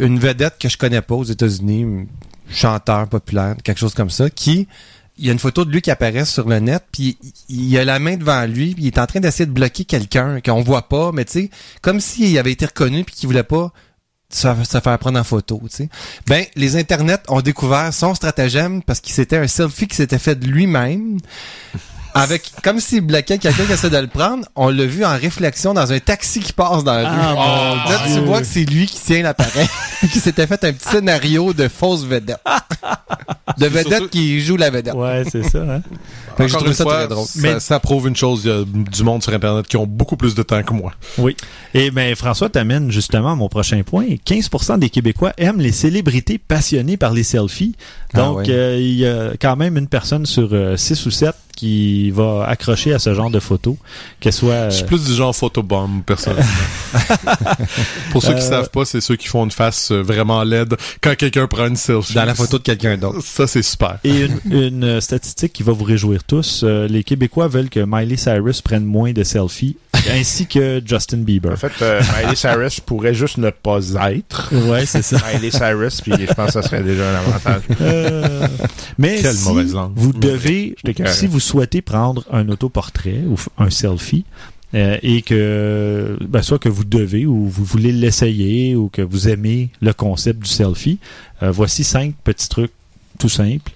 Une 0.00 0.18
vedette 0.18 0.56
que 0.58 0.68
je 0.68 0.76
connais 0.76 1.02
pas 1.02 1.14
aux 1.14 1.24
États-Unis, 1.24 1.84
un 1.84 2.06
chanteur 2.52 3.08
populaire, 3.08 3.56
quelque 3.62 3.78
chose 3.78 3.94
comme 3.94 4.10
ça, 4.10 4.28
qui 4.30 4.66
il 5.20 5.26
y 5.26 5.28
a 5.28 5.32
une 5.32 5.38
photo 5.38 5.66
de 5.66 5.70
lui 5.70 5.82
qui 5.82 5.90
apparaît 5.90 6.24
sur 6.24 6.48
le 6.48 6.60
net, 6.60 6.82
puis 6.90 7.18
il 7.50 7.66
il 7.66 7.78
a 7.78 7.84
la 7.84 7.98
main 7.98 8.16
devant 8.16 8.46
lui, 8.46 8.74
puis 8.74 8.84
il 8.84 8.86
est 8.86 8.98
en 8.98 9.06
train 9.06 9.20
d'essayer 9.20 9.44
de 9.44 9.52
bloquer 9.52 9.84
quelqu'un 9.84 10.40
qu'on 10.40 10.62
voit 10.62 10.88
pas, 10.88 11.12
mais 11.12 11.26
tu 11.26 11.32
sais, 11.32 11.50
comme 11.82 12.00
s'il 12.00 12.36
avait 12.38 12.52
été 12.52 12.64
reconnu 12.64 13.04
puis 13.04 13.14
qu'il 13.14 13.26
voulait 13.26 13.42
pas 13.42 13.70
se, 14.30 14.80
faire 14.80 14.98
prendre 14.98 15.18
en 15.18 15.24
photo, 15.24 15.60
tu. 15.74 15.88
Ben, 16.26 16.44
les 16.56 16.76
internets 16.76 17.22
ont 17.28 17.40
découvert 17.40 17.92
son 17.92 18.14
stratagème 18.14 18.82
parce 18.82 19.00
qu'il 19.00 19.12
s'était 19.12 19.36
un 19.36 19.48
selfie 19.48 19.88
qui 19.88 19.96
s'était 19.96 20.18
fait 20.18 20.36
de 20.36 20.46
lui-même. 20.46 21.18
Avec, 22.14 22.42
comme 22.62 22.80
s'il 22.80 23.02
bloquait 23.02 23.38
quelqu'un 23.38 23.64
qui 23.64 23.72
essaie 23.72 23.90
de 23.90 23.96
le 23.96 24.08
prendre, 24.08 24.44
on 24.56 24.68
l'a 24.68 24.84
vu 24.84 25.04
en 25.04 25.16
réflexion 25.16 25.74
dans 25.74 25.92
un 25.92 25.98
taxi 26.00 26.40
qui 26.40 26.52
passe 26.52 26.82
dans 26.82 26.94
la 26.94 27.08
rue. 27.08 27.18
Ah, 27.20 27.34
mon 27.34 27.90
Là, 27.90 28.00
tu 28.06 28.12
Dieu. 28.12 28.20
vois 28.22 28.40
que 28.40 28.46
c'est 28.46 28.64
lui 28.64 28.86
qui 28.86 28.98
tient 29.00 29.22
l'appareil, 29.22 29.68
qui 30.12 30.18
s'était 30.18 30.46
fait 30.46 30.62
un 30.64 30.72
petit 30.72 30.88
scénario 30.90 31.52
de 31.52 31.68
fausse 31.68 32.04
vedette. 32.04 32.38
De 33.58 33.66
vedette 33.66 33.88
surtout- 33.88 34.08
qui 34.08 34.40
joue 34.40 34.56
la 34.56 34.70
vedette. 34.70 34.94
Ouais, 34.94 35.22
c'est 35.30 35.42
ça. 35.44 35.58
Hein? 35.62 35.82
Fait 36.36 36.46
que 36.46 36.72
ça 36.72 36.84
fois, 36.84 36.94
très 36.96 37.08
drôle. 37.08 37.26
Ça, 37.26 37.38
Mais- 37.40 37.60
ça 37.60 37.78
prouve 37.80 38.08
une 38.08 38.16
chose, 38.16 38.42
il 38.44 38.50
y 38.50 38.52
a 38.54 38.64
du 38.64 39.02
monde 39.04 39.22
sur 39.22 39.32
Internet 39.32 39.66
qui 39.66 39.76
ont 39.76 39.86
beaucoup 39.86 40.16
plus 40.16 40.34
de 40.34 40.42
temps 40.42 40.62
que 40.62 40.72
moi. 40.72 40.92
Oui. 41.18 41.36
Et 41.74 41.90
ben 41.90 42.14
François 42.16 42.48
t'amène 42.48 42.90
justement 42.90 43.32
à 43.32 43.34
mon 43.34 43.48
prochain 43.48 43.82
point. 43.84 44.06
15% 44.26 44.78
des 44.78 44.88
Québécois 44.90 45.32
aiment 45.36 45.60
les 45.60 45.72
célébrités 45.72 46.38
passionnées 46.38 46.96
par 46.96 47.12
les 47.12 47.22
selfies. 47.24 47.74
Ah 48.14 48.18
Donc 48.18 48.38
ouais. 48.38 48.50
euh, 48.50 48.78
il 48.80 48.94
y 48.94 49.06
a 49.06 49.32
quand 49.40 49.56
même 49.56 49.76
une 49.76 49.88
personne 49.88 50.26
sur 50.26 50.50
6 50.76 51.06
ou 51.06 51.10
7 51.10 51.34
qui 51.60 52.10
va 52.10 52.46
accrocher 52.48 52.94
à 52.94 52.98
ce 52.98 53.12
genre 53.12 53.30
de 53.30 53.38
photos, 53.38 53.76
qu'elle 54.18 54.32
soit 54.32 54.52
euh, 54.52 54.70
Je 54.70 54.76
suis 54.76 54.86
plus 54.86 55.04
du 55.04 55.12
genre 55.12 55.36
photobomb, 55.36 56.00
personnellement. 56.06 56.42
Pour 58.12 58.22
ceux 58.22 58.32
qui 58.32 58.40
Euh, 58.40 58.48
savent 58.48 58.70
pas, 58.70 58.86
c'est 58.86 59.02
ceux 59.02 59.16
qui 59.16 59.28
font 59.28 59.44
une 59.44 59.50
face 59.50 59.92
euh, 59.92 60.00
vraiment 60.00 60.42
laide 60.42 60.74
quand 61.02 61.14
quelqu'un 61.16 61.46
prend 61.46 61.66
une 61.66 61.76
selfie. 61.76 62.14
Dans 62.14 62.24
la 62.24 62.34
photo 62.34 62.56
de 62.56 62.62
quelqu'un 62.62 62.96
d'autre. 62.96 63.20
Ça, 63.22 63.46
c'est 63.46 63.60
super. 63.60 63.98
Et 64.04 64.22
une, 64.22 64.40
une, 64.50 65.00
statistique 65.02 65.52
qui 65.52 65.62
va 65.62 65.72
vous 65.72 65.84
réjouir 65.84 66.24
tous, 66.24 66.62
euh, 66.64 66.88
les 66.88 67.04
Québécois 67.04 67.48
veulent 67.48 67.68
que 67.68 67.84
Miley 67.86 68.16
Cyrus 68.16 68.62
prenne 68.62 68.84
moins 68.86 69.12
de 69.12 69.22
selfies, 69.22 69.76
ainsi 70.10 70.46
que 70.46 70.80
Justin 70.84 71.18
Bieber. 71.18 71.52
En 71.52 71.56
fait, 71.56 71.72
euh, 71.82 72.00
Miley 72.16 72.36
Cyrus 72.36 72.80
pourrait 72.80 73.14
juste 73.14 73.38
ne 73.38 73.50
pas 73.50 73.80
être 74.12 74.50
Ouais, 74.68 74.86
c'est 74.86 75.02
ça. 75.02 75.18
Miley 75.32 75.50
Cyrus, 75.50 76.00
puis 76.00 76.12
je 76.18 76.32
pense 76.32 76.46
que 76.46 76.52
ça 76.52 76.62
serait 76.62 76.82
déjà 76.82 77.10
un 77.10 77.14
avantage. 77.16 77.62
Euh, 77.80 78.46
mais 78.98 79.20
Quelle 79.20 79.34
si 79.34 79.48
mauvaise 79.48 79.74
langue. 79.74 79.92
vous 79.96 80.12
devez, 80.12 80.76
si 81.06 81.26
vous 81.26 81.40
souhaitez 81.40 81.82
prendre 81.82 82.24
un 82.32 82.48
autoportrait 82.48 83.22
ou 83.26 83.36
un 83.58 83.70
selfie, 83.70 84.24
euh, 84.72 84.98
et 85.02 85.22
que 85.22 86.16
ben, 86.20 86.42
soit 86.42 86.60
que 86.60 86.68
vous 86.68 86.84
devez 86.84 87.26
ou 87.26 87.48
vous 87.48 87.64
voulez 87.64 87.90
l'essayer 87.90 88.76
ou 88.76 88.88
que 88.88 89.02
vous 89.02 89.28
aimez 89.28 89.70
le 89.82 89.92
concept 89.92 90.40
du 90.40 90.48
selfie, 90.48 90.98
euh, 91.42 91.50
voici 91.50 91.82
cinq 91.82 92.14
petits 92.22 92.48
trucs 92.48 92.70
tout 93.18 93.28
simples. 93.28 93.72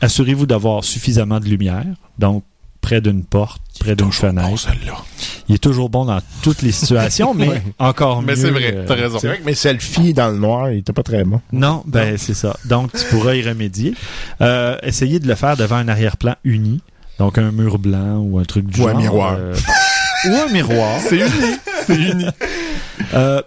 Assurez-vous 0.00 0.46
d'avoir 0.46 0.82
suffisamment 0.82 1.38
de 1.38 1.44
lumière, 1.44 1.86
donc 2.18 2.42
près 2.82 3.00
d'une 3.00 3.24
porte, 3.24 3.62
près 3.80 3.96
d'une 3.96 4.12
fenêtre. 4.12 4.68
Il 5.48 5.54
est 5.54 5.58
toujours 5.58 5.88
bon 5.88 6.04
dans 6.04 6.20
toutes 6.42 6.60
les 6.60 6.72
situations, 6.72 7.32
mais 7.38 7.62
encore 7.78 8.20
Mais 8.22 8.32
mieux. 8.32 8.36
c'est 8.36 8.50
vrai, 8.50 8.74
euh, 8.74 8.84
t'as 8.86 8.94
raison. 8.94 9.18
C'est 9.18 9.28
vrai 9.28 9.38
que 9.38 9.44
mes 9.44 9.54
selfies 9.54 10.12
dans 10.12 10.28
le 10.28 10.36
noir, 10.36 10.70
il 10.70 10.78
était 10.80 10.92
pas 10.92 11.02
très 11.02 11.24
bon. 11.24 11.40
non, 11.52 11.82
ben 11.86 12.18
c'est 12.18 12.34
ça. 12.34 12.56
Donc 12.66 12.92
tu 12.92 13.04
pourras 13.06 13.34
y 13.34 13.42
remédier. 13.42 13.94
Euh, 14.42 14.76
essayez 14.82 15.18
de 15.20 15.26
le 15.28 15.34
faire 15.34 15.56
devant 15.56 15.76
un 15.76 15.88
arrière-plan 15.88 16.34
uni, 16.44 16.80
donc 17.18 17.38
un 17.38 17.50
mur 17.52 17.78
blanc 17.78 18.18
ou 18.18 18.38
un 18.38 18.44
truc 18.44 18.66
du 18.66 18.80
Ou 18.80 18.84
genre. 18.84 18.96
un 18.96 19.00
miroir. 19.00 19.36
euh, 19.38 19.54
ou 20.28 20.34
un 20.34 20.52
miroir. 20.52 20.98
C'est 21.08 21.16
uni. 21.16 21.56
C'est 21.86 21.96
uni. 21.96 22.26
Euh, 23.14 23.40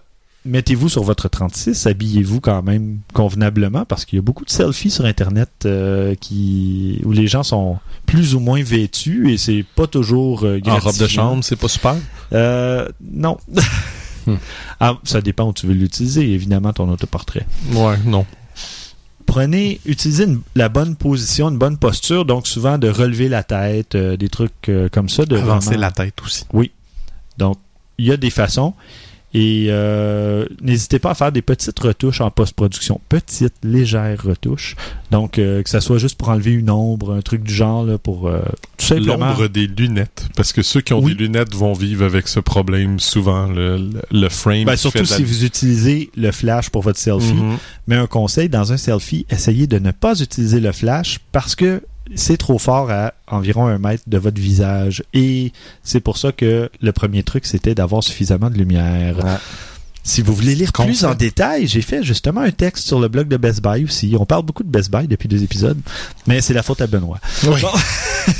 Mettez-vous 0.46 0.90
sur 0.90 1.02
votre 1.04 1.28
36, 1.28 1.88
habillez-vous 1.88 2.40
quand 2.40 2.62
même 2.62 3.00
convenablement 3.14 3.84
parce 3.84 4.06
qu'il 4.06 4.18
y 4.18 4.20
a 4.20 4.22
beaucoup 4.22 4.46
de 4.46 4.52
selfies 4.52 4.92
sur 4.92 5.06
Internet 5.06 5.50
euh, 5.66 6.14
qui 6.14 7.02
où 7.04 7.12
les 7.12 7.26
gens 7.26 7.42
sont 7.42 7.80
plus 8.06 8.36
ou 8.36 8.40
moins 8.40 8.62
vêtus 8.62 9.32
et 9.34 9.38
c'est 9.40 9.66
pas 9.76 9.88
toujours 9.88 10.44
euh, 10.44 10.60
En 10.68 10.78
robe 10.78 10.98
de 10.98 11.08
chambre, 11.08 11.44
c'est 11.44 11.56
pas 11.56 11.68
super? 11.68 11.96
Euh, 12.34 12.88
non. 13.12 13.38
ah, 14.80 14.98
ça 15.04 15.22
dépend 15.22 15.50
où 15.50 15.54
tu 15.54 15.66
veux 15.66 15.74
l'utiliser, 15.74 16.32
évidemment, 16.32 16.74
ton 16.74 16.90
autoportrait. 16.92 17.46
Ouais, 17.74 17.98
non. 18.06 18.26
prenez, 19.26 19.80
utilisez 19.86 20.26
une- 20.26 20.42
la 20.56 20.70
bonne 20.70 20.96
position, 20.96 21.50
une 21.50 21.58
bonne 21.58 21.78
posture, 21.80 22.24
donc 22.26 22.46
souvent 22.46 22.78
de 22.78 22.88
relever 22.88 23.30
la 23.30 23.42
tête, 23.44 23.96
euh, 23.96 24.16
des 24.16 24.30
trucs 24.30 24.70
comme 24.92 25.10
ça. 25.10 25.26
De 25.26 25.38
Avancer 25.38 25.70
vraiment- 25.70 25.82
la 25.82 25.92
tête 25.92 26.22
aussi. 26.24 26.46
Donc, 27.40 27.58
il 27.98 28.06
y 28.06 28.12
a 28.12 28.18
des 28.18 28.30
façons. 28.30 28.74
Et 29.38 29.68
euh, 29.70 30.46
n'hésitez 30.62 30.98
pas 30.98 31.12
à 31.12 31.14
faire 31.14 31.32
des 31.34 31.42
petites 31.42 31.78
retouches 31.78 32.22
en 32.22 32.32
post-production. 32.32 33.02
Petites, 33.10 33.56
légères 33.64 34.24
retouches. 34.24 34.78
Donc, 35.12 35.38
euh, 35.40 35.62
que 35.62 35.70
ça 35.70 35.82
soit 35.82 35.98
juste 35.98 36.18
pour 36.18 36.30
enlever 36.30 36.52
une 36.54 36.70
ombre, 36.70 37.14
un 37.14 37.20
truc 37.22 37.44
du 37.44 37.54
genre, 37.54 37.84
là, 37.84 37.98
pour 37.98 38.30
euh, 38.30 38.40
tout 38.78 38.86
simplement... 38.86 39.28
L'ombre 39.32 39.48
des 39.50 39.68
lunettes. 39.68 40.30
Parce 40.38 40.54
que 40.54 40.62
ceux 40.62 40.80
qui 40.80 40.94
ont 40.94 41.02
Oui. 41.04 41.16
des 41.16 41.24
lunettes 41.26 41.54
vont 41.54 41.74
vivre 41.74 42.06
avec 42.06 42.30
ce 42.30 42.40
problème 42.40 42.98
souvent. 43.02 43.48
Le, 43.48 43.76
le, 43.78 44.02
le 44.10 44.30
frame. 44.30 44.64
Ben, 44.64 44.78
surtout 44.78 45.00
la- 45.00 45.06
si 45.06 45.24
vous 45.26 45.44
utilisez 45.44 46.12
le 46.16 46.32
flash 46.32 46.70
pour 46.70 46.82
votre 46.84 47.00
selfie. 47.00 47.34
Mhm. 47.34 47.58
Mais 47.88 47.96
un 47.98 48.08
conseil, 48.08 48.48
dans 48.48 48.72
un 48.72 48.78
selfie, 48.78 49.26
essayez 49.30 49.68
de 49.68 49.80
ne 49.80 49.92
pas 49.92 50.18
utiliser 50.22 50.62
le 50.62 50.72
flash 50.72 51.20
parce 51.34 51.56
que 51.56 51.82
c'est 52.14 52.38
trop 52.38 52.60
fort 52.60 52.92
à 52.92 53.14
environ 53.28 53.66
un 53.66 53.80
mètre 53.80 54.04
de 54.08 54.18
votre 54.18 54.40
visage. 54.40 55.04
Et 55.14 55.52
c'est 55.84 56.00
pour 56.00 56.18
ça 56.18 56.32
que 56.32 56.70
le 56.82 56.92
premier 56.92 57.24
truc, 57.24 57.46
c'était 57.46 57.76
d'avoir 57.76 58.04
suffisamment 58.04 58.50
de 58.50 58.58
lumière. 58.58 59.18
Ouais. 59.18 59.38
Si 60.04 60.22
vous 60.22 60.36
voulez 60.36 60.54
lire 60.54 60.72
plus 60.72 61.04
en 61.04 61.16
détail, 61.16 61.66
j'ai 61.66 61.82
fait 61.82 62.04
justement 62.04 62.42
un 62.42 62.52
texte 62.52 62.86
sur 62.86 63.00
le 63.00 63.08
blog 63.08 63.28
de 63.28 63.38
Best 63.38 63.64
Buy 63.64 63.84
aussi. 63.84 64.16
On 64.20 64.26
parle 64.26 64.44
beaucoup 64.44 64.62
de 64.62 64.70
Best 64.70 64.92
Buy 64.92 65.08
depuis 65.08 65.28
deux 65.28 65.42
épisodes, 65.42 65.80
mais 66.28 66.42
c'est 66.42 66.54
la 66.54 66.62
faute 66.62 66.80
à 66.82 66.86
Benoît. 66.86 67.20
Oui. 67.44 67.60
Bon. 67.60 67.70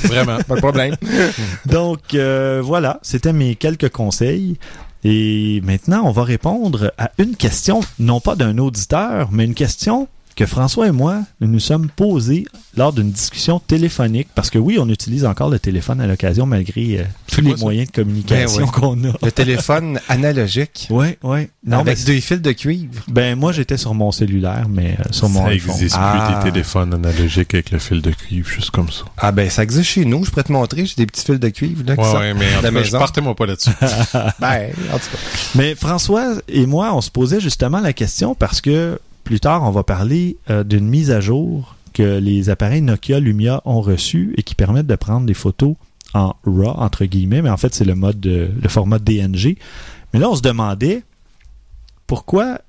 Vraiment. 0.08 0.38
Pas 0.48 0.56
de 0.56 0.62
problème. 0.62 0.96
Donc 1.66 2.14
euh, 2.14 2.62
voilà, 2.64 3.00
c'était 3.02 3.34
mes 3.34 3.56
quelques 3.56 3.90
conseils. 3.90 4.58
Et 5.04 5.60
maintenant, 5.64 6.04
on 6.06 6.12
va 6.12 6.24
répondre 6.24 6.94
à 7.00 7.12
une 7.18 7.36
question, 7.36 7.80
non 7.98 8.20
pas 8.20 8.36
d'un 8.36 8.60
auditeur, 8.60 9.30
mais 9.32 9.46
une 9.46 9.56
question 9.56 10.08
que 10.36 10.46
François 10.46 10.88
et 10.88 10.92
moi 10.92 11.22
nous 11.40 11.48
nous 11.48 11.60
sommes 11.60 11.88
posés 11.90 12.46
lors 12.76 12.92
d'une 12.94 13.12
discussion 13.12 13.60
téléphonique. 13.60 14.28
Parce 14.36 14.50
que 14.50 14.58
oui, 14.60 14.78
on 14.80 14.90
utilise 14.90 15.26
encore 15.26 15.50
le 15.50 15.60
téléphone 15.60 16.02
à 16.02 16.08
l'occasion 16.08 16.46
malgré 16.46 17.00
euh, 17.00 17.04
tous 17.32 17.42
les 17.42 17.52
ça? 17.52 17.58
moyens 17.58 17.88
de 17.88 17.94
communication 17.96 18.60
Ben 18.60 18.66
oui. 18.66 18.72
qu'on 18.72 19.04
a. 19.10 19.14
Le 19.24 19.32
téléphone 19.32 20.00
analogique. 20.10 20.88
Ouais, 20.90 21.18
ouais. 21.24 21.50
Non, 21.66 21.80
avec 21.80 21.98
mais 22.00 22.04
deux 22.06 22.20
fils 22.20 22.42
de 22.42 22.52
cuivre. 22.52 23.04
ben 23.08 23.38
moi 23.38 23.52
j'étais 23.54 23.78
sur 23.78 23.94
mon 23.94 24.12
cellulaire, 24.12 24.68
mais 24.70 24.98
euh, 25.00 25.04
sur 25.12 25.30
mon 25.30 25.44
Ça 25.46 25.50
iPhone. 25.52 25.76
existe 25.76 25.96
Ah. 25.98 26.28
plus 26.42 26.46
des 26.46 26.52
téléphones 26.52 26.94
analogiques 26.94 27.54
avec 27.54 27.72
le 27.72 27.80
fil 27.80 28.02
de 28.02 28.12
cuivre, 28.12 28.48
juste 28.50 28.72
comme 28.72 28.92
ça. 28.92 29.04
Ah 29.18 29.32
ben 29.32 29.50
ça 29.50 29.64
existe 29.64 29.90
chez 29.90 30.06
nous, 30.06 30.26
je 30.26 30.30
pourrais 30.32 30.44
te 30.44 30.52
montrer, 30.52 30.86
j'ai 30.86 30.96
des 30.96 31.06
petits 31.06 31.24
fils 31.26 31.40
de 31.40 31.50
cuivre 31.50 31.84
là, 31.86 31.96
qui 31.96 32.02
Ouais, 32.04 32.14
ouais, 32.14 32.34
mais 32.34 32.56
en 32.56 32.60
de 32.60 32.64
la 32.64 32.70
tout 32.70 32.76
cas, 32.76 32.82
je 32.82 32.86
maison. 32.86 33.00
partez-moi 33.00 33.36
pas 33.36 33.46
là-dessus. 33.46 33.70
Ben, 34.40 34.70
en 34.92 34.98
tout 35.00 35.10
cas. 35.12 35.18
Mais 35.56 35.76
François 35.76 36.34
et 36.48 36.66
moi, 36.66 36.94
on 36.94 37.02
se 37.02 37.10
posait 37.10 37.40
justement 37.40 37.80
la 37.80 37.94
question 37.94 38.36
parce 38.36 38.60
que 38.62 39.00
plus 39.26 39.42
tard, 39.42 39.64
on 39.64 39.72
va 39.72 39.84
parler 39.84 40.38
euh, 40.50 40.64
d'une 40.64 40.88
mise 40.88 41.12
à 41.12 41.20
jour 41.20 41.76
que 41.94 42.20
les 42.20 42.50
appareils 42.50 42.82
Nokia 42.82 43.20
Lumia 43.20 43.62
ont 43.66 43.82
reçu 43.82 44.34
et 44.38 44.44
qui 44.44 44.56
permettent 44.56 44.88
de 44.88 44.96
prendre 44.96 45.26
des 45.26 45.34
photos 45.34 45.76
en 46.14 46.36
RAW, 46.46 46.70
entre 46.78 47.04
guillemets, 47.06 47.42
mais 47.42 47.50
en 47.50 47.58
fait, 47.58 47.74
c'est 47.74 47.84
le 47.86 47.96
mode, 47.96 48.52
format 48.70 49.00
DNG. 49.00 49.58
Mais 50.14 50.20
là, 50.20 50.30
on 50.30 50.36
se 50.36 50.42
demandait 50.42 51.04
pourquoi 52.08 52.62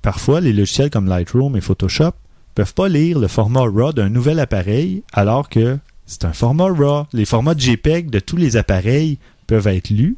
parfois 0.00 0.40
les 0.40 0.52
logiciels 0.52 0.90
comme 0.90 1.06
Lightroom 1.06 1.56
et 1.56 1.60
Photoshop 1.60 2.12
peuvent 2.54 2.74
pas 2.74 2.88
lire 2.88 3.18
le 3.18 3.28
format 3.28 3.60
RAW 3.60 3.92
d'un 3.92 4.08
nouvel 4.08 4.40
appareil 4.40 5.04
alors 5.12 5.48
que 5.48 5.78
c'est 6.06 6.24
un 6.24 6.32
format 6.32 6.72
RAW. 6.72 7.06
Les 7.12 7.24
formats 7.24 7.56
JPEG 7.56 8.10
de 8.10 8.18
tous 8.18 8.36
les 8.36 8.56
appareils 8.56 9.18
peuvent 9.46 9.68
être 9.68 9.90
lus, 9.90 10.16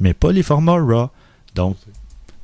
mais 0.00 0.14
pas 0.14 0.32
les 0.32 0.42
formats 0.42 0.80
RAW. 0.80 1.10
Donc, 1.54 1.76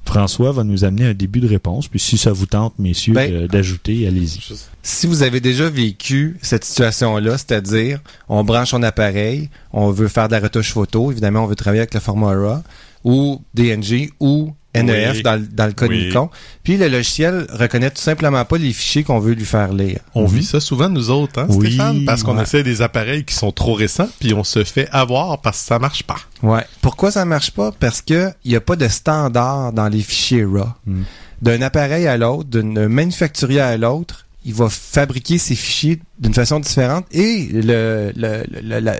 François 0.05 0.53
va 0.53 0.65
nous 0.65 0.85
amener 0.85 1.07
un 1.07 1.15
début 1.15 1.41
de 1.41 1.49
réponse, 1.49 1.89
puis 1.89 1.99
si 2.01 2.19
ça 2.19 2.33
vous 2.33 2.47
tente, 2.47 2.79
messieurs, 2.79 3.15
Ben, 3.15 3.43
de- 3.43 3.47
d'ajouter, 3.47 4.07
allez-y. 4.07 4.41
Si 4.83 5.07
vous 5.07 5.23
avez 5.23 5.41
déjà 5.41 5.69
vécu 5.71 6.37
cette 6.43 6.65
situation-là, 6.65 7.39
c'est-à-dire 7.39 8.01
on 8.29 8.45
branche 8.45 8.71
son 8.71 8.83
appareil, 8.83 9.49
on 9.73 9.91
veut 9.91 10.09
faire 10.09 10.27
de 10.29 10.33
la 10.33 10.41
retouche 10.41 10.73
photo, 10.73 11.11
évidemment 11.13 11.45
on 11.45 11.47
veut 11.47 11.57
travailler 11.57 11.81
avec 11.81 11.95
le 11.95 12.01
format 12.01 12.35
RAW 12.35 12.63
ou 13.05 13.41
DNG 13.55 14.11
ou 14.21 14.53
NEF 14.75 15.17
Oui. 15.17 15.23
dans, 15.23 15.35
le- 15.37 15.47
dans 15.47 15.67
le 15.67 15.73
cas 15.73 15.87
de 15.87 15.93
Oui. 15.93 16.07
Nikon. 16.07 16.31
Puis 16.65 16.77
le 16.79 16.89
logiciel 16.89 17.47
reconnaît 17.51 17.91
tout 17.91 18.01
simplement 18.01 18.45
pas 18.45 18.57
les 18.59 18.73
fichiers 18.73 19.03
qu'on 19.05 19.19
veut 19.19 19.35
lui 19.35 19.45
faire 19.45 19.73
lire. 19.73 19.99
On 20.15 20.25
vit 20.25 20.45
ça 20.45 20.61
souvent, 20.61 20.89
nous 20.89 21.11
autres, 21.11 21.41
hein, 21.41 21.47
Oui, 21.51 21.69
Stéphane? 21.69 22.05
Parce 22.07 22.23
qu'on 22.23 22.37
ouais. 22.37 22.43
essaie 22.45 22.63
des 22.63 22.81
appareils 22.83 23.25
qui 23.25 23.35
sont 23.35 23.53
trop 23.53 23.75
récents, 23.75 24.09
puis 24.21 24.33
on 24.33 24.45
se 24.45 24.65
fait 24.65 24.89
avoir 24.91 25.41
parce 25.43 25.61
que 25.61 25.67
ça 25.67 25.79
marche 25.79 26.05
pas. 26.05 26.17
Ouais. 26.43 26.65
Pourquoi 26.81 27.11
ça 27.11 27.25
marche 27.25 27.51
pas? 27.51 27.71
Parce 27.73 28.01
que 28.01 28.31
il 28.45 28.51
n'y 28.51 28.57
a 28.57 28.61
pas 28.61 28.77
de 28.77 28.89
standard 28.89 29.73
dans 29.73 29.89
les 29.89 30.01
fichiers 30.01 30.45
RAW. 30.45 30.69
Mm. 30.87 31.03
D'un 31.43 31.61
appareil 31.63 32.07
à 32.07 32.17
l'autre, 32.17 32.49
d'un 32.49 32.89
manufacturier 32.89 33.61
à 33.61 33.77
l'autre, 33.77 34.27
il 34.45 34.55
va 34.55 34.69
fabriquer 34.71 35.39
ses 35.39 35.55
fichiers 35.55 36.01
d'une 36.19 36.35
façon 36.35 36.61
différente 36.61 37.05
et 37.13 37.49
le, 37.53 38.13
le- 38.17 38.43
le- 38.63 38.81
la- 38.81 38.97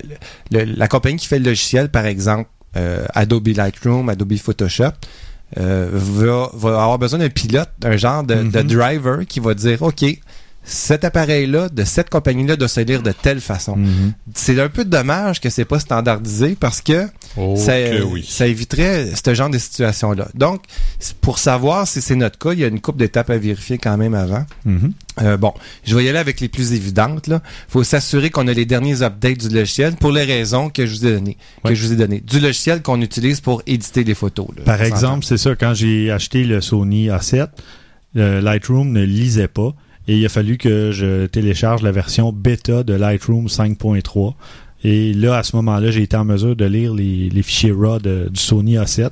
le- 0.51 0.65
la 0.65 0.89
compagnie 0.89 1.17
qui 1.17 1.27
fait 1.27 1.39
le 1.39 1.47
logiciel, 1.47 1.89
par 1.89 2.05
exemple, 2.07 2.49
euh, 2.77 3.05
Adobe 3.15 3.49
Lightroom, 3.49 4.09
Adobe 4.09 4.37
Photoshop, 4.37 4.93
va, 5.57 6.51
va 6.55 6.69
avoir 6.83 6.99
besoin 6.99 7.19
d'un 7.19 7.29
pilote, 7.29 7.71
un 7.85 7.97
genre 7.97 8.23
de, 8.25 8.35
de 8.35 8.61
Mhm. 8.63 8.67
driver 8.69 9.27
qui 9.27 9.41
va 9.41 9.55
dire, 9.55 9.83
OK, 9.83 10.05
cet 10.65 11.05
appareil-là, 11.05 11.69
de 11.69 11.85
cette 11.85 12.09
compagnie-là, 12.09 12.57
doit 12.57 12.69
se 12.69 12.81
lire 12.81 13.03
de 13.03 13.11
telle 13.13 13.41
façon. 13.41 13.77
Mhm. 13.77 14.13
C'est 14.35 14.61
un 14.61 14.69
peu 14.69 14.85
dommage 14.85 15.41
que 15.41 15.51
c'est 15.51 15.65
pas 15.65 15.81
standardisé 15.81 16.57
parce 16.59 16.81
que 16.81 17.09
Oh, 17.37 17.55
ça, 17.57 17.73
que 17.73 18.03
oui. 18.03 18.25
ça 18.29 18.47
éviterait 18.47 19.09
ce 19.25 19.35
genre 19.35 19.49
de 19.51 19.59
situation-là. 19.59 20.29
Donc, 20.35 20.63
pour 21.21 21.39
savoir 21.39 21.89
si 21.89 22.01
c'est 22.03 22.15
notre 22.15 22.39
cas, 22.39 22.53
il 22.53 22.61
y 22.61 22.65
a 22.65 22.69
une 22.69 22.81
couple 22.81 22.99
d'étapes 22.99 23.31
à 23.31 23.39
vérifier 23.39 23.79
quand 23.79 23.97
même 23.97 24.15
avant. 24.15 24.45
Mhm. 24.65 24.93
Euh, 25.23 25.37
bon, 25.37 25.53
je 25.85 25.95
vais 25.97 26.05
y 26.05 26.09
aller 26.09 26.19
avec 26.19 26.41
les 26.41 26.49
plus 26.49 26.73
évidentes. 26.73 27.27
Il 27.29 27.41
faut 27.69 27.85
s'assurer 27.85 28.31
qu'on 28.31 28.47
a 28.49 28.53
les 28.53 28.65
derniers 28.65 29.03
updates 29.03 29.39
du 29.49 29.55
logiciel 29.55 29.95
pour 29.97 30.13
les 30.13 30.25
raisons 30.25 30.69
que 30.71 30.87
je 30.87 30.95
vous 30.97 31.07
ai 31.07 31.13
données. 31.13 31.37
Ouais. 31.65 31.71
Que 31.73 31.75
je 31.75 31.87
vous 31.87 31.93
ai 31.93 31.97
données. 31.97 32.21
Du 32.21 32.39
logiciel 32.41 32.83
qu'on 32.83 33.01
utilise 33.01 33.41
pour 33.41 33.63
éditer 33.67 34.05
les 34.05 34.15
photos. 34.15 34.47
là. 34.57 34.63
Par 34.65 34.81
exemple, 34.83 35.25
c'est 35.25 35.39
ça, 35.39 35.55
quand 35.55 35.75
j'ai 35.75 36.11
acheté 36.11 36.45
le 36.45 36.61
Sony 36.61 37.09
A7, 37.09 37.49
le 38.15 38.41
Lightroom 38.41 38.93
ne 38.93 39.03
lisait 39.05 39.49
pas 39.49 39.75
et 40.09 40.17
il 40.19 40.25
a 40.27 40.29
fallu 40.29 40.59
que 40.59 40.91
je 40.93 41.27
télécharge 41.27 41.83
la 41.83 41.93
version 41.93 42.33
bêta 42.33 42.83
de 42.83 42.95
Lightroom 42.95 43.47
5.3. 43.47 44.35
Et 44.85 45.13
là, 45.15 45.37
à 45.39 45.43
ce 45.45 45.55
moment-là, 45.57 45.91
j'ai 45.93 46.03
été 46.03 46.17
en 46.17 46.25
mesure 46.25 46.57
de 46.57 46.65
lire 46.65 46.93
les, 46.93 47.29
les 47.31 47.43
fichiers 47.43 47.71
RAW 47.73 48.01
de- 48.01 48.29
du 48.31 48.41
Sony 48.41 48.75
A7. 48.77 49.11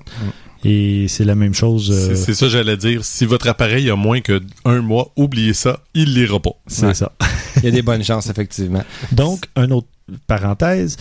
Et 0.64 1.06
c'est 1.08 1.24
la 1.24 1.34
même 1.36 1.54
chose. 1.54 1.90
euh, 1.90 2.08
C'est 2.08 2.16
c'est 2.16 2.34
ça, 2.34 2.48
j'allais 2.48 2.76
dire. 2.76 3.04
Si 3.04 3.24
votre 3.24 3.48
appareil 3.48 3.88
a 3.88 3.96
moins 3.96 4.20
que 4.20 4.42
un 4.64 4.80
mois, 4.82 5.10
oubliez 5.16 5.54
ça, 5.54 5.80
il 5.94 6.12
lira 6.12 6.38
pas. 6.40 6.50
c'est 6.66 6.86
Ouais. 6.86 6.94
ça. 6.94 7.12
Il 7.58 7.64
y 7.64 7.68
a 7.68 7.70
des 7.70 7.82
bonnes 7.82 8.04
chances, 8.04 8.28
effectivement. 8.28 8.82
Donc, 9.12 9.44
un 9.56 9.70
autre 9.70 9.86
parenthèse, 10.26 10.96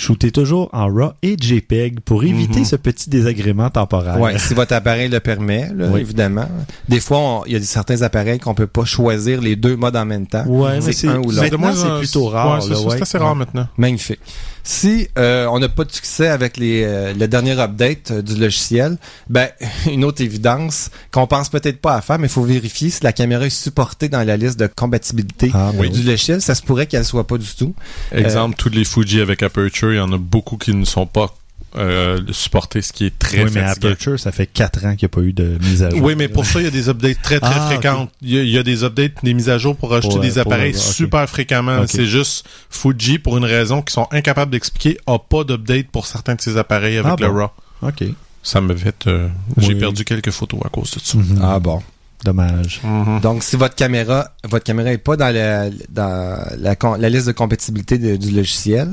shootez 0.00 0.30
toujours 0.32 0.68
en 0.72 0.86
RAW 0.92 1.12
et 1.22 1.36
JPEG 1.40 2.00
pour 2.00 2.24
éviter 2.24 2.60
Mhm. 2.60 2.64
ce 2.64 2.76
petit 2.76 3.10
désagrément 3.10 3.68
temporaire. 3.70 4.18
Ouais, 4.18 4.38
si 4.38 4.54
votre 4.54 4.72
appareil 4.74 5.08
le 5.08 5.20
permet, 5.20 5.70
là, 5.76 5.88
Oui. 5.92 6.00
évidemment. 6.00 6.48
Des 6.88 7.00
fois, 7.00 7.42
il 7.46 7.52
y 7.52 7.56
a 7.56 7.58
des- 7.58 7.64
certains 7.64 8.02
appareils 8.02 8.38
qu'on 8.38 8.54
peut 8.54 8.66
pas 8.66 8.84
choisir 8.84 9.40
les 9.40 9.56
deux 9.56 9.76
modes 9.76 9.96
en 9.96 10.04
même 10.06 10.26
temps. 10.26 10.44
Ouais, 10.46 10.80
mais 10.84 10.92
C'est 10.92 11.08
un 11.08 11.18
ou 11.18 11.30
l'autre. 11.30 11.42
maintenant, 11.42 11.74
c'est 11.74 11.98
plutôt 11.98 12.26
rare. 12.26 12.64
Ouais, 12.66 12.74
c'est 12.74 12.84
ouais. 12.84 13.02
assez 13.02 13.18
rare 13.18 13.36
maintenant. 13.36 13.68
Magnifique. 13.76 14.20
Si 14.62 15.08
euh, 15.18 15.46
on 15.50 15.58
n'a 15.58 15.70
pas 15.70 15.84
de 15.84 15.90
succès 15.92 16.28
avec 16.28 16.58
les, 16.58 16.82
euh, 16.84 17.14
le 17.14 17.26
dernier 17.28 17.58
update 17.58 18.10
euh, 18.10 18.22
du 18.22 18.34
logiciel, 18.36 18.98
ben 19.28 19.48
une 19.90 20.04
autre 20.04 20.22
évidence 20.22 20.90
qu'on 21.10 21.26
pense 21.26 21.48
peut-être 21.48 21.80
pas 21.80 21.94
à 21.94 22.00
faire, 22.02 22.18
mais 22.18 22.26
il 22.26 22.30
faut 22.30 22.42
vérifier 22.42 22.90
si 22.90 23.02
la 23.02 23.12
caméra 23.12 23.46
est 23.46 23.50
supportée 23.50 24.08
dans 24.10 24.22
la 24.22 24.36
liste 24.36 24.58
de 24.60 24.66
compatibilité 24.66 25.50
Ah, 25.54 25.70
ben 25.72 25.80
Oui. 25.80 25.90
du 25.90 26.02
logiciel. 26.02 26.42
Ça 26.42 26.54
se 26.54 26.62
pourrait 26.62 26.86
qu'elle 26.86 27.06
soit 27.06 27.26
pas 27.26 27.38
du 27.38 27.48
tout. 27.56 27.74
Exemple, 28.12 28.56
tous 28.58 28.68
les 28.68 28.84
Fuji 28.84 29.20
avec 29.22 29.42
Aperture, 29.42 29.89
il 29.94 29.98
y 29.98 30.00
en 30.00 30.12
a 30.12 30.18
beaucoup 30.18 30.56
qui 30.56 30.74
ne 30.74 30.84
sont 30.84 31.06
pas 31.06 31.34
euh, 31.76 32.20
supportés, 32.32 32.82
ce 32.82 32.92
qui 32.92 33.06
est 33.06 33.16
très 33.18 33.44
Oui, 33.44 33.50
mais. 33.54 33.60
Aperture, 33.60 34.18
ça 34.18 34.32
fait 34.32 34.46
4 34.46 34.86
ans 34.86 34.96
qu'il 34.96 35.06
n'y 35.06 35.12
a 35.12 35.14
pas 35.14 35.20
eu 35.20 35.32
de 35.32 35.56
mise 35.62 35.82
à 35.84 35.90
jour. 35.90 36.00
Oui, 36.02 36.14
mais 36.16 36.26
pour 36.28 36.44
ça, 36.44 36.58
il 36.60 36.64
y 36.64 36.66
a 36.66 36.70
des 36.72 36.88
updates 36.88 37.22
très, 37.22 37.38
très 37.38 37.54
Ah, 37.54 37.66
fréquentes. 37.68 38.10
Il, 38.22 38.30
y 38.30 38.38
a, 38.38 38.42
il 38.42 38.50
y 38.50 38.58
a 38.58 38.62
des 38.64 38.82
updates, 38.82 39.12
des 39.22 39.34
mises 39.34 39.48
à 39.48 39.56
jour 39.58 39.76
pour 39.76 39.94
acheter 39.94 40.08
Pour, 40.14 40.18
des 40.20 40.38
appareils 40.38 40.72
pour, 40.72 40.82
super 40.82 41.28
fréquemment. 41.30 41.84
C'est 41.86 42.06
juste 42.06 42.44
Fuji, 42.70 43.18
pour 43.20 43.36
une 43.38 43.44
raison 43.44 43.82
qu'ils 43.82 43.92
sont 43.92 44.08
incapables 44.10 44.50
d'expliquer, 44.50 44.98
a 45.06 45.18
pas 45.20 45.44
d'update 45.44 45.86
pour 45.92 46.06
certains 46.06 46.34
de 46.34 46.40
ses 46.40 46.56
appareils 46.56 46.98
avec 46.98 47.12
Ah 47.12 47.16
le 47.20 47.28
bon? 47.28 47.38
RAW. 47.38 47.50
OK. 47.88 48.04
Ça 48.42 48.60
me 48.60 48.74
fait... 48.74 49.06
euh, 49.06 49.28
J'ai 49.58 49.74
perdu 49.76 50.04
quelques 50.04 50.30
photos 50.32 50.60
à 50.64 50.70
cause 50.70 50.90
de 50.92 50.98
ça. 51.00 51.18
Mhm. 51.18 51.40
Ah 51.42 51.60
bon. 51.60 51.80
Dommage. 52.24 52.80
Mhm. 52.82 53.20
Donc 53.20 53.42
si 53.44 53.54
votre 53.56 53.74
caméra, 53.76 54.30
votre 54.44 54.64
caméra 54.64 54.90
est 54.92 54.98
pas 54.98 55.16
dans 55.16 55.32
la 55.32 55.70
dans 55.88 56.36
la, 56.58 56.74
con- 56.76 56.96
la 56.98 57.08
liste 57.08 57.26
de 57.28 57.32
compatibilité 57.32 57.96
de- 57.96 58.16
du 58.16 58.30
logiciel, 58.32 58.90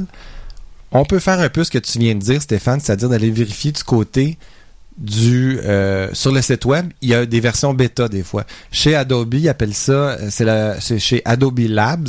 on 0.91 1.05
peut 1.05 1.19
faire 1.19 1.39
un 1.39 1.49
peu 1.49 1.63
ce 1.63 1.71
que 1.71 1.77
tu 1.77 1.99
viens 1.99 2.15
de 2.15 2.19
dire, 2.19 2.41
Stéphane, 2.41 2.79
c'est-à-dire 2.79 3.09
d'aller 3.09 3.31
vérifier 3.31 3.71
du 3.71 3.83
côté 3.83 4.37
du 4.97 5.59
euh, 5.59 6.09
sur 6.13 6.31
le 6.31 6.41
site 6.41 6.65
web, 6.65 6.91
il 7.01 7.09
y 7.09 7.13
a 7.13 7.25
des 7.25 7.39
versions 7.39 7.73
bêta 7.73 8.07
des 8.07 8.23
fois. 8.23 8.45
Chez 8.71 8.95
Adobe, 8.95 9.35
ils 9.35 9.47
appellent 9.47 9.73
ça, 9.73 10.17
euh, 10.41 10.75
c'est 10.79 10.99
chez 10.99 11.21
Adobe 11.23 11.59
Labs, 11.59 12.07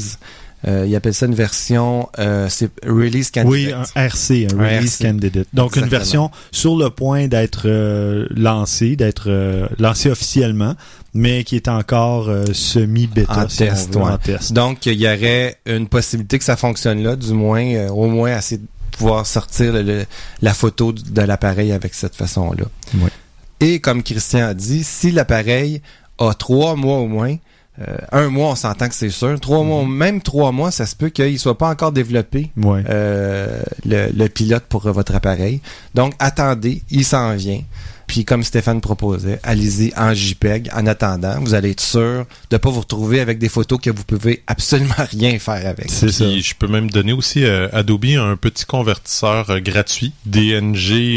euh, 0.67 0.85
ils 0.89 0.97
appellent 0.97 1.15
ça 1.15 1.27
une 1.27 1.35
version, 1.35 2.09
euh, 2.19 2.49
c'est 2.49 2.71
release 2.85 3.31
candidate. 3.31 3.53
Oui, 3.53 3.73
un 3.73 3.85
RC, 4.07 4.49
un 4.53 4.59
Un 4.59 4.63
Release 4.79 5.01
RC. 5.01 5.05
Candidate. 5.05 5.47
Donc, 5.53 5.77
une 5.77 5.87
version 5.87 6.31
sur 6.51 6.77
le 6.77 6.91
point 6.91 7.29
d'être 7.29 7.63
euh, 7.67 8.27
lancée, 8.31 8.97
d'être 8.97 9.27
euh, 9.31 9.69
lancée 9.79 10.11
officiellement, 10.11 10.75
mais 11.15 11.45
qui 11.45 11.57
est 11.57 11.69
encore 11.69 12.29
euh, 12.29 12.45
semi-bêta. 12.53 13.45
En 13.45 13.49
si 13.49 13.59
test, 13.59 13.95
veut, 13.95 14.01
ouais. 14.01 14.11
en 14.13 14.19
test. 14.19 14.53
Donc, 14.53 14.87
il 14.87 14.95
y 15.01 15.07
aurait 15.07 15.57
une 15.67 15.87
possibilité 15.89 16.39
que 16.39 16.45
ça 16.45 16.57
fonctionne 16.57 17.03
là, 17.03 17.15
du 17.17 17.33
moins, 17.33 17.87
au 17.89 18.07
moins 18.09 18.33
assez 18.33 18.59
de 18.59 18.67
pouvoir 18.93 19.27
sortir 19.27 19.73
le- 19.73 19.83
le- 19.83 20.07
la 20.43 20.55
photo 20.55 20.93
de 20.93 21.21
l'appareil 21.23 21.71
avec 21.73 21.95
cette 21.95 22.17
façon-là. 22.17 22.65
Ouais. 23.01 23.11
Et 23.61 23.81
comme 23.81 24.03
Christian 24.03 24.47
a 24.49 24.55
dit, 24.55 24.83
si 24.83 25.13
l'appareil 25.13 25.83
a 26.19 26.35
trois 26.35 26.75
mois 26.75 26.99
au 26.99 27.07
moins, 27.07 27.37
euh, 27.87 27.97
un 28.13 28.29
mois, 28.29 28.51
on 28.51 28.55
s'entend 28.57 28.89
que 28.89 28.95
c'est 28.95 29.11
sûr. 29.11 29.39
Trois 29.41 29.63
mois, 29.63 29.85
même 29.87 30.21
trois 30.21 30.51
mois, 30.53 30.71
ça 30.71 30.87
se 30.87 30.97
peut 30.97 31.11
qu'il 31.11 31.39
soit 31.39 31.57
pas 31.59 31.69
encore 31.69 31.93
développé 31.93 32.51
Ouais. 32.57 32.83
euh, 32.89 33.63
le, 33.85 34.09
le 34.13 34.29
pilote 34.29 34.65
pour 34.69 34.91
votre 34.91 35.15
appareil. 35.15 35.61
Donc, 35.95 36.15
attendez, 36.19 36.83
il 36.91 37.05
s'en 37.05 37.35
vient. 37.37 37.61
Puis, 38.09 38.25
comme 38.25 38.43
Stéphane 38.43 38.81
proposait, 38.81 39.39
allez-y 39.43 39.93
en 39.95 40.15
JPEG. 40.15 40.71
En 40.75 40.87
attendant, 40.87 41.39
vous 41.41 41.53
allez 41.53 41.73
être 41.73 41.81
sûr 41.83 42.25
de 42.51 42.57
pas 42.57 42.71
vous 42.71 42.81
retrouver 42.81 43.21
avec 43.21 43.39
des 43.39 43.51
photos 43.51 43.79
que 43.79 43.91
vous 43.91 44.03
pouvez 44.03 44.43
absolument 44.47 44.95
rien 45.11 45.39
faire 45.39 45.67
avec. 45.67 45.91
C'est 45.91 46.11
ça. 46.11 46.25
Je 46.25 46.55
peux 46.59 46.69
même 46.69 46.91
donner 46.91 47.13
aussi 47.13 47.45
euh, 47.45 47.69
Adobe 47.73 48.07
un 48.19 48.37
petit 48.37 48.65
convertisseur 48.65 49.51
euh, 49.51 49.61
gratuit 49.61 50.15
DNG 50.25 51.13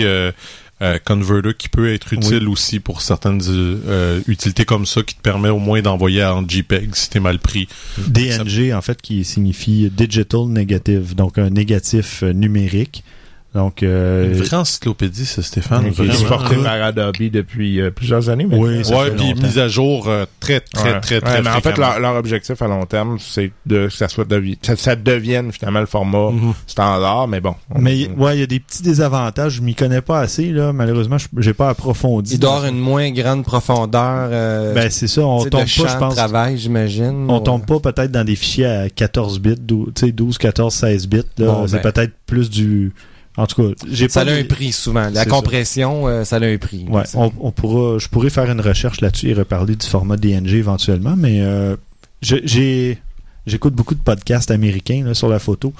euh, 0.81 0.97
converter 1.05 1.53
qui 1.57 1.69
peut 1.69 1.93
être 1.93 2.13
utile 2.13 2.47
aussi 2.49 2.79
pour 2.79 3.01
certaines 3.01 3.41
euh, 3.47 4.21
utilités 4.27 4.65
comme 4.65 4.85
ça 4.85 5.03
qui 5.03 5.15
te 5.15 5.21
permet 5.21 5.49
au 5.49 5.59
moins 5.59 5.81
d'envoyer 5.81 6.23
en 6.23 6.47
JPEG 6.47 6.95
si 6.95 7.09
t'es 7.09 7.19
mal 7.19 7.39
pris. 7.39 7.67
DNG, 7.97 8.73
en 8.73 8.81
fait, 8.81 9.01
qui 9.01 9.23
signifie 9.23 9.91
Digital 9.91 10.47
Negative, 10.47 11.15
donc 11.15 11.37
un 11.37 11.49
négatif 11.49 12.23
euh, 12.23 12.33
numérique. 12.33 13.03
Donc, 13.53 13.83
euh, 13.83 14.27
Une 14.27 14.41
vraie 14.41 14.55
encyclopédie, 14.55 15.25
ça, 15.25 15.41
Stéphane. 15.41 15.91
Qui 15.91 16.03
est 16.03 16.11
supporté 16.13 16.55
par 16.55 16.81
Adobe 16.81 17.17
depuis 17.31 17.81
euh, 17.81 17.91
plusieurs 17.91 18.29
années. 18.29 18.45
maintenant. 18.45 18.63
Oui, 18.65 18.85
ça 18.85 18.97
Ouais, 18.97 19.11
puis 19.11 19.33
mise 19.33 19.59
à 19.59 19.67
jour 19.67 20.07
euh, 20.07 20.25
très, 20.39 20.61
très, 20.61 20.93
Ouais. 20.93 20.99
très, 21.01 21.15
Ouais, 21.15 21.21
très, 21.21 21.41
mais 21.41 21.49
en 21.49 21.59
fait, 21.59 21.77
leur, 21.77 21.99
leur 21.99 22.15
objectif 22.15 22.61
à 22.61 22.67
long 22.67 22.85
terme, 22.85 23.17
c'est 23.19 23.51
de 23.65 23.87
que 23.87 23.93
ça 23.93 24.07
soit 24.07 24.23
devi- 24.23 24.57
ça, 24.61 24.77
ça 24.77 24.95
devienne 24.95 25.51
finalement 25.51 25.81
le 25.81 25.85
format 25.85 26.31
Mhm. 26.31 26.53
standard, 26.65 27.27
mais 27.27 27.41
bon. 27.41 27.53
on- 27.75 27.79
mais 27.81 28.07
ouais, 28.17 28.37
il 28.37 28.39
y 28.39 28.43
a 28.43 28.47
des 28.47 28.61
petits 28.61 28.83
désavantages. 28.83 29.53
Je 29.55 29.61
m'y 29.61 29.75
connais 29.75 30.01
pas 30.01 30.19
assez, 30.21 30.51
là. 30.51 30.71
Malheureusement, 30.71 31.17
je- 31.17 31.27
j'ai 31.39 31.53
pas 31.53 31.69
approfondi. 31.69 32.35
Il 32.35 32.45
avoir 32.45 32.65
une 32.65 32.79
moins 32.79 33.11
grande 33.11 33.43
profondeur 33.43 34.29
euh, 34.31 34.73
Ben, 34.73 34.89
c'est 34.89 35.07
ça. 35.07 35.23
On 35.23 35.39
tombe 35.39 35.45
de 35.45 35.49
pas, 35.57 35.65
je 35.65 35.81
de 35.83 35.99
pense. 35.99 36.15
travail, 36.15 36.57
j'imagine. 36.57 37.25
On 37.29 37.37
ou- 37.37 37.39
tombe 37.41 37.65
pas 37.65 37.79
peut-être 37.81 38.11
dans 38.11 38.23
des 38.23 38.35
fichiers 38.37 38.65
à 38.65 38.89
14 38.89 39.39
bits, 39.39 39.55
dou- 39.59 39.91
tu 39.93 40.05
sais, 40.05 40.11
12, 40.13 40.37
14, 40.37 40.73
16 40.73 41.05
bits. 41.07 41.23
Là, 41.37 41.47
Bon, 41.47 41.67
c'est 41.67 41.81
ben. 41.81 41.91
peut-être 41.91 42.13
plus 42.25 42.49
du. 42.49 42.93
En 43.37 43.47
tout 43.47 43.61
cas, 43.63 43.69
j'ai 43.89 44.09
Ça 44.09 44.25
pas. 44.25 44.31
a 44.31 44.35
un 44.35 44.43
prix 44.43 44.71
souvent. 44.73 45.09
La 45.09 45.25
compression, 45.25 46.07
euh, 46.07 46.23
ça 46.25 46.35
a 46.37 46.45
un 46.45 46.57
prix. 46.57 46.85
Ouais, 46.89 47.03
on, 47.13 47.31
on 47.39 47.51
pourra, 47.51 47.97
je 47.97 48.07
pourrais 48.09 48.29
faire 48.29 48.49
une 48.51 48.59
recherche 48.61 48.99
là-dessus 49.01 49.29
et 49.29 49.33
reparler 49.33 49.75
du 49.75 49.85
format 49.87 50.17
DNG 50.17 50.49
éventuellement, 50.55 51.15
mais 51.15 51.39
euh, 51.41 51.77
j'ai, 52.21 52.97
j'écoute 53.47 53.73
beaucoup 53.73 53.95
de 53.95 54.01
podcasts 54.01 54.51
américains 54.51 55.03
là, 55.05 55.13
sur 55.13 55.29
la 55.29 55.39
photo 55.39 55.73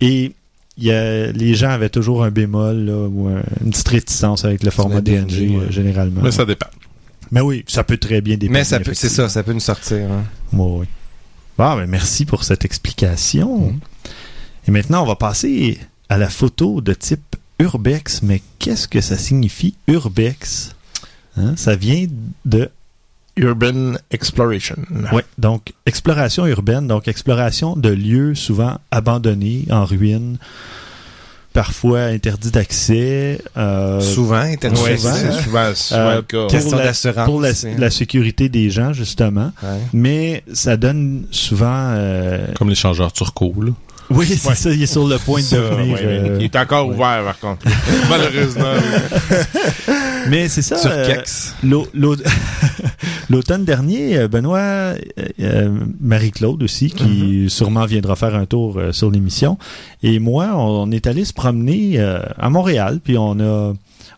et 0.00 0.32
il 0.76 0.84
y 0.84 0.90
a, 0.90 1.30
les 1.30 1.54
gens 1.54 1.68
avaient 1.70 1.90
toujours 1.90 2.24
un 2.24 2.30
bémol 2.30 2.76
là, 2.78 3.06
ou 3.06 3.28
un- 3.28 3.42
une 3.64 3.70
petite 3.70 3.88
réticence 3.88 4.44
avec 4.44 4.64
le 4.64 4.70
format 4.70 5.00
DNG, 5.02 5.26
DNG, 5.28 5.54
euh, 5.56 5.58
ouais. 5.66 5.72
généralement. 5.72 6.20
Mais 6.22 6.32
ça 6.32 6.44
dépend. 6.46 6.66
Mais 7.30 7.40
oui, 7.42 7.64
ça 7.68 7.84
peut 7.84 7.96
très 7.98 8.20
bien 8.22 8.36
dépendre. 8.36 8.58
Mais 8.58 8.64
ça 8.64 8.80
peut, 8.80 8.94
c'est 8.94 9.08
ça, 9.08 9.28
ça 9.28 9.42
peut 9.42 9.52
nous 9.52 9.60
sortir. 9.60 10.10
hein. 10.10 10.24
Ouais, 10.52 10.78
ouais. 10.80 10.86
Bon, 11.58 11.76
ben 11.76 11.86
merci 11.86 12.24
pour 12.24 12.42
cette 12.44 12.64
explication. 12.64 13.68
Mhm. 13.68 13.78
Et 14.66 14.70
maintenant, 14.72 15.02
on 15.02 15.06
va 15.06 15.14
passer 15.16 15.78
à 16.08 16.18
la 16.18 16.28
photo 16.28 16.80
de 16.80 16.92
type 16.94 17.36
urbex. 17.58 18.22
Mais 18.22 18.42
qu'est-ce 18.58 18.88
que 18.88 19.00
ça 19.00 19.16
signifie 19.16 19.74
urbex? 19.86 20.74
Hein, 21.36 21.54
Ça 21.56 21.74
vient 21.76 22.06
de 22.44 22.68
Urban 23.36 23.94
Exploration. 24.12 24.76
Ouais, 25.12 25.24
donc 25.38 25.72
exploration 25.86 26.46
urbaine, 26.46 26.86
donc 26.86 27.08
exploration 27.08 27.74
de 27.74 27.88
lieux 27.88 28.36
souvent 28.36 28.78
abandonnés, 28.92 29.64
en 29.70 29.84
ruine, 29.84 30.38
parfois 31.52 32.02
interdits 32.04 32.50
d'accès. 32.52 33.40
euh, 33.56 34.00
Souvent, 34.00 34.36
interdit. 34.36 34.80
Ouais, 34.82 34.96
souvent, 34.96 35.14
hein. 35.14 35.32
souvent, 35.42 35.74
souvent 35.74 36.00
Euh, 36.00 36.16
le 36.16 36.22
cas. 36.22 36.46
Question 36.48 36.70
Pour 36.70 36.78
la- 36.78 36.84
d'assurance. 36.84 37.24
pour 37.26 37.40
la, 37.40 37.48
hein. 37.50 37.74
la 37.78 37.90
sécurité 37.90 38.48
des 38.48 38.70
gens, 38.70 38.92
justement. 38.92 39.52
Ouais. 39.62 39.78
Mais 39.92 40.44
ça 40.52 40.76
donne 40.76 41.26
souvent... 41.32 41.66
euh, 41.96 42.46
Comme 42.54 42.68
l'échangeur 42.70 43.12
turco, 43.12 43.52
là. 43.60 43.72
Oui, 44.10 44.26
c'est 44.26 44.48
Ouais. 44.48 44.54
ça, 44.54 44.70
il 44.70 44.82
est 44.82 44.86
sur 44.86 45.06
le 45.08 45.18
point 45.18 45.40
de 45.40 45.44
Ça, 45.46 45.56
devenir... 45.56 45.94
ouais, 45.94 46.00
euh, 46.04 46.36
Il 46.38 46.44
est 46.44 46.56
encore 46.56 46.86
ouais. 46.88 46.94
ouvert, 46.94 47.24
par 47.24 47.38
contre. 47.38 47.66
Malheureusement. 48.10 48.74
Mais 50.28 50.48
c'est 50.48 50.62
ça... 50.62 50.76
euh, 50.86 51.14
l'au- 51.62 51.86
l'au- 51.94 52.16
L'automne 53.30 53.64
dernier, 53.64 54.18
euh, 54.18 54.28
Benoît, 54.28 54.58
euh, 54.58 54.94
euh, 55.40 55.70
Marie-Claude 56.00 56.62
aussi, 56.62 56.90
qui 56.90 57.46
sûrement 57.48 57.86
viendra 57.86 58.16
faire 58.16 58.34
un 58.34 58.44
tour 58.44 58.76
euh, 58.78 58.92
sur 58.92 59.10
l'émission, 59.10 59.56
et 60.02 60.18
moi, 60.18 60.50
on, 60.56 60.90
est 60.92 61.06
allé 61.06 61.24
se 61.24 61.32
promener 61.32 61.94
euh, 61.96 62.20
à 62.38 62.50
Montréal, 62.50 63.00
puis 63.02 63.16
on 63.16 63.40
a 63.40 63.72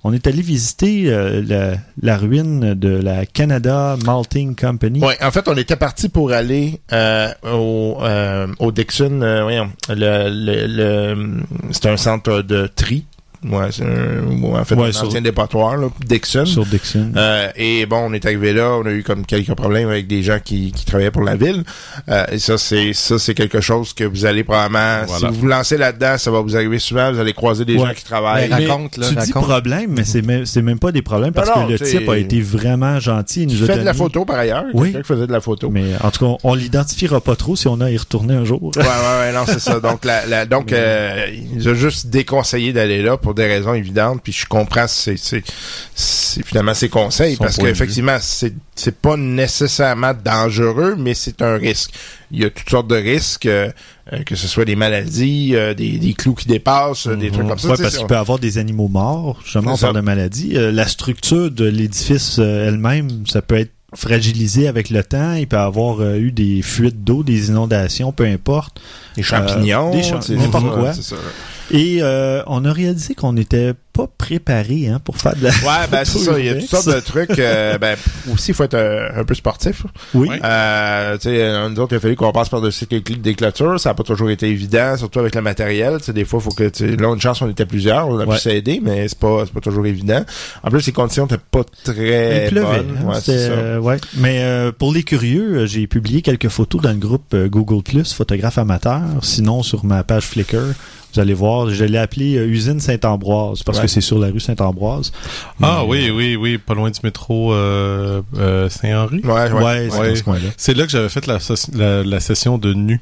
on 0.06 0.12
est 0.12 0.28
allé 0.28 0.40
visiter 0.40 1.06
euh, 1.08 1.74
la, 2.00 2.16
ruine 2.16 2.74
de 2.74 2.90
la 2.90 3.26
Canada 3.26 3.96
Malting 4.04 4.54
Company. 4.54 5.02
Ouais, 5.02 5.16
en 5.20 5.32
fait, 5.32 5.48
on 5.48 5.56
était 5.56 5.74
parti 5.74 6.08
pour 6.08 6.30
aller 6.30 6.80
euh, 6.92 7.28
au, 7.42 7.98
euh, 8.02 8.46
au 8.60 8.70
Dixon. 8.70 9.18
voyons, 9.42 9.72
c'est 11.72 11.86
un 11.86 11.96
centre 11.96 12.42
de 12.42 12.68
tri. 12.68 13.04
Ouais, 13.50 13.68
c'est 13.70 13.84
un, 13.84 14.26
ouais, 14.42 14.58
en 14.58 14.64
fait, 14.64 14.74
Ouais, 14.74 14.88
un 14.88 14.92
sur- 14.92 15.06
ancien 15.08 15.20
dépotoir, 15.20 15.76
là, 15.76 15.88
Dixon. 16.04 16.44
Sur 16.46 16.64
Dixon. 16.66 17.12
Euh, 17.16 17.48
et 17.56 17.86
bon, 17.86 17.98
on 18.08 18.12
est 18.12 18.24
arrivé 18.24 18.52
là, 18.52 18.72
on 18.72 18.86
a 18.86 18.90
eu 18.90 19.02
comme 19.02 19.24
quelques 19.24 19.54
problèmes 19.54 19.88
avec 19.88 20.06
des 20.06 20.22
gens 20.22 20.38
qui, 20.44 20.72
qui 20.72 20.84
travaillaient 20.84 21.10
pour 21.10 21.22
la 21.22 21.36
ville. 21.36 21.62
Euh, 22.08 22.24
et 22.32 22.38
ça, 22.38 22.58
c'est 22.58 22.92
ça, 22.92 23.18
c'est 23.18 23.34
quelque 23.34 23.60
chose 23.60 23.92
que 23.92 24.04
vous 24.04 24.24
allez 24.26 24.44
probablement, 24.44 25.04
Voilà. 25.06 25.18
si 25.18 25.26
vous 25.26 25.40
vous 25.40 25.46
lancez 25.46 25.76
là-dedans, 25.76 26.16
ça 26.18 26.30
va 26.30 26.40
vous 26.40 26.56
arriver 26.56 26.78
souvent. 26.78 27.12
Vous 27.12 27.18
allez 27.20 27.32
croiser 27.32 27.64
des 27.64 27.74
Ouais. 27.76 27.86
gens 27.88 27.94
qui 27.94 28.04
travaillent. 28.04 28.48
Mais 28.48 28.66
raconte, 28.66 28.96
là, 28.96 29.08
tu 29.08 29.14
dis 29.14 29.32
raconte. 29.32 29.44
problème, 29.44 29.90
mais 29.96 30.04
c'est 30.04 30.22
même, 30.22 30.46
c'est 30.46 30.62
même 30.62 30.78
pas 30.78 30.92
des 30.92 31.02
problèmes 31.02 31.32
parce 31.32 31.48
Non, 31.48 31.62
non, 31.62 31.66
que 31.68 31.72
le 31.72 31.78
type 31.78 32.08
a 32.08 32.18
été 32.18 32.40
vraiment 32.40 32.98
gentil. 33.00 33.42
Il 33.42 33.48
nous 33.48 33.62
a 33.62 33.66
fait 33.66 33.78
de 33.78 33.84
la 33.84 33.94
photo 33.94 34.24
par 34.24 34.36
ailleurs. 34.38 34.64
Oui. 34.74 34.88
Quelqu'un 34.88 35.02
qui 35.02 35.08
faisait 35.08 35.26
de 35.26 35.32
la 35.32 35.40
photo. 35.40 35.70
Mais 35.70 35.84
en 36.02 36.10
tout 36.10 36.20
cas, 36.24 36.26
on, 36.42 36.50
on 36.50 36.54
l'identifiera 36.54 37.20
pas 37.20 37.36
trop 37.36 37.54
si 37.56 37.68
on 37.68 37.80
a 37.80 37.86
à 37.86 37.90
y 37.90 37.96
retourner 37.96 38.34
un 38.34 38.44
jour. 38.44 38.62
Ouais, 38.76 38.82
ouais, 38.82 38.86
ouais, 39.20 39.32
non, 39.32 39.44
c'est 39.46 39.60
ça. 39.60 39.78
Donc, 39.80 40.04
la, 40.04 40.26
la- 40.26 40.46
donc 40.46 40.72
euh, 40.72 41.26
il 41.32 41.56
nous 41.58 41.68
a 41.68 41.74
juste 41.74 42.08
déconseillé 42.08 42.72
d'aller 42.72 43.02
là 43.02 43.16
pour 43.16 43.34
des 43.36 43.46
raisons 43.46 43.74
évidentes. 43.74 44.20
Puis 44.24 44.32
je 44.32 44.46
comprends 44.46 44.86
c'est, 44.88 45.16
finalement 45.94 46.74
ses 46.74 46.88
conseils 46.88 47.36
Son 47.36 47.44
parce 47.44 47.56
qu'effectivement, 47.56 48.16
c'est, 48.20 48.52
c'est 48.74 48.94
pas 48.96 49.16
nécessairement 49.16 50.12
dangereux, 50.24 50.96
mais 50.98 51.14
c'est 51.14 51.40
un 51.42 51.56
risque. 51.56 51.90
Il 52.32 52.42
y 52.42 52.44
a 52.44 52.50
toutes 52.50 52.68
sortes 52.68 52.88
de 52.88 52.96
risques, 52.96 53.46
euh, 53.46 53.70
euh, 54.12 54.22
que 54.24 54.34
ce 54.34 54.48
soit 54.48 54.64
des 54.64 54.76
maladies, 54.76 55.52
euh, 55.54 55.74
des, 55.74 55.98
des 55.98 56.14
clous 56.14 56.34
qui 56.34 56.48
dépassent, 56.48 57.06
euh, 57.06 57.16
des 57.16 57.30
trucs 57.30 57.46
comme 57.48 57.58
ça. 57.58 57.76
Sais, 57.76 57.82
parce 57.82 57.96
qu'il 57.96 58.06
peut 58.06 58.14
y 58.14 58.18
avoir 58.18 58.38
des 58.38 58.58
animaux 58.58 58.88
morts. 58.88 59.40
Justement, 59.44 59.74
on 59.74 59.76
parle 59.78 59.96
de 59.96 60.00
maladie. 60.00 60.56
Euh, 60.56 60.72
la 60.72 60.86
structure 60.88 61.50
de 61.50 61.64
l'édifice 61.66 62.38
elle-même, 62.38 63.26
ça 63.28 63.42
peut 63.42 63.56
être 63.56 63.70
fragilisé 63.94 64.66
avec 64.68 64.90
le 64.90 65.02
temps. 65.04 65.34
Il 65.34 65.46
peut 65.46 65.56
y 65.56 65.60
avoir 65.60 66.00
euh, 66.00 66.16
eu 66.16 66.32
des 66.32 66.60
fuites 66.62 67.02
d'eau, 67.04 67.22
des 67.22 67.48
inondations, 67.48 68.12
peu 68.12 68.24
importe. 68.24 68.80
des 69.16 69.22
champignons, 69.22 69.92
des 69.92 70.02
champ- 70.02 70.20
c'est- 70.20 70.34
n'importe 70.34 70.72
quoi. 70.74 70.92
ça. 70.92 71.16
Et 71.70 71.98
euh, 72.00 72.42
on 72.46 72.64
a 72.64 72.72
réalisé 72.72 73.14
qu'on 73.14 73.32
n'était 73.32 73.72
pas 73.92 74.06
préparé 74.18 74.88
hein, 74.88 75.00
pour 75.02 75.16
faire 75.16 75.34
de 75.36 75.42
la 75.44 75.48
Ouais, 75.50 75.86
ben 75.90 76.04
c'est 76.04 76.18
ça. 76.18 76.38
Il 76.38 76.44
y 76.44 76.48
a 76.50 76.54
toutes 76.54 76.68
sortes 76.68 76.86
de 76.88 77.00
trucs. 77.04 77.38
euh, 77.38 77.78
ben 77.78 77.96
aussi, 78.32 78.50
il 78.50 78.54
faut 78.54 78.64
être 78.64 78.74
euh, 78.74 79.08
un 79.16 79.24
peu 79.24 79.34
sportif. 79.34 79.84
Oui. 80.14 80.28
Euh, 80.44 81.14
tu 81.16 81.22
sais, 81.22 81.42
euh, 81.42 81.68
nous 81.68 81.80
autres, 81.80 81.94
il 81.94 81.96
a 81.96 82.00
fallu 82.00 82.14
qu'on 82.14 82.30
passe 82.30 82.48
par-dessus 82.50 82.86
les 82.90 83.02
clés 83.02 83.16
des 83.16 83.34
clôtures. 83.34 83.80
Ça 83.80 83.90
n'a 83.90 83.94
pas 83.94 84.02
toujours 84.02 84.28
été 84.30 84.48
évident, 84.48 84.96
surtout 84.96 85.18
avec 85.20 85.34
le 85.34 85.40
matériel. 85.40 85.96
Tu 85.98 86.04
sais, 86.04 86.12
des 86.12 86.24
fois, 86.26 86.40
faut 86.40 86.50
que, 86.50 86.68
tu 86.68 86.86
sais, 86.90 86.96
là, 86.96 87.08
une 87.12 87.20
chance, 87.20 87.40
on 87.42 87.48
était 87.50 87.66
plusieurs. 87.66 88.08
On 88.08 88.18
a 88.18 88.26
Ouais. 88.26 88.34
pu 88.36 88.40
s'aider, 88.40 88.80
mais 88.84 89.08
c'est 89.08 89.18
pas, 89.18 89.44
c'est 89.46 89.52
pas 89.54 89.60
toujours 89.60 89.86
évident. 89.86 90.24
En 90.62 90.70
plus, 90.70 90.86
les 90.86 90.92
conditions 90.92 91.24
étaient 91.26 91.38
pas 91.38 91.62
très 91.84 92.44
Il 92.44 92.50
pleuvait. 92.50 92.66
bonnes. 92.82 92.98
hein, 93.00 93.06
Ouais, 93.08 93.14
c'était, 93.16 93.38
c'est 93.38 93.46
ça. 93.46 93.52
euh, 93.52 93.78
ouais. 93.78 93.96
Mais 94.18 94.42
euh, 94.42 94.72
pour 94.72 94.92
les 94.92 95.02
curieux, 95.04 95.64
j'ai 95.66 95.86
publié 95.86 96.20
quelques 96.22 96.48
photos 96.48 96.82
dans 96.82 96.90
le 96.92 96.96
groupe 96.98 97.34
Google 97.34 97.82
Plus, 97.82 98.12
photographe 98.12 98.58
amateur. 98.58 99.00
Sinon, 99.22 99.62
sur 99.62 99.84
ma 99.86 100.04
page 100.04 100.24
Flickr, 100.24 100.58
vous 101.16 101.20
allez 101.22 101.34
voir, 101.34 101.70
je 101.70 101.84
l'ai 101.84 101.98
appelé 101.98 102.36
euh, 102.36 102.46
Usine 102.46 102.78
Saint-Ambroise 102.80 103.62
parce 103.62 103.78
Ouais. 103.78 103.84
que 103.84 103.90
c'est 103.90 104.00
sur 104.02 104.18
la 104.18 104.28
rue 104.28 104.38
Saint-Ambroise. 104.40 105.12
Ah 105.62 105.84
oui, 105.86 106.10
oui, 106.10 106.36
oui, 106.36 106.58
pas 106.58 106.74
loin 106.74 106.90
du 106.90 107.00
métro 107.02 107.52
euh, 107.54 108.20
euh, 108.36 108.68
Saint-Henri. 108.68 109.20
Ouais, 109.24 109.50
ouais. 109.50 109.62
Ouais, 109.64 109.88
c'est 109.90 109.98
Ouais. 109.98 110.08
dans 110.10 110.16
ce 110.16 110.22
coin-là. 110.22 110.48
C'est 110.56 110.74
là 110.74 110.84
que 110.84 110.90
j'avais 110.90 111.08
fait 111.08 111.26
la, 111.26 111.38
la, 111.74 112.02
la 112.04 112.20
session 112.20 112.58
de 112.58 112.74
nu. 112.74 113.00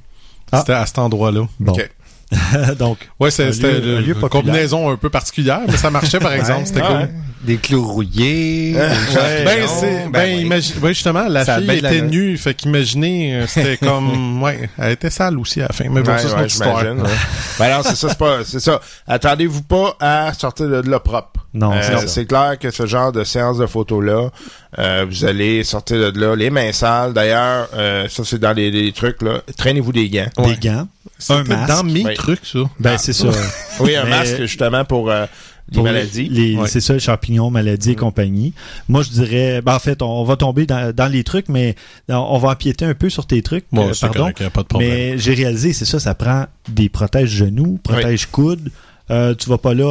Ah. 0.53 0.59
C'était 0.61 0.75
à 0.75 0.87
cet 0.87 0.99
endroit-là. 0.99 1.49
Bon. 1.59 1.73
Ok. 1.73 1.91
Donc, 2.79 2.99
Ouais, 3.21 3.31
c'était 3.31 3.67
un 3.67 4.01
une 4.01 4.15
combinaison 4.29 4.91
un 4.91 4.97
peu 4.97 5.11
particulière, 5.11 5.61
mais 5.69 5.77
ça 5.77 5.91
marchait 5.91 6.19
par 6.19 6.33
exemple, 6.35 6.63
c'était 6.67 6.81
Ah, 6.83 6.87
cool. 6.89 6.97
ouais. 6.97 7.11
Des 7.45 7.57
clous 7.59 7.87
rouillés. 7.87 8.73
Ouais. 8.75 8.89
Ben, 9.45 9.69
c'est, 9.69 10.05
ben, 10.05 10.11
Ben, 10.13 10.37
oui. 10.39 10.43
imagine, 10.45 10.77
ouais, 10.83 10.95
justement, 10.95 11.27
la 11.29 11.45
Ça 11.45 11.59
fille 11.59 11.71
était 11.73 12.01
la- 12.01 12.01
nue, 12.01 12.39
fait 12.39 12.55
qu'imaginez, 12.55 13.35
euh, 13.35 13.47
c'était 13.47 13.77
comme, 13.87 14.43
ouais, 14.43 14.71
elle 14.79 14.93
était 14.93 15.11
sale 15.11 15.39
aussi 15.39 15.61
à 15.61 15.67
la 15.67 15.73
fin, 15.75 15.85
mais 15.91 16.01
bon, 16.01 16.11
Ouais, 16.13 16.19
ça, 16.19 16.29
c'est 16.31 16.35
ouais, 16.37 16.47
histoire. 16.47 16.83
ben 16.83 16.95
non, 16.97 17.83
c'est 17.83 17.97
ça, 17.97 18.09
c'est 18.09 18.17
pas, 18.19 18.39
c'est 18.45 18.61
ça. 18.61 18.81
Attendez-vous 19.07 19.63
pas 19.63 19.95
à 20.01 20.33
sortir 20.33 20.69
de 20.71 20.89
là 20.89 21.01
propre. 21.01 21.47
non, 21.53 21.73
Euh, 21.73 21.81
c'est 21.83 21.93
ça. 21.99 22.07
c'est 22.07 22.25
clair 22.25 22.59
que 22.59 22.71
ce 22.71 22.87
genre 22.87 23.13
de 23.13 23.25
séance 23.25 23.59
de 23.59 23.67
photos-là, 23.67 24.31
euh, 24.79 25.07
vous 25.09 25.25
allez 25.25 25.63
sortir 25.65 26.13
de 26.13 26.19
là, 26.21 26.35
les 26.35 26.51
mains 26.51 26.73
sales. 26.73 27.13
D'ailleurs, 27.13 27.69
euh, 27.75 28.09
ça 28.09 28.23
c'est 28.25 28.39
dans 28.39 28.53
les, 28.53 28.71
les 28.71 28.93
trucs 28.93 29.23
là. 29.23 29.43
Traînez-vous 29.57 29.93
des 29.93 30.09
gants. 30.09 30.29
Des 30.45 30.57
gants. 30.57 30.89
Un 31.31 31.45
masque. 31.45 31.69
dans 31.69 31.85
mes 31.85 32.15
trucs, 32.15 32.45
ça. 32.45 32.59
Ben, 32.81 32.99
c'est 32.99 33.13
ça. 33.13 33.29
Oui, 33.81 33.95
un 33.97 34.05
Mais- 34.05 34.11
masque 34.11 34.41
justement 34.43 34.85
pour 34.85 35.11
euh, 35.11 35.27
les 35.71 35.81
maladies. 35.83 36.29
les- 36.29 36.57
Ouais. 36.57 36.69
C'est 36.69 36.81
ça, 36.81 36.93
les 36.93 36.99
champignons, 37.01 37.51
maladies 37.51 37.91
et 37.93 37.95
Mm. 37.95 37.99
compagnie. 37.99 38.53
Moi, 38.89 39.03
je 39.03 39.11
dirais, 39.11 39.63
ben, 39.63 39.75
en 39.75 39.79
fait, 39.79 40.03
on, 40.03 40.07
on 40.07 40.25
va 40.25 40.37
tomber 40.37 40.67
dans, 40.67 40.95
dans 40.95 41.07
les 41.11 41.25
trucs, 41.25 41.49
mais 41.49 41.77
on, 42.09 42.15
on 42.15 42.39
va 42.39 42.51
empiéter 42.51 42.85
un 42.85 42.95
peu 42.95 43.09
sur 43.11 43.27
tes 43.27 43.43
trucs. 43.43 43.65
Bon, 43.73 43.89
euh, 43.89 43.93
pardon. 44.01 44.19
correct, 44.19 44.49
pas 44.51 44.63
de 44.63 44.67
problème. 44.67 44.91
Mais 44.91 45.19
j'ai 45.19 45.35
réalisé, 45.35 45.73
c'est 45.73 45.85
ça, 45.87 45.99
ça 46.01 46.15
prend 46.15 46.47
des 46.69 46.89
protèges 46.89 47.31
genoux, 47.31 47.79
protèges 47.83 48.27
coudes. 48.27 48.71
Euh, 49.11 49.35
tu 49.35 49.51
vas 49.51 49.59
pas 49.59 49.75
là 49.75 49.87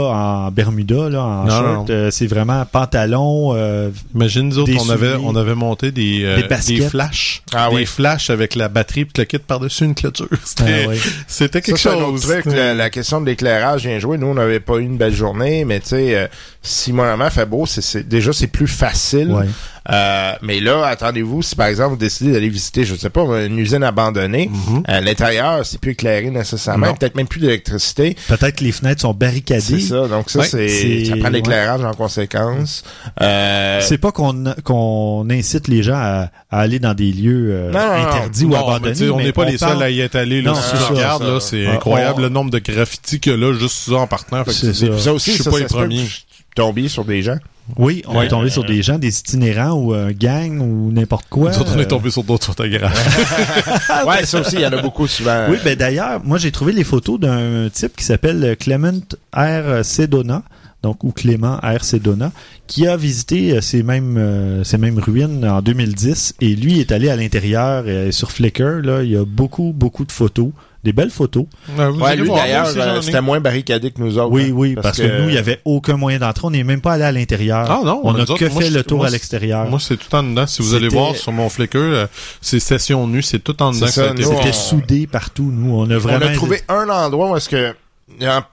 en 0.48 0.50
Bermuda, 0.52 1.08
là, 1.08 1.22
en 1.24 1.44
Non, 1.46 1.50
short. 1.52 1.90
Euh, 1.92 2.10
c'est 2.10 2.26
vraiment 2.26 2.66
pantalon. 2.66 3.54
euh, 3.56 3.92
Imagine, 4.16 4.50
nous 4.50 4.58
autres, 4.58 4.72
on 4.84 4.90
avait, 4.90 5.14
on 5.24 5.36
avait 5.36 5.54
monté 5.54 5.92
des, 5.92 6.22
euh, 6.24 6.38
Des 6.42 6.48
des, 6.80 6.82
flashs. 6.90 7.44
Ah 7.54 7.70
des 7.70 7.76
oui. 7.76 7.86
flashs 7.86 8.32
avec 8.32 8.56
la 8.56 8.70
batterie 8.70 9.06
pis 9.06 9.14
le 9.20 9.26
kit 9.26 9.38
par-dessus 9.38 9.86
une 9.86 9.94
clôture. 9.94 10.28
C'était, 10.44 10.88
ah 10.90 10.94
Ça, 11.28 11.48
quelque 11.48 11.78
c'est 11.78 11.90
un 11.90 11.94
autre 11.96 12.22
chose. 12.22 12.22
truc. 12.42 12.46
La, 12.48 12.74
la 12.74 12.90
question 12.90 13.22
de 13.22 13.28
l'éclairage 13.28 13.86
vient 13.86 14.00
jouer. 14.00 14.18
Nous, 14.18 14.26
on 14.28 14.34
n'avait 14.34 14.60
pas 14.60 14.78
eu 14.78 14.82
une 14.84 14.98
belle 14.98 15.14
journée, 15.14 15.64
mais 15.64 15.80
tu 15.80 15.90
sais, 15.90 16.16
euh, 16.18 16.28
si 16.64 16.92
mon 16.92 17.04
fait 17.30 17.46
beau, 17.46 17.68
c'est, 17.68 17.82
c'est- 17.82 18.04
déjà, 18.04 18.34
c'est 18.34 18.48
plus 18.48 18.68
facile. 18.68 19.30
Ouais. 19.32 19.46
Euh, 19.92 20.32
mais 20.42 20.60
là, 20.62 20.86
attendez-vous, 20.86 21.42
si 21.42 21.56
par 21.56 21.68
exemple 21.68 21.92
vous 21.92 21.96
décidez 21.98 22.32
d'aller 22.32 22.48
visiter, 22.50 22.86
je 22.86 22.96
sais 22.96 23.10
pas, 23.10 23.22
une 23.46 23.58
usine 23.60 23.84
abandonnée, 23.84 24.50
à 24.86 25.02
l'intérieur, 25.02 25.66
c'est 25.66 25.80
plus 25.80 25.92
éclairé 25.92 26.30
nécessairement, 26.30 26.94
peut-être 26.94 27.16
même 27.16 27.28
plus 27.28 27.42
d'électricité. 27.42 28.16
Peut-être 28.30 28.56
que 28.60 28.64
les 28.64 28.72
fenêtres 28.72 29.02
sont 29.02 29.12
C'est 29.12 29.18
barricadées. 29.18 29.80
ça, 29.82 30.08
donc 30.08 30.30
ça, 30.30 30.40
Ouais, 30.40 30.46
c'est, 30.48 30.68
c'est- 30.70 31.06
ça 31.06 31.18
prend 31.18 31.30
l'éclairage 31.30 31.84
en 31.84 31.94
conséquence. 31.94 32.84
Euh, 33.22 33.80
C'est 33.82 33.98
pas 33.98 34.12
qu'on 34.12 34.54
qu'on 34.64 35.28
incite 35.30 35.68
les 35.68 35.84
gens 35.84 35.96
à, 35.98 36.30
à 36.50 36.60
aller 36.60 36.80
dans 36.80 36.94
des 36.94 37.12
lieux 37.12 37.50
euh, 37.52 37.72
Non, 37.72 37.80
interdits 37.80 38.46
ou 38.46 38.50
Non, 38.50 38.58
abandonnés. 38.70 39.10
on 39.10 39.18
n'est 39.18 39.34
pas 39.34 39.46
les 39.46 39.58
parle- 39.58 39.74
seuls 39.74 39.84
à 39.84 39.90
y 39.90 40.00
être 40.00 40.16
allés. 40.16 40.42
Là, 40.42 40.52
Non, 40.52 40.56
si 40.56 40.62
c'est 40.64 40.78
tu 40.78 40.84
ça, 40.84 40.88
regardes, 40.90 41.24
ça. 41.24 41.30
là, 41.30 41.40
c'est 41.42 41.66
Ah, 41.68 41.74
incroyable 41.74 42.20
on- 42.20 42.24
le 42.24 42.30
nombre 42.30 42.52
de 42.52 42.60
graffitis 42.60 43.20
qu'il 43.20 43.34
y 43.34 43.36
a 43.36 43.38
là, 43.38 43.54
juste 43.58 43.76
ça 43.90 43.96
en 43.96 44.08
partant. 44.08 44.44
Fait 44.46 44.52
que 44.52 44.56
C'est 44.58 44.74
ça. 44.74 44.98
ça 45.00 45.14
aussi, 45.14 45.32
je 45.32 45.36
suis 45.36 45.44
ça, 45.44 45.50
pas 45.52 45.58
ça 45.58 45.64
les 45.64 45.68
premiers. 45.68 46.08
Tombe 46.56 46.88
sur 46.88 47.06
des 47.06 47.22
gens? 47.22 47.38
Oui, 47.78 48.02
on 48.08 48.18
Ouais. 48.18 48.26
est 48.26 48.30
tombé 48.30 48.50
sur 48.50 48.66
des 48.66 48.82
gens, 48.84 49.00
des 49.00 49.20
itinérants 49.20 49.72
ou 49.74 49.94
un 49.94 50.12
gang 50.12 50.60
ou 50.60 50.92
n'importe 50.92 51.28
quoi. 51.30 51.50
Nous 51.52 51.58
autres, 51.60 51.72
on 51.76 51.80
Euh, 51.80 51.84
est 51.84 51.88
tombé 51.88 52.12
sur 52.12 52.24
d'autres 52.24 52.48
photographes. 52.48 54.06
ouais, 54.08 54.26
ça 54.26 54.42
aussi, 54.42 54.56
il 54.56 54.62
y 54.62 54.66
en 54.66 54.74
a 54.74 54.82
beaucoup 54.82 55.08
souvent. 55.08 55.46
Oui, 55.50 55.58
ben 55.64 55.76
d'ailleurs, 55.76 56.22
moi 56.24 56.38
j'ai 56.38 56.52
trouvé 56.52 56.74
les 56.74 56.84
photos 56.84 57.20
d'un 57.20 57.70
type 57.72 57.96
qui 57.96 58.04
s'appelle 58.04 58.58
Clement 58.60 58.92
R. 59.34 59.84
Sedona, 59.84 60.44
donc 60.82 61.04
ou 61.06 61.12
Clément 61.12 61.58
R. 61.64 61.84
Sedona, 61.86 62.32
qui 62.68 62.86
a 62.86 62.98
visité 62.98 63.54
euh, 63.54 63.62
ces 63.62 63.82
mêmes 63.84 64.18
euh, 64.18 64.64
ces 64.66 64.78
mêmes 64.78 65.00
ruines 65.00 65.46
en 65.48 65.62
2010 65.62 66.36
et 66.42 66.56
lui 66.58 66.82
est 66.82 66.92
allé 66.92 67.10
à 67.10 67.16
l'intérieur 67.16 67.86
euh, 67.88 68.12
sur 68.12 68.32
Flickr. 68.34 68.82
Là, 68.84 69.04
il 69.04 69.12
y 69.12 69.18
a 69.18 69.24
beaucoup 69.26 69.72
beaucoup 69.74 70.04
de 70.04 70.12
photos, 70.12 70.50
des 70.84 70.92
belles 70.94 71.10
photos. 71.12 71.46
Ouais, 71.78 71.88
vous 71.90 72.00
Ouais, 72.02 72.12
allez 72.12 72.22
lui 72.24 72.30
d'ailleurs, 72.30 72.68
euh, 72.76 73.02
c'était 73.02 73.22
moins 73.22 73.40
barricadé 73.40 73.92
que 73.92 74.02
nous 74.02 74.18
autres. 74.18 74.32
oui, 74.32 74.48
hein, 74.50 74.54
oui, 74.54 74.76
parce, 74.76 74.98
que, 74.98 75.22
nous 75.22 75.30
il 75.30 75.36
y 75.36 75.38
avait 75.38 75.62
aucun 75.66 75.96
moyen 75.98 76.20
d'entrer. 76.20 76.48
On 76.48 76.52
n'est 76.52 76.64
même 76.64 76.82
pas 76.82 76.94
allé 76.94 77.04
à 77.06 77.12
l'intérieur. 77.12 77.66
Ah 77.70 77.82
non, 77.86 78.02
on 78.04 78.12
mais 78.12 78.20
a 78.20 78.24
nous 78.24 78.32
autres, 78.32 78.40
que 78.46 78.52
moi, 78.52 78.62
fait 78.62 78.70
le 78.70 78.84
tour 78.84 78.98
moi, 78.98 79.08
à 79.08 79.10
l'extérieur. 79.10 79.66
Moi, 79.70 79.80
c'est 79.80 79.98
tout 79.98 80.14
en 80.16 80.24
dedans. 80.24 80.46
Si 80.48 80.62
vous 80.62 80.74
allez 80.74 80.90
voir 80.90 81.16
sur 81.16 81.32
mon 81.32 81.48
Flickr, 81.50 81.78
euh, 81.78 82.08
c'est 82.42 82.60
session 82.60 83.08
nue, 83.08 83.22
c'est 83.22 83.40
tout 83.40 83.62
en 83.64 83.72
dedans. 83.72 83.88
C'était 83.88 84.26
on- 84.26 84.52
soudé 84.54 85.08
partout. 85.08 85.50
Nous, 85.54 85.74
on 85.74 85.90
a 85.90 85.96
On 85.96 86.00
vraiment 86.00 86.26
a 86.26 86.34
trouvé 86.34 86.62
un 86.68 86.90
endroit 86.90 87.32
où 87.32 87.38
est-ce 87.38 87.50
que 87.50 87.74
il 88.18 88.24
y 88.24 88.28
a 88.28 88.48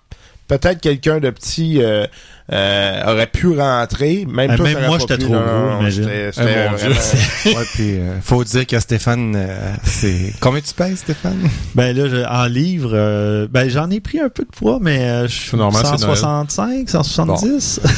peut-être 0.47 0.81
quelqu'un 0.81 1.19
de 1.21 1.31
petit 1.31 1.83
euh, 1.83 2.07
euh, 2.52 3.12
aurait 3.12 3.26
pu 3.28 3.48
rentrer. 3.58 4.26
Même, 4.28 4.50
Ah, 4.52 4.56
toi, 4.56 4.64
même 4.64 4.86
moi, 4.86 4.98
j'étais 4.98 5.18
trop 5.18 5.32
gros, 5.34 5.80
imagine. 5.80 6.02
c'était- 6.04 6.30
c'était 6.32 6.68
mon 6.70 6.76
Dieu. 6.76 6.88
vraiment- 6.88 7.00
Ouais, 7.60 7.64
puis 7.74 7.96
euh, 7.98 8.20
faut 8.22 8.42
dire 8.44 8.66
que 8.66 8.80
Stéphane, 8.80 9.34
euh, 9.36 9.72
c'est... 9.84 10.32
Combien 10.40 10.60
tu 10.60 10.74
pèses, 10.74 10.98
Stéphane? 10.98 11.48
Ben 11.74 11.96
là, 11.96 12.08
je- 12.08 12.26
en 12.28 12.44
livre, 12.46 12.90
euh, 12.94 13.46
ben 13.50 13.68
j'en 13.68 13.90
ai 13.90 14.00
pris 14.00 14.18
un 14.20 14.28
peu 14.28 14.42
de 14.44 14.50
poids, 14.50 14.78
mais 14.80 15.00
euh, 15.08 15.28
je 15.28 15.32
suis 15.34 15.50
C'est 15.50 15.56
normal, 15.56 15.82
c'est 15.84 15.98
165, 15.98 16.88
170. 16.88 17.80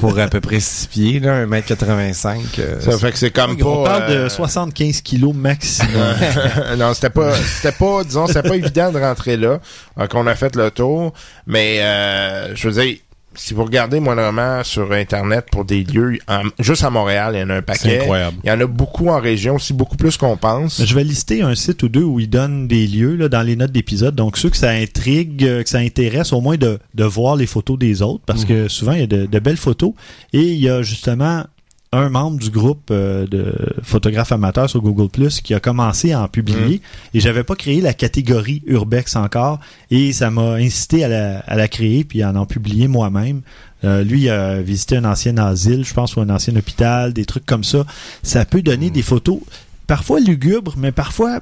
Pour 0.00 0.18
à 0.18 0.26
peu 0.26 0.40
près 0.40 0.58
6 0.58 0.88
pieds, 0.88 1.20
là, 1.20 1.46
1m85. 1.46 2.38
euh, 2.58 2.80
Ça 2.80 2.98
fait 2.98 3.12
que 3.12 3.18
c'est 3.18 3.30
comme 3.30 3.56
pas. 3.56 3.66
On 3.68 3.84
parle 3.84 4.02
euh, 4.10 4.24
de 4.24 4.28
75 4.28 5.00
kilos 5.00 5.32
maximum. 5.32 6.16
non, 6.76 6.92
c'était 6.92 7.10
pas, 7.10 7.32
c'était 7.36 7.70
pas, 7.70 8.02
disons, 8.02 8.26
c'était 8.26 8.42
pas 8.42 8.56
évident 8.56 8.90
de 8.90 8.98
rentrer 8.98 9.36
là. 9.36 9.60
Donc, 9.96 10.10
on 10.14 10.26
a 10.26 10.34
fait 10.34 10.56
le 10.56 10.72
tour. 10.72 11.12
Mais, 11.46 11.78
euh, 11.82 12.52
je 12.56 12.68
veux 12.68 12.82
dire, 12.82 12.96
si 13.36 13.54
vous 13.54 13.64
regardez 13.64 14.00
moindrement 14.00 14.62
sur 14.64 14.92
Internet 14.92 15.46
pour 15.52 15.64
des 15.64 15.84
lieux, 15.84 16.18
en- 16.28 16.42
juste 16.58 16.82
à 16.84 16.90
Montréal, 16.90 17.32
il 17.36 17.40
y 17.40 17.42
en 17.42 17.50
a 17.50 17.54
un 17.54 17.56
C'est 17.58 17.62
paquet. 17.62 18.00
incroyable. 18.00 18.36
Il 18.44 18.48
y 18.48 18.50
en 18.52 18.60
a 18.60 18.66
beaucoup 18.66 19.08
en 19.08 19.20
région, 19.20 19.56
aussi 19.56 19.72
beaucoup 19.72 19.96
plus 19.96 20.16
qu'on 20.16 20.36
pense. 20.36 20.84
Je 20.84 20.94
vais 20.94 21.04
lister 21.04 21.42
un 21.42 21.54
site 21.54 21.82
ou 21.82 21.88
deux 21.88 22.02
où 22.02 22.18
ils 22.20 22.28
donnent 22.30 22.66
des 22.68 22.86
lieux 22.86 23.16
là, 23.16 23.28
dans 23.28 23.42
les 23.42 23.56
notes 23.56 23.72
d'épisode. 23.72 24.14
Donc, 24.14 24.36
ceux 24.38 24.50
que 24.50 24.56
ça 24.56 24.70
intrigue, 24.70 25.44
euh, 25.44 25.62
que 25.62 25.68
ça 25.68 25.78
intéresse, 25.78 26.32
au 26.32 26.40
moins 26.40 26.56
de, 26.56 26.78
de 26.94 27.04
voir 27.04 27.36
les 27.36 27.46
photos 27.46 27.78
des 27.78 28.02
autres, 28.02 28.22
parce 28.26 28.42
Mhm. 28.42 28.48
que 28.48 28.68
souvent, 28.68 28.92
il 28.92 29.00
y 29.00 29.04
a 29.04 29.06
de, 29.06 29.26
de 29.26 29.38
belles 29.38 29.56
photos. 29.56 29.92
Et 30.32 30.40
il 30.42 30.58
y 30.58 30.68
a 30.68 30.82
justement 30.82 31.44
un 31.92 32.08
membre 32.08 32.38
du 32.38 32.50
groupe 32.50 32.88
euh, 32.90 33.26
de 33.26 33.54
photographes 33.82 34.32
amateurs 34.32 34.68
sur 34.68 34.80
Google 34.80 35.08
Plus 35.08 35.40
qui 35.40 35.54
a 35.54 35.60
commencé 35.60 36.12
à 36.12 36.22
en 36.22 36.28
publier. 36.28 36.82
Et 37.14 37.20
j'avais 37.20 37.44
pas 37.44 37.54
créé 37.54 37.80
la 37.80 37.94
catégorie 37.94 38.62
Urbex 38.66 39.16
encore. 39.16 39.60
Et 39.90 40.12
ça 40.12 40.30
m'a 40.30 40.54
incité 40.54 41.04
à 41.04 41.08
la, 41.08 41.38
à 41.40 41.56
la 41.56 41.68
créer 41.68 42.04
puis 42.04 42.22
à 42.22 42.32
en 42.32 42.46
publier 42.46 42.88
moi-même. 42.88 43.42
Euh, 43.84 44.02
lui 44.02 44.22
il 44.22 44.30
a 44.30 44.62
visité 44.62 44.96
un 44.96 45.04
ancien 45.04 45.36
asile, 45.36 45.84
je 45.84 45.94
pense, 45.94 46.16
ou 46.16 46.20
un 46.20 46.30
ancien 46.30 46.56
hôpital, 46.56 47.12
des 47.12 47.24
trucs 47.24 47.46
comme 47.46 47.64
ça. 47.64 47.84
Ça 48.22 48.44
peut 48.44 48.62
donner 48.62 48.90
des 48.90 49.02
photos 49.02 49.40
parfois 49.86 50.20
lugubres, 50.20 50.74
mais 50.76 50.92
parfois 50.92 51.40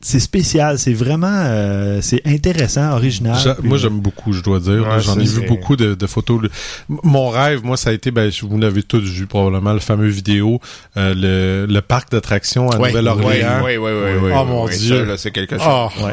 c'est 0.00 0.20
spécial. 0.20 0.78
C'est 0.78 0.92
vraiment 0.92 1.26
euh, 1.30 2.00
c'est 2.02 2.20
intéressant, 2.26 2.92
original. 2.92 3.36
J'a- 3.42 3.54
puis- 3.54 3.68
moi, 3.68 3.78
j'aime 3.78 3.98
beaucoup, 4.00 4.32
je 4.32 4.42
dois 4.42 4.60
dire. 4.60 4.86
Ouais, 4.88 5.00
J'en 5.00 5.18
ai 5.18 5.24
vu 5.24 5.46
beaucoup 5.46 5.76
de, 5.76 5.94
de 5.94 6.06
photos. 6.06 6.42
Mon 6.88 7.28
rêve, 7.30 7.64
moi, 7.64 7.76
ça 7.76 7.90
a 7.90 7.92
été, 7.92 8.10
ben, 8.10 8.30
vous 8.42 8.58
l'avez 8.58 8.82
tous 8.82 9.00
vu 9.00 9.26
probablement, 9.26 9.72
le 9.72 9.80
fameux 9.80 10.08
vidéo, 10.08 10.60
euh, 10.96 11.14
le, 11.16 11.72
le 11.72 11.80
parc 11.80 12.10
d'attractions 12.12 12.68
à 12.70 12.78
Ouais, 12.78 12.88
Nouvelle-Orléans. 12.90 13.62
ouais, 13.64 13.76
ouais, 13.76 13.92
ouais, 13.92 14.16
ouais, 14.18 14.32
Oh 14.36 14.44
mon 14.44 14.66
Dieu. 14.68 14.98
ça, 15.00 15.04
là, 15.04 15.16
c'est 15.16 15.30
quelque 15.30 15.56
chose. 15.58 15.66
Oh. 15.68 15.88
Ouais. 16.02 16.12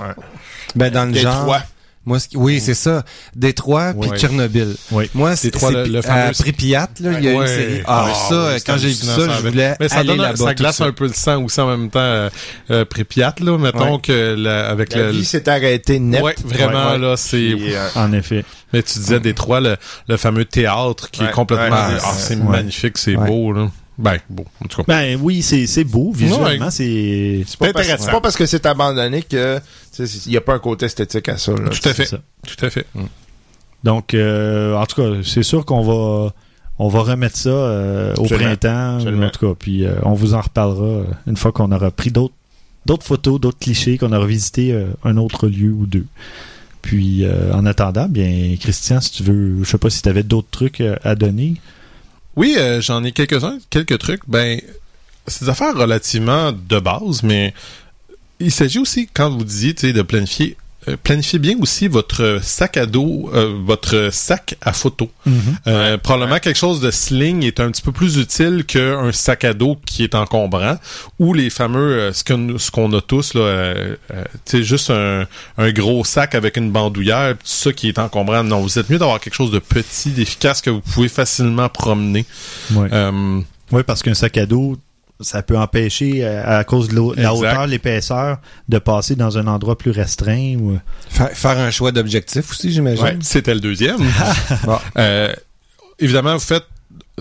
Ben, 0.76 0.90
dans 0.92 1.06
le 1.06 1.12
Détroit. 1.12 1.32
genre. 1.60 1.62
Moi, 2.06 2.20
ce 2.20 2.28
qui- 2.28 2.36
oui, 2.38 2.60
c'est 2.60 2.74
ça. 2.74 3.06
Détroit 3.34 3.94
puis 3.94 4.10
Ouais. 4.10 4.18
Tchernobyl. 4.18 4.76
Oui. 4.92 5.10
Moi, 5.14 5.36
c'est 5.38 5.52
Détroit, 5.52 5.72
le- 5.72 5.86
le 5.86 6.02
fameux- 6.02 6.30
à 6.30 6.32
Pripyat, 6.32 6.90
là, 7.00 7.12
il 7.18 7.24
y 7.24 7.30
a 7.30 7.36
Ouais. 7.36 7.42
une 7.42 7.48
série. 7.48 7.82
Ah, 7.88 8.12
ça, 8.30 8.56
quand 8.66 8.78
j'ai 8.78 8.90
vu 8.90 8.94
ça, 8.96 9.16
je 9.20 9.48
voulais 9.48 9.76
Mais 9.80 9.88
ça, 9.88 10.00
aller 10.00 10.16
là-bas. 10.18 10.36
ça 10.36 10.54
glace 10.54 10.76
ça. 10.78 10.86
un 10.86 10.92
peu 10.92 11.08
le 11.08 11.14
sang 11.14 11.42
aussi 11.44 11.62
en 11.62 11.68
même 11.68 11.90
temps, 11.90 12.00
euh, 12.00 12.30
euh, 12.72 12.84
Pripyat, 12.86 13.36
là. 13.40 13.58
Mettons 13.58 13.94
Ouais. 13.96 14.02
que 14.02 14.36
la- 14.38 14.68
avec 14.70 14.94
La 14.94 15.04
le... 15.04 15.12
vie 15.12 15.24
s'est 15.26 15.48
arrêtée 15.48 16.00
net. 16.00 16.22
Ouais, 16.22 16.36
vraiment, 16.44 16.88
Ouais, 16.88 16.92
ouais. 16.94 16.98
là, 17.00 17.16
c'est... 17.18 17.54
Euh, 17.58 17.88
En 17.96 18.12
effet. 18.12 18.44
Mais 18.74 18.84
tu 18.84 19.00
disais 19.00 19.20
Détroit, 19.20 19.62
le, 19.62 19.78
le 20.10 20.18
fameux 20.18 20.46
théâtre 20.46 21.10
qui 21.12 21.22
Ouais, 21.22 21.30
est 21.30 21.32
complètement... 21.32 21.68
ouais, 21.88 21.98
ah, 22.04 22.14
c'est 22.18 22.36
ouais. 22.36 22.44
magnifique, 22.44 22.98
c'est 22.98 23.16
Ouais. 23.16 23.28
beau, 23.28 23.54
là. 23.54 23.70
Ben, 23.98 24.18
beau, 24.30 24.46
en 24.64 24.68
tout 24.68 24.78
cas. 24.78 24.84
Ben 24.88 25.20
oui, 25.22 25.42
c'est 25.44 25.68
c'est 25.68 25.84
beau 25.84 26.12
visuellement, 26.12 26.66
Ouais. 26.66 26.72
c'est 26.72 27.44
c'est 27.46 27.58
pas, 27.60 27.72
parce, 27.74 27.86
intéressant. 27.86 28.06
c'est 28.06 28.12
pas 28.12 28.22
parce 28.22 28.36
que 28.38 28.46
c'est 28.48 28.66
abandonné 28.66 29.22
que 29.22 29.60
il 30.00 30.32
n'y 30.32 30.38
a 30.38 30.42
pas 30.42 30.56
un 30.56 30.60
côté 30.60 30.88
esthétique 30.88 31.30
à 31.30 31.38
ça. 31.38 31.52
Là. 31.52 31.70
Tout 31.70 31.90
à 31.90 31.94
fait. 31.94 32.06
ça. 32.06 32.18
Tout 32.48 32.66
à 32.66 32.70
fait. 32.72 32.88
Donc, 33.84 34.14
euh, 34.14 34.76
en 34.76 34.86
tout 34.86 35.02
cas, 35.02 35.10
c'est 35.24 35.44
sûr 35.44 35.64
qu'on 35.66 35.82
va 35.84 36.34
on 36.80 36.88
va 36.88 37.02
remettre 37.02 37.38
ça 37.38 37.50
euh, 37.50 38.16
au 38.16 38.24
printemps, 38.26 38.96
Absolument. 38.96 39.28
en 39.28 39.30
tout 39.30 39.48
cas, 39.48 39.56
puis 39.60 39.86
euh, 39.86 39.94
on 40.04 40.14
vous 40.14 40.34
en 40.34 40.42
reparlera 40.42 41.04
une 41.28 41.38
fois 41.38 41.52
qu'on 41.52 41.72
aura 41.72 41.92
pris 41.92 42.10
d'autres 42.10 42.34
d'autres 42.88 43.06
photos, 43.06 43.40
d'autres 43.40 43.60
clichés, 43.60 43.98
qu'on 44.00 44.12
aura 44.12 44.26
visité 44.26 44.74
euh, 44.74 44.88
un 45.04 45.18
autre 45.18 45.48
lieu 45.48 45.72
ou 45.72 45.86
deux. 45.86 46.06
Puis, 46.82 47.24
euh, 47.24 47.54
en 47.54 47.66
attendant, 47.66 48.10
bien, 48.10 48.56
Christian, 48.60 49.00
si 49.00 49.12
tu 49.12 49.24
veux, 49.24 49.64
je 49.64 49.70
sais 49.70 49.78
pas 49.78 49.90
si 49.90 50.02
tu 50.02 50.10
avais 50.10 50.24
d'autres 50.24 50.50
trucs 50.52 50.82
à 51.04 51.16
donner. 51.16 51.54
Oui, 52.36 52.56
euh, 52.58 52.82
j'en 52.82 53.04
ai 53.04 53.12
quelques-uns, 53.12 53.60
quelques 53.70 54.00
trucs. 54.00 54.22
Ben, 54.28 54.60
c'est 55.28 55.44
des 55.44 55.50
affaires 55.50 55.76
relativement 55.76 56.52
de 56.52 56.80
base, 56.80 57.24
mais 57.24 57.54
il 58.40 58.52
s'agit 58.52 58.80
aussi, 58.80 59.08
quand 59.14 59.30
vous 59.30 59.44
disiez, 59.44 59.74
de 59.74 60.02
planifier, 60.02 60.58
planifiez 61.04 61.40
bien 61.40 61.56
aussi 61.62 61.88
votre 61.88 62.40
sac 62.42 62.78
à 62.78 62.86
dos, 62.86 63.30
euh, 63.34 63.54
votre 63.66 64.10
sac 64.12 64.56
à 64.62 64.74
photo. 64.74 65.10
Euh, 65.68 65.98
probablement 65.98 66.40
quelque 66.40 66.58
chose 66.58 66.82
de 66.82 66.92
sling 66.92 67.44
est 67.44 67.60
un 67.60 67.72
petit 67.72 67.82
peu 67.82 67.92
plus 67.92 68.18
utile 68.18 68.66
qu'un 68.66 69.12
sac 69.12 69.44
à 69.46 69.54
dos 69.54 69.78
qui 69.86 70.04
est 70.04 70.16
encombrant 70.16 70.78
ou 71.20 71.34
les 71.34 71.50
fameux 71.50 71.80
euh, 72.00 72.14
ce 72.14 72.24
que- 72.24 72.58
ce 72.58 72.72
qu'on 72.72 72.92
a 72.94 73.02
tous 73.02 73.34
là 73.34 73.42
euh, 73.42 73.96
euh, 74.14 74.24
tu 74.46 74.58
sais 74.58 74.64
juste 74.64 74.90
un, 74.90 75.26
un 75.58 75.72
gros 75.72 76.04
sac 76.04 76.36
avec 76.36 76.58
une 76.58 76.72
bandoulière 76.72 77.34
tout 77.34 77.40
ça 77.46 77.72
qui 77.74 77.88
est 77.90 78.00
encombrant. 78.00 78.44
Non 78.44 78.62
vous 78.62 78.78
êtes 78.80 78.90
mieux 78.90 78.98
d'avoir 79.00 79.20
quelque 79.20 79.36
chose 79.36 79.52
de 79.52 79.60
petit 79.60 80.10
d'efficace 80.12 80.62
que 80.62 80.70
vous 80.70 80.82
pouvez 80.82 81.10
facilement 81.10 81.70
promener. 81.70 82.26
Ouais. 82.74 82.90
Euh, 82.92 83.40
Oui, 83.72 83.82
parce 83.84 84.04
qu'un 84.04 84.14
sac 84.14 84.38
à 84.38 84.46
dos, 84.46 84.78
ça 85.24 85.42
peut 85.42 85.58
empêcher, 85.58 86.24
euh, 86.24 86.60
à 86.60 86.64
cause 86.64 86.88
de 86.90 86.96
la 87.22 87.34
hauteur, 87.34 87.68
l'épaisseur, 87.68 88.38
de 88.70 88.78
passer 88.80 89.16
dans 89.16 89.38
un 89.38 89.48
endroit 89.48 89.78
plus 89.78 89.92
restreint. 89.92 90.56
Ou... 90.60 90.78
Fa- 91.10 91.28
Faire 91.30 91.58
un 91.58 91.72
choix 91.72 91.92
d'objectif 91.92 92.52
aussi, 92.52 92.72
j'imagine. 92.72 93.04
ouais, 93.04 93.18
c'était 93.22 93.54
le 93.54 93.60
deuxième 93.60 93.98
Bon. 94.66 94.78
Euh, 94.98 95.34
évidemment 96.00 96.34
vous 96.34 96.40
faites 96.40 96.66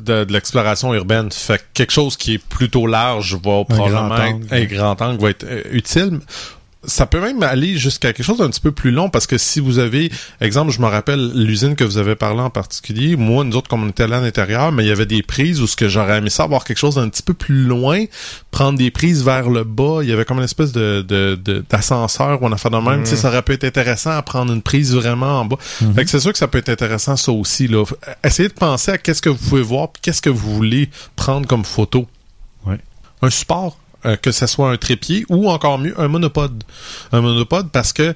de, 0.01 0.25
de 0.25 0.33
l'exploration 0.33 0.95
urbaine 0.95 1.31
fait 1.31 1.59
que 1.59 1.63
quelque 1.75 1.93
chose 1.93 2.17
qui 2.17 2.35
est 2.35 2.39
plutôt 2.39 2.87
large 2.87 3.35
va 3.35 3.65
probablement 3.65 4.09
grand 4.09 4.17
être- 4.17 4.35
angle. 4.35 4.47
un 4.51 4.65
grand 4.65 5.03
angle 5.03 5.21
va 5.23 5.31
être 5.31 5.45
euh, 5.45 5.63
utile 5.73 6.21
ça 6.85 7.07
peut 7.07 7.21
même 7.21 7.43
aller 7.43 7.77
jusqu'à 7.79 8.13
quelque 8.13 8.25
chose 8.27 8.39
d'un 8.39 8.51
petit 8.51 8.61
peu 8.61 8.73
plus 8.73 8.91
long 8.91 9.09
parce 9.09 9.27
que 9.27 9.39
si 9.39 9.61
vous 9.61 9.79
avez, 9.79 10.11
exemple, 10.41 10.73
je 10.73 10.81
me 10.81 10.87
rappelle 10.87 11.31
l'usine 11.35 11.77
que 11.77 11.85
vous 11.85 11.97
avez 11.99 12.17
parlé 12.17 12.41
en 12.41 12.51
particulier, 12.51 13.17
moi, 13.17 13.45
nous 13.45 13.57
autres, 13.57 13.69
comme 13.69 13.85
on 13.85 13.89
était 13.89 14.03
allé 14.03 14.15
à 14.15 14.21
l'intérieur, 14.21 14.73
mais 14.73 14.85
il 14.85 14.89
y 14.89 14.91
avait 14.93 15.07
des 15.07 15.23
prises 15.23 15.61
où 15.61 15.67
ce 15.67 15.77
que 15.77 15.89
j'aurais 15.89 16.19
aimé 16.19 16.29
ça 16.31 16.43
avoir 16.45 16.65
quelque 16.65 16.79
chose 16.79 16.97
d'un 16.97 17.09
petit 17.09 17.23
peu 17.23 17.35
plus 17.35 17.65
loin, 17.65 18.05
prendre 18.51 18.79
des 18.79 18.91
prises 18.91 19.25
vers 19.25 19.49
le 19.49 19.65
bas, 19.65 20.01
il 20.03 20.09
y 20.09 20.13
avait 20.13 20.25
comme 20.25 20.39
une 20.39 20.45
espèce 20.45 20.73
de, 20.73 21.03
de, 21.07 21.39
de- 21.43 21.65
d'ascenseur 21.71 22.43
ou 22.43 22.47
on 22.47 22.53
a 22.53 22.57
fait 22.57 22.71
de 22.71 22.77
même, 22.77 23.05
tu 23.05 23.11
sais, 23.11 23.17
ça 23.17 23.29
aurait 23.29 23.43
pu 23.43 23.53
être 23.53 23.65
intéressant 23.65 24.11
à 24.11 24.23
prendre 24.23 24.53
une 24.53 24.63
prise 24.63 24.95
vraiment 24.95 25.41
en 25.41 25.45
bas. 25.45 25.57
Fait 25.95 26.05
que 26.05 26.11
c'est 26.11 26.21
sûr 26.21 26.33
que 26.33 26.39
ça 26.39 26.49
peut 26.49 26.59
être 26.59 26.69
intéressant 26.69 27.17
ça 27.17 27.31
aussi, 27.33 27.69
là. 27.69 27.85
Essayez 28.25 28.49
de 28.49 28.55
penser 28.55 28.91
à 28.93 28.99
qu'est-ce 28.99 29.23
que 29.23 29.29
vous 29.31 29.39
pouvez 29.49 29.63
voir 29.63 29.93
puis 29.93 30.01
qu'est-ce 30.03 30.23
que 30.23 30.31
vous 30.31 30.55
voulez 30.55 30.91
prendre 31.17 31.47
comme 31.47 31.65
photo. 31.65 32.07
Ouais. 32.67 32.79
Un 33.23 33.31
support, 33.31 33.77
euh, 34.07 34.17
que 34.17 34.33
ce 34.33 34.47
soit 34.47 34.71
un 34.71 34.77
trépied 34.77 35.25
ou 35.29 35.51
encore 35.51 35.79
mieux 35.79 35.99
un 36.01 36.09
monopode. 36.09 36.65
Un 37.13 37.21
monopode 37.21 37.71
parce 37.71 37.93
que 37.93 38.15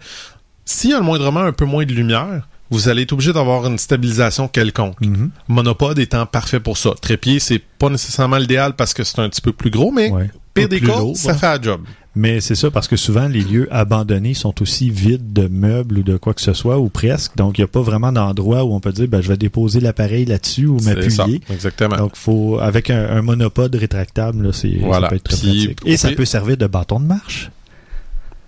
s'il 0.64 0.90
y 0.90 0.94
a 0.94 0.98
le 0.98 1.04
moindrement 1.04 1.40
un 1.40 1.52
peu 1.52 1.64
moins 1.64 1.84
de 1.84 1.92
lumière, 1.92 2.46
vous 2.70 2.88
allez 2.88 3.02
être 3.02 3.12
obligé 3.12 3.32
d'avoir 3.32 3.66
une 3.66 3.78
stabilisation 3.78 4.48
quelconque. 4.48 5.00
Mhm. 5.00 5.30
Monopode 5.48 5.98
étant 6.00 6.26
parfait 6.26 6.58
pour 6.60 6.76
ça. 6.76 6.90
Trépied, 7.00 7.38
c'est 7.38 7.60
pas 7.78 7.88
nécessairement 7.88 8.38
l'idéal 8.38 8.74
parce 8.74 8.92
que 8.92 9.04
c'est 9.04 9.20
un 9.20 9.28
petit 9.28 9.40
peu 9.40 9.52
plus 9.52 9.70
gros, 9.70 9.92
mais 9.92 10.10
Ouais. 10.10 10.30
pire 10.54 10.68
des 10.68 10.80
cas, 10.80 10.98
ça 11.14 11.32
ouais. 11.32 11.38
fait 11.38 11.46
la 11.46 11.62
job. 11.62 11.82
Mais 12.18 12.40
c'est 12.40 12.54
ça, 12.54 12.70
parce 12.70 12.88
que 12.88 12.96
souvent, 12.96 13.28
les 13.28 13.42
lieux 13.42 13.68
abandonnés 13.70 14.32
sont 14.32 14.62
aussi 14.62 14.88
vides 14.88 15.34
de 15.34 15.48
meubles 15.48 15.98
ou 15.98 16.02
de 16.02 16.16
quoi 16.16 16.32
que 16.32 16.40
ce 16.40 16.54
soit, 16.54 16.78
ou 16.78 16.88
presque. 16.88 17.36
Donc, 17.36 17.58
il 17.58 17.60
n'y 17.60 17.64
a 17.66 17.68
pas 17.68 17.82
vraiment 17.82 18.10
d'endroit 18.10 18.64
où 18.64 18.72
on 18.74 18.80
peut 18.80 18.90
dire, 18.92 19.06
ben, 19.06 19.20
je 19.20 19.28
vais 19.28 19.36
déposer 19.36 19.80
l'appareil 19.80 20.24
là-dessus 20.24 20.66
ou 20.66 20.78
C'est 20.78 21.10
ça, 21.10 21.22
m'appuyer. 21.24 21.42
exactement. 21.50 21.96
Donc, 21.96 22.16
faut, 22.16 22.58
avec 22.58 22.88
un, 22.88 23.06
un 23.10 23.20
monopode 23.20 23.74
rétractable, 23.74 24.46
là, 24.46 24.50
Voilà. 24.80 25.06
ça 25.06 25.10
peut 25.10 25.16
être 25.16 25.22
très 25.24 25.36
Puis- 25.36 25.64
pratique. 25.74 25.80
Et 25.84 25.96
ça 25.98 26.10
peut 26.12 26.24
servir 26.24 26.56
de 26.56 26.66
bâton 26.66 27.00
de 27.00 27.04
marche. 27.06 27.50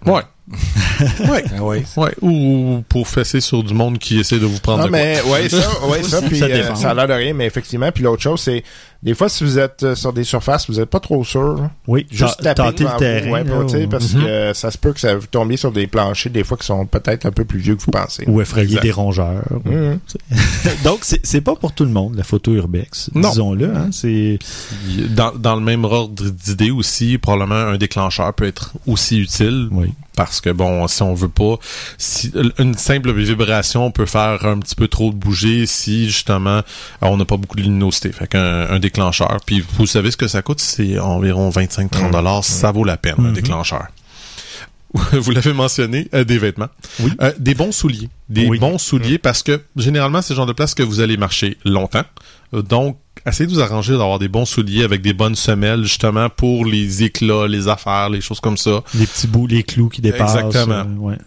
Ouais. 0.06 0.22
ouais. 1.30 1.44
Ah 1.54 1.62
oui. 1.62 1.78
Ouais. 1.98 2.14
Ou 2.22 2.82
pour 2.88 3.06
fesser 3.06 3.40
sur 3.42 3.62
du 3.62 3.74
monde 3.74 3.98
qui 3.98 4.18
essaie 4.18 4.38
de 4.38 4.46
vous 4.46 4.60
prendre 4.60 4.78
Non, 4.78 4.84
de 4.86 4.90
quoi. 4.90 4.98
mais 4.98 5.20
ouais, 5.30 5.48
ça, 5.50 5.86
ouais, 5.88 6.02
ça, 6.02 6.22
puis 6.26 6.38
Ça 6.38 6.46
euh, 6.46 6.74
ça 6.74 6.90
a 6.90 6.94
l'air 6.94 7.06
de 7.08 7.12
rien, 7.12 7.34
mais 7.34 7.44
effectivement, 7.44 7.90
puis 7.92 8.02
l'autre 8.04 8.22
chose, 8.22 8.40
c'est 8.40 8.62
des 9.02 9.14
fois 9.14 9.28
si 9.28 9.44
vous 9.44 9.58
êtes 9.58 9.82
euh, 9.84 9.94
sur 9.94 10.12
des 10.12 10.24
surfaces, 10.24 10.68
vous 10.68 10.80
êtes 10.80 10.90
pas 10.90 10.98
trop 11.00 11.22
sûr, 11.24 11.68
Oui, 11.86 12.06
juste 12.10 12.42
tenter 12.54 12.84
le 12.84 12.98
terrain. 12.98 13.30
ouais, 13.30 13.44
là, 13.44 13.86
parce 13.90 14.12
que 14.12 14.52
ça 14.54 14.70
se 14.70 14.78
peut 14.78 14.92
que 14.92 15.00
ça 15.00 15.14
vous 15.14 15.26
tombiez 15.26 15.56
sur 15.56 15.70
des 15.70 15.86
planchers 15.86 16.32
des 16.32 16.42
fois 16.42 16.56
qui 16.56 16.66
sont 16.66 16.84
peut-être 16.86 17.26
un 17.26 17.30
peu 17.30 17.44
plus 17.44 17.60
vieux 17.60 17.76
que 17.76 17.82
vous 17.82 17.92
pensez. 17.92 18.24
ou 18.26 18.40
effrayer 18.40 18.80
des 18.80 18.90
rongeurs. 18.90 19.44
Mhm. 19.64 19.98
Donc, 20.84 21.00
c'est, 21.02 21.40
pas 21.40 21.54
pour 21.54 21.72
tout 21.72 21.84
le 21.84 21.90
monde, 21.90 22.16
la 22.16 22.24
photo 22.24 22.52
urbex. 22.52 23.10
Disons-le, 23.14 23.74
hein, 23.74 23.88
c'est, 23.92 24.38
Dans, 25.10 25.32
dans 25.32 25.54
le 25.54 25.62
même 25.62 25.84
ordre 25.84 26.24
d'idée 26.30 26.70
aussi, 26.70 27.18
probablement 27.18 27.54
un 27.54 27.76
déclencheur 27.78 28.34
peut 28.34 28.46
être 28.46 28.72
aussi 28.86 29.18
utile. 29.18 29.68
oui. 29.70 29.92
Parce 30.18 30.40
que 30.40 30.50
bon, 30.50 30.88
si 30.88 31.00
on 31.04 31.14
veut 31.14 31.28
pas, 31.28 31.58
si 31.96 32.32
une 32.58 32.74
simple 32.74 33.12
vibration 33.12 33.92
peut 33.92 34.04
faire 34.04 34.44
un 34.46 34.58
petit 34.58 34.74
peu 34.74 34.88
trop 34.88 35.12
de 35.12 35.14
bouger 35.16 35.64
si 35.64 36.06
justement 36.06 36.62
on 37.00 37.16
n'a 37.16 37.24
pas 37.24 37.36
beaucoup 37.36 37.56
de 37.56 37.62
luminosité. 37.62 38.10
Fait 38.10 38.26
qu'un 38.26 38.68
un 38.68 38.80
déclencheur. 38.88 39.38
Puis 39.46 39.64
vous 39.76 39.86
savez 39.86 40.10
ce 40.10 40.16
que 40.16 40.28
ça 40.28 40.42
coûte, 40.42 40.60
c'est 40.60 40.98
environ 40.98 41.50
25-30 41.50 42.10
dollars. 42.10 42.44
Ça 42.44 42.72
vaut 42.72 42.84
la 42.84 42.96
peine 42.96 43.14
un 43.18 43.22
Mhm. 43.28 43.32
déclencheur. 43.34 43.86
Vous 45.12 45.32
l'avez 45.32 45.52
mentionné, 45.52 46.08
euh, 46.14 46.24
des 46.24 46.38
vêtements. 46.38 46.68
Oui. 47.00 47.12
Euh, 47.20 47.30
des 47.38 47.54
bons 47.54 47.72
souliers. 47.72 48.08
Des 48.30 48.46
Oui. 48.46 48.58
bons 48.58 48.78
souliers 48.78 49.18
parce 49.18 49.42
que 49.42 49.60
généralement, 49.76 50.22
c'est 50.22 50.32
le 50.32 50.36
genre 50.38 50.46
de 50.46 50.54
place 50.54 50.72
que 50.74 50.82
vous 50.82 51.00
allez 51.00 51.18
marcher 51.18 51.58
longtemps. 51.66 52.04
Euh, 52.54 52.62
Donc, 52.62 52.96
essayez 53.26 53.46
de 53.46 53.52
vous 53.52 53.60
arranger 53.60 53.92
d'avoir 53.92 54.18
des 54.18 54.28
bons 54.28 54.46
souliers 54.46 54.84
avec 54.84 55.02
des 55.02 55.12
bonnes 55.12 55.34
semelles, 55.34 55.82
justement, 55.82 56.30
pour 56.30 56.64
les 56.64 57.02
éclats, 57.02 57.46
les 57.46 57.68
affaires, 57.68 58.08
les 58.08 58.22
choses 58.22 58.40
comme 58.40 58.56
ça. 58.56 58.82
Les 58.94 59.06
petits 59.06 59.26
bouts, 59.26 59.46
les 59.46 59.62
clous 59.62 59.90
qui 59.90 60.00
dépassent. 60.00 60.36
Exactement. 60.36 60.74
euh, 60.76 60.84
ouais. 61.10 61.18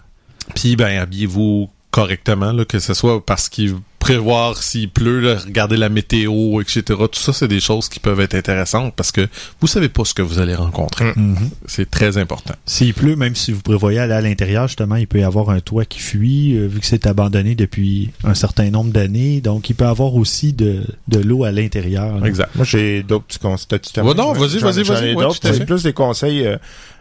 Puis 0.56 0.76
ben 0.76 0.98
habillez-vous 1.00 1.70
correctement, 1.92 2.52
là, 2.54 2.66
que 2.66 2.80
ce 2.80 2.96
soit 2.96 3.24
parce 3.24 3.48
qu'il 3.48 3.76
prévoir 4.12 4.58
s'il 4.62 4.90
pleut, 4.90 5.20
là, 5.20 5.36
regarder 5.36 5.78
la 5.78 5.90
météo, 5.90 6.62
etc. 6.62 6.84
Tout 6.88 7.20
ça, 7.20 7.34
c'est 7.34 7.48
des 7.48 7.60
choses 7.60 7.90
qui 7.90 8.00
peuvent 8.00 8.20
être 8.20 8.36
intéressantes 8.36 8.94
parce 8.96 9.12
que 9.12 9.28
vous 9.60 9.68
savez 9.68 9.90
pas 9.90 10.04
ce 10.06 10.14
que 10.14 10.22
vous 10.22 10.40
allez 10.40 10.56
rencontrer. 10.56 11.14
Mhm. 11.16 11.50
C'est 11.66 11.90
très 11.90 12.18
important. 12.18 12.54
S'il 12.66 12.94
pleut, 12.94 13.16
même 13.16 13.36
si 13.36 13.52
vous 13.52 13.62
prévoyez 13.62 14.00
aller 14.00 14.14
à 14.14 14.22
l'intérieur, 14.22 14.68
justement, 14.68 14.96
il 14.96 15.08
peut 15.08 15.20
y 15.20 15.24
avoir 15.24 15.50
un 15.50 15.60
toit 15.60 15.86
qui 15.86 16.00
fuit, 16.00 16.58
euh, 16.58 16.68
vu 16.68 16.80
que 16.80 16.86
c'est 16.86 17.08
abandonné 17.08 17.56
depuis 17.56 18.12
un 18.24 18.34
certain 18.34 18.70
nombre 18.70 18.92
d'années. 18.92 19.42
Donc, 19.42 19.70
il 19.70 19.76
peut 19.76 19.86
y 19.86 19.88
avoir 19.88 20.16
aussi 20.16 20.54
de, 20.54 20.84
de 21.08 21.20
l'eau 21.20 21.44
à 21.44 21.52
l'intérieur. 21.52 22.26
Exact. 22.26 22.56
Moi, 22.56 22.66
j'ai 22.66 23.04
d'autres 23.04 23.26
petits 23.26 23.94
terminé? 23.94 24.16
non, 24.16 24.34
vas-y, 24.34 24.60
vas-y, 24.60 24.84
vas-y. 24.84 25.16
C'est 25.42 25.66
plus 25.66 25.84
des 25.84 25.94
conseils 25.94 26.46
euh, 26.46 26.58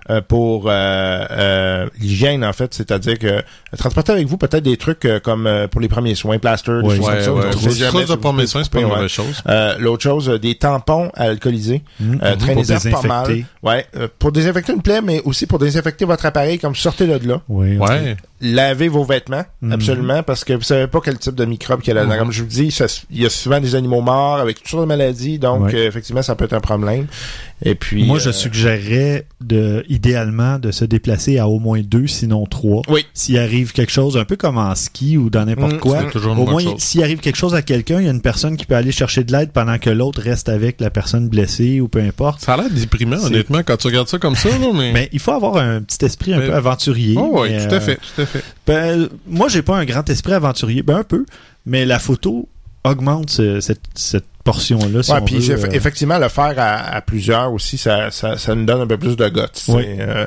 euh, 0.08 0.20
pour 0.26 0.66
euh, 0.66 0.70
euh, 1.30 1.86
l'hygiène, 2.00 2.44
en 2.44 2.52
fait. 2.52 2.72
C'est-à-dire 2.72 3.18
que 3.18 3.26
euh, 3.26 3.40
transportez 3.76 4.12
avec 4.12 4.26
vous 4.26 4.38
peut-être 4.38 4.64
des 4.64 4.76
trucs 4.76 5.04
euh, 5.04 5.20
comme 5.20 5.46
euh, 5.46 5.68
pour 5.68 5.80
les 5.80 5.88
premiers 5.88 6.14
soins, 6.14 6.38
plaster, 6.38 6.80
des 6.82 6.99
Ouais, 7.07 7.16
choses 7.16 7.26
comme 7.26 7.36
Ouais, 7.36 7.42
ça. 7.53 7.59
ouais. 7.59 7.72
Si 7.72 7.78
jamais 7.78 8.05
de 8.05 8.16
soins, 8.46 8.62
c'est 8.64 8.72
pas 8.72 8.80
une 8.80 8.88
mauvaise 8.88 9.11
chose. 9.11 9.42
Euh, 9.48 9.76
L'autre 9.78 10.03
chose, 10.03 10.28
euh, 10.28 10.38
des 10.38 10.55
tampons 10.55 11.11
alcoolisés. 11.14 11.82
Mhm. 12.01 12.20
Euh, 12.22 12.30
Pour 12.36 12.38
Traînez-en 12.38 12.55
pas 12.55 12.61
désinfecter. 12.74 13.09
mal. 13.09 13.44
Ouais, 13.62 13.86
euh, 13.96 14.09
pour 14.18 14.32
désinfecter 14.32 14.72
une 14.72 14.82
plaie, 14.82 15.01
mais 15.03 15.20
aussi 15.24 15.46
pour 15.46 15.59
désinfecter 15.59 16.05
votre 16.05 16.26
appareil, 16.26 16.59
comme 16.59 16.74
sortez 16.74 17.07
le 17.07 17.18
de 17.18 17.28
là. 17.28 17.40
Oui. 17.48 17.76
Ouais. 17.78 18.16
Lavez 18.43 18.88
vos 18.88 19.05
vêtements, 19.05 19.45
Mhm. 19.62 19.72
absolument, 19.72 20.22
parce 20.22 20.45
que 20.45 20.53
vous 20.55 20.62
savez 20.62 20.86
pas 20.86 21.01
quel 21.05 21.18
type 21.18 21.34
de 21.34 21.45
microbe 21.45 21.80
qu'il 21.80 21.88
y 21.88 21.91
a 21.93 21.95
là-dedans. 22.01 22.14
Mhm. 22.14 22.18
Comme 22.20 22.32
je 22.32 22.43
vous 22.43 22.49
dis, 22.49 22.70
ça- 22.70 22.86
il 23.11 23.20
y 23.22 23.26
a 23.26 23.30
souvent 23.30 23.61
des 23.61 23.74
animaux 23.74 24.01
morts 24.01 24.36
avec 24.38 24.59
toutes 24.59 24.68
sortes 24.68 24.82
de 24.84 24.88
maladies, 24.88 25.38
donc 25.38 25.64
Ouais. 25.64 25.74
euh, 25.74 25.86
effectivement, 25.88 26.22
ça 26.22 26.34
peut 26.34 26.45
être 26.47 26.55
un 26.55 26.61
problème. 26.61 27.07
Et 27.62 27.74
puis, 27.74 28.05
Moi, 28.07 28.16
euh, 28.16 28.20
je 28.20 28.30
suggérerais 28.30 29.26
de, 29.43 29.84
idéalement 29.91 30.59
de 30.59 30.70
se 30.70 30.86
déplacer 30.86 31.38
à 31.38 31.47
au 31.49 31.59
moins 31.59 31.80
deux, 31.82 32.07
sinon 32.07 32.47
trois. 32.47 32.80
Oui. 32.88 33.05
S'il 33.12 33.36
arrive 33.38 33.72
quelque 33.72 33.93
chose, 33.93 34.16
un 34.16 34.24
peu 34.24 34.36
comme 34.36 34.57
en 34.57 34.74
ski 34.74 35.18
ou 35.18 35.28
dans 35.28 35.45
n'importe 35.45 35.74
Mm, 35.74 35.78
quoi, 35.80 35.99
C'est 36.07 36.11
toujours 36.11 36.32
une 36.32 36.38
au 36.41 36.47
moins, 36.47 36.62
s'il 36.78 37.03
arrive 37.03 37.18
quelque 37.18 37.36
chose 37.36 37.55
à 37.55 37.61
quelqu'un, 37.61 38.01
il 38.01 38.07
y 38.07 38.09
a 38.09 38.12
une 38.12 38.22
personne 38.22 38.57
qui 38.57 38.64
peut 38.64 38.76
aller 38.76 38.93
chercher 38.93 39.24
de 39.24 39.32
l'aide 39.32 39.51
pendant 39.53 39.76
que 39.78 39.91
l'autre 39.91 40.22
reste 40.22 40.49
avec 40.49 40.80
la 40.80 40.88
personne 40.88 41.28
blessée 41.28 41.82
ou 41.82 41.88
peu 41.88 42.01
importe. 42.01 42.41
Ça 42.41 42.55
a 42.55 42.57
l'air 42.57 42.70
déprimant, 42.70 43.18
honnêtement, 43.22 43.61
quand 43.62 43.76
tu 43.76 43.88
regardes 43.88 44.09
ça 44.09 44.18
comme 44.18 44.36
ça, 44.36 44.49
là, 44.49 44.68
mais... 44.72 44.93
Mais 44.93 45.09
il 45.12 45.18
faut 45.18 45.32
avoir 45.32 45.57
un 45.59 45.82
petit 45.82 46.03
esprit 46.07 46.32
un 46.32 46.38
Mais- 46.38 46.47
peu 46.47 46.55
aventurier. 46.55 47.16
Oh, 47.18 47.41
oui, 47.43 47.49
mais, 47.51 47.66
tout 47.66 47.74
à 47.74 47.76
euh, 47.76 47.80
fait, 47.80 47.97
tout 47.97 48.22
à 48.22 48.26
fait. 48.26 48.29
Ben, 48.66 49.08
moi, 49.26 49.48
j'ai 49.48 49.62
pas 49.62 49.76
un 49.76 49.84
grand 49.84 50.08
esprit 50.10 50.32
aventurier. 50.32 50.82
Ben, 50.82 50.96
un 50.98 51.04
peu. 51.04 51.24
Mais 51.66 51.84
la 51.84 51.98
photo 51.98 52.48
augmente 52.84 53.30
ce- 53.30 53.60
cette, 53.60 53.80
cette 53.94 54.24
portion-là, 54.44 55.02
si 55.02 55.12
ouais, 55.12 55.20
puis 55.26 55.36
euh, 55.52 55.56
effectivement, 55.76 56.18
le 56.18 56.28
faire 56.28 56.54
à, 56.58 56.76
à 56.94 57.00
plusieurs 57.02 57.52
aussi, 57.52 57.76
ça, 57.76 58.10
ça, 58.10 58.38
ça 58.38 58.54
nous 58.54 58.64
donne 58.64 58.80
un 58.80 58.86
peu 58.86 58.96
plus 58.96 59.16
de 59.16 59.28
guts. 59.28 59.40
Oui. 59.68 59.84
Euh, 59.98 60.26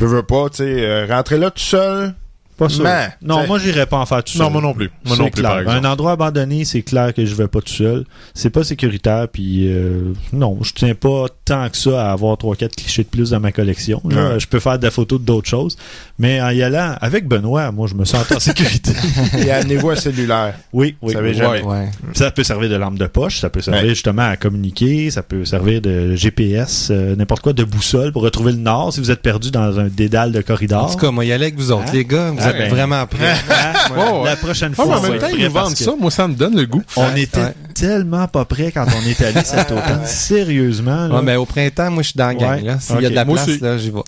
je 0.00 0.06
veux 0.06 0.22
pas, 0.22 0.48
tu 0.50 0.58
sais, 0.58 0.64
euh, 0.86 1.06
rentrer 1.06 1.36
là 1.38 1.50
tout 1.50 1.60
seul. 1.62 2.14
Pas 2.56 2.68
sûr. 2.68 2.84
mais, 2.84 3.08
non, 3.22 3.46
moi, 3.46 3.58
j'irais 3.58 3.86
pas 3.86 3.98
en 3.98 4.06
faire 4.06 4.22
tout 4.24 4.32
seul. 4.32 4.42
Non, 4.42 4.50
moi 4.50 4.62
non 4.62 4.74
plus. 4.74 4.90
Moi 5.04 5.16
C'est 5.16 5.22
non 5.22 5.30
plus, 5.30 5.40
clair. 5.40 5.50
par 5.52 5.60
exemple. 5.60 5.86
Un 5.86 5.90
endroit 5.90 6.12
abandonné, 6.12 6.64
c'est 6.64 6.82
clair 6.82 7.12
que 7.14 7.24
je 7.24 7.34
vais 7.34 7.48
pas 7.48 7.60
tout 7.60 7.72
seul. 7.72 8.04
C'est 8.34 8.50
pas 8.50 8.64
sécuritaire, 8.64 9.28
puis 9.28 9.66
euh, 9.72 10.12
non, 10.32 10.58
je 10.62 10.72
tiens 10.72 10.94
pas 10.94 11.26
tant 11.44 11.68
que 11.68 11.76
ça 11.76 12.08
à 12.08 12.12
avoir 12.12 12.36
trois 12.38 12.56
quatre 12.56 12.76
clichés 12.76 13.02
de 13.04 13.08
plus 13.08 13.30
dans 13.30 13.40
ma 13.40 13.52
collection. 13.52 14.00
là. 14.08 14.30
Ouais. 14.34 14.40
Je 14.40 14.46
peux 14.46 14.60
faire 14.60 14.78
de 14.78 14.84
la 14.84 14.90
photo 14.90 15.18
d'autres 15.18 15.48
choses, 15.48 15.76
mais 16.18 16.40
en 16.40 16.50
y 16.50 16.62
allant 16.62 16.94
avec 17.00 17.26
Benoît, 17.26 17.70
moi, 17.72 17.86
je 17.88 17.94
me 17.94 18.04
sens 18.04 18.30
en 18.32 18.38
sécurité. 18.40 18.92
Et 19.38 19.50
amenez-vous 19.50 19.90
un 19.90 19.96
cellulaire. 19.96 20.54
oui, 20.72 20.96
oui. 21.02 21.14
Ouais. 21.14 21.88
Ça 22.12 22.30
peut 22.30 22.44
servir 22.44 22.68
de 22.70 22.76
lampe 22.76 22.98
de 22.98 23.06
poche, 23.06 23.40
ça 23.40 23.50
peut 23.50 23.60
servir 23.60 23.82
Ouais. 23.82 23.88
justement 23.88 24.22
à 24.28 24.36
communiquer, 24.36 25.10
ça 25.10 25.22
peut 25.22 25.44
servir 25.44 25.80
de 25.80 26.14
GPS, 26.14 26.88
euh, 26.90 27.16
n'importe 27.16 27.42
quoi, 27.42 27.52
de 27.52 27.64
boussole 27.64 28.12
pour 28.12 28.22
retrouver 28.22 28.52
le 28.52 28.58
nord 28.58 28.92
si 28.92 29.00
vous 29.00 29.10
êtes 29.10 29.22
perdu 29.22 29.50
dans 29.50 29.78
un 29.80 29.88
dédale 29.88 30.32
de 30.32 30.40
corridor. 30.40 30.84
En 30.84 30.90
tout 30.90 30.98
cas, 30.98 31.10
moi, 31.10 31.24
y 31.24 31.32
aller 31.32 31.44
avec 31.46 31.56
vous 31.56 31.72
autres, 31.72 31.84
Hein? 31.88 31.92
les 31.92 32.04
gars. 32.04 32.30
Vous 32.30 32.43
Ah, 32.44 32.50
êtes 32.50 32.58
ben. 32.58 32.68
vraiment 32.68 33.06
prêts. 33.06 33.34
Ah, 33.50 33.72
ouais. 33.92 34.24
La 34.24 34.36
prochaine 34.36 34.72
Ah, 34.72 34.76
fois, 34.76 34.86
mais 34.86 34.92
en 34.92 34.98
on 34.98 35.00
va 35.00 35.08
même 35.08 35.14
être 35.16 35.20
temps, 35.22 35.26
prêt 35.28 35.36
ils 35.38 35.44
nous 35.46 35.52
parce 35.52 35.64
vendent 35.68 35.76
que 35.78 35.84
ça. 35.84 35.92
Moi, 35.98 36.10
ça 36.10 36.28
me 36.28 36.34
donne 36.34 36.56
le 36.56 36.66
goût. 36.66 36.82
On 36.96 37.16
était 37.16 37.40
Ouais. 37.40 37.54
tellement 37.74 38.28
pas 38.28 38.44
prêts 38.44 38.70
quand 38.72 38.86
on 38.86 39.08
est 39.08 39.20
allé 39.22 39.40
cet 39.44 39.70
automne. 39.72 40.00
Sérieusement. 40.04 41.08
là. 41.08 41.14
Ouais, 41.16 41.22
mais 41.22 41.36
au 41.36 41.44
printemps, 41.46 41.90
moi, 41.90 42.02
je 42.02 42.08
suis 42.08 42.18
dans 42.18 42.26
la 42.28 42.34
gang. 42.34 42.62
Ouais. 42.62 42.76
S'il 42.80 43.00
y 43.00 43.06
a 43.06 43.10
de 43.10 43.14
la 43.14 43.24
Moi 43.24 43.36
place, 43.36 43.48
aussi. 43.48 43.60
là, 43.60 43.78
j'y 43.78 43.90
vais. 43.90 44.00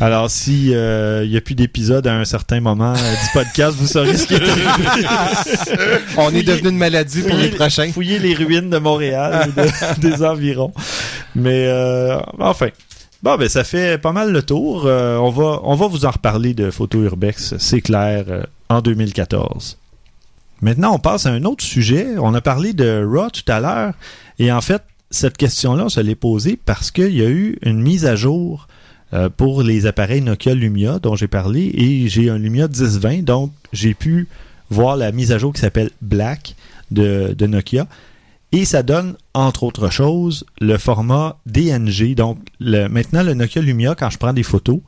Alors, 0.00 0.30
si 0.30 0.66
il 0.70 1.28
n'y 1.30 1.36
a 1.36 1.40
plus 1.40 1.54
d'épisode 1.54 2.06
à 2.06 2.14
un 2.14 2.24
certain 2.24 2.60
moment 2.60 2.92
euh, 2.94 3.12
du 3.12 3.28
podcast, 3.32 3.76
vous 3.78 3.86
saurez 3.86 4.16
ce 4.16 4.26
qui 4.26 4.34
est 4.34 4.42
arrivé. 4.42 5.06
On 6.16 6.34
est 6.34 6.42
devenu 6.42 6.70
une 6.70 6.78
maladie 6.78 7.22
pour 7.22 7.36
les 7.36 7.48
prochains. 7.48 7.90
Fouiller 7.92 8.18
les 8.18 8.34
ruines 8.34 8.70
de 8.70 8.78
Montréal 8.78 9.48
et 9.56 9.60
de- 9.60 10.00
des 10.10 10.22
environs. 10.24 10.72
Mais 11.34 11.66
euh, 11.68 12.18
enfin. 12.38 12.68
Bon, 13.22 13.36
ben 13.36 13.48
ça 13.48 13.62
fait 13.62 13.98
pas 13.98 14.10
mal 14.10 14.32
le 14.32 14.42
tour. 14.42 14.86
Euh, 14.86 15.16
on, 15.18 15.30
va, 15.30 15.60
on 15.62 15.76
va 15.76 15.86
vous 15.86 16.04
en 16.06 16.10
reparler 16.10 16.54
de 16.54 16.72
Photo 16.72 17.02
Urbex, 17.02 17.54
c'est 17.58 17.80
clair, 17.80 18.24
euh, 18.28 18.42
en 18.68 18.80
2014. 18.80 19.78
Maintenant, 20.60 20.94
on 20.94 20.98
passe 20.98 21.26
à 21.26 21.30
un 21.30 21.44
autre 21.44 21.62
sujet. 21.64 22.08
On 22.18 22.34
a 22.34 22.40
parlé 22.40 22.72
de 22.72 23.04
RAW 23.04 23.30
tout 23.30 23.44
à 23.46 23.60
l'heure. 23.60 23.94
Et 24.40 24.50
en 24.50 24.60
fait, 24.60 24.82
cette 25.10 25.36
question-là, 25.36 25.84
on 25.84 25.88
se 25.88 26.00
l'est 26.00 26.16
posée 26.16 26.58
parce 26.64 26.90
qu'il 26.90 27.16
y 27.16 27.22
a 27.22 27.28
eu 27.28 27.58
une 27.62 27.80
mise 27.80 28.06
à 28.06 28.16
jour 28.16 28.66
euh, 29.12 29.28
pour 29.28 29.62
les 29.62 29.86
appareils 29.86 30.22
Nokia 30.22 30.54
Lumia 30.54 30.98
dont 30.98 31.14
j'ai 31.14 31.28
parlé. 31.28 31.70
Et 31.74 32.08
j'ai 32.08 32.28
un 32.28 32.38
Lumia 32.38 32.66
1020, 32.66 33.22
donc 33.22 33.52
j'ai 33.72 33.94
pu 33.94 34.26
voir 34.68 34.96
la 34.96 35.12
mise 35.12 35.30
à 35.30 35.38
jour 35.38 35.52
qui 35.52 35.60
s'appelle 35.60 35.90
Black 36.00 36.56
de, 36.90 37.34
de 37.38 37.46
Nokia. 37.46 37.86
Et 38.52 38.64
ça 38.66 38.82
donne, 38.82 39.16
entre 39.34 39.62
autres 39.62 39.88
choses, 39.90 40.44
le 40.60 40.76
format 40.78 41.38
DNG. 41.46 42.14
Donc, 42.14 42.38
le, 42.60 42.86
maintenant, 42.88 43.22
le 43.22 43.32
Nokia 43.34 43.62
Lumia, 43.62 43.94
quand 43.94 44.10
je 44.10 44.18
prends 44.18 44.34
des 44.34 44.42
photos, 44.42 44.80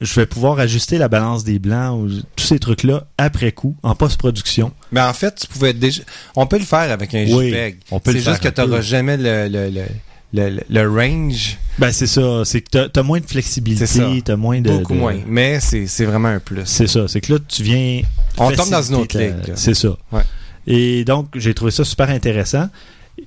je 0.00 0.14
vais 0.20 0.26
pouvoir 0.26 0.58
ajuster 0.58 0.98
la 0.98 1.08
balance 1.08 1.44
des 1.44 1.58
blancs 1.58 1.98
ou 2.02 2.08
tous 2.36 2.44
ces 2.44 2.58
trucs-là 2.58 3.06
après 3.16 3.52
coup, 3.52 3.74
en 3.82 3.94
post-production. 3.94 4.72
Mais 4.92 5.00
en 5.00 5.14
fait, 5.14 5.34
tu 5.36 5.46
pouvais 5.46 5.72
déjà. 5.72 6.02
On 6.36 6.46
peut 6.46 6.58
le 6.58 6.64
faire 6.64 6.90
avec 6.90 7.14
un 7.14 7.24
Oui, 7.32 7.48
JPEG. 7.50 7.78
on 7.90 8.00
peut 8.00 8.10
C'est 8.12 8.18
le 8.18 8.24
juste 8.24 8.40
que 8.42 8.48
tu 8.48 8.60
n'auras 8.60 8.82
jamais 8.82 9.16
le, 9.16 9.48
le, 9.48 9.70
le, 9.70 10.50
le, 10.50 10.60
le- 10.68 10.90
range. 10.90 11.56
Ben, 11.78 11.90
c'est 11.90 12.08
ça. 12.08 12.42
C'est 12.44 12.60
que 12.60 12.68
t'as- 12.70 12.88
t'as 12.90 13.02
moins 13.02 13.20
de 13.20 13.24
flexibilité, 13.26 13.86
C'est 13.86 13.98
ça. 14.00 14.10
t'as 14.24 14.36
moins 14.36 14.60
de... 14.60 14.68
beaucoup 14.70 14.92
de- 14.92 14.98
moins. 14.98 15.16
Mais 15.26 15.58
c'est 15.60 15.86
c'est 15.86 16.04
vraiment 16.04 16.28
un 16.28 16.40
plus. 16.40 16.62
C'est 16.66 16.88
ça. 16.88 17.08
C'est 17.08 17.20
que 17.22 17.32
là, 17.32 17.38
tu 17.48 17.62
viens... 17.62 18.02
On 18.36 18.50
tombe 18.50 18.68
dans 18.70 18.82
une 18.82 18.96
autre 18.96 19.16
ligue. 19.18 19.52
C'est 19.54 19.74
ça. 19.74 19.96
Ouais. 20.12 20.22
Et 20.66 21.04
donc, 21.04 21.28
j'ai 21.34 21.54
trouvé 21.54 21.70
ça 21.70 21.84
super 21.84 22.10
intéressant. 22.10 22.68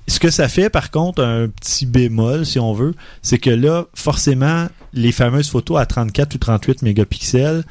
Ce 0.06 0.20
que 0.20 0.30
ça 0.30 0.48
fait, 0.48 0.68
par 0.70 0.90
contre, 0.90 1.22
un 1.22 1.48
petit 1.48 1.86
bémol, 1.86 2.44
si 2.44 2.58
on 2.58 2.72
veut, 2.72 2.94
c'est 3.22 3.38
que 3.38 3.50
là, 3.50 3.86
forcément, 3.94 4.66
les 4.92 5.12
fameuses 5.12 5.48
photos 5.48 5.78
à 5.78 5.86
34 5.86 6.34
ou 6.34 6.38
38 6.38 6.82
mégapixels 6.82 7.64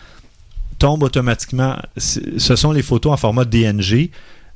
tombent 0.80 1.04
automatiquement. 1.04 1.76
Ce 1.98 2.56
sont 2.56 2.72
les 2.72 2.82
photos 2.82 3.14
en 3.14 3.18
format 3.18 3.46
DNG. 3.46 4.12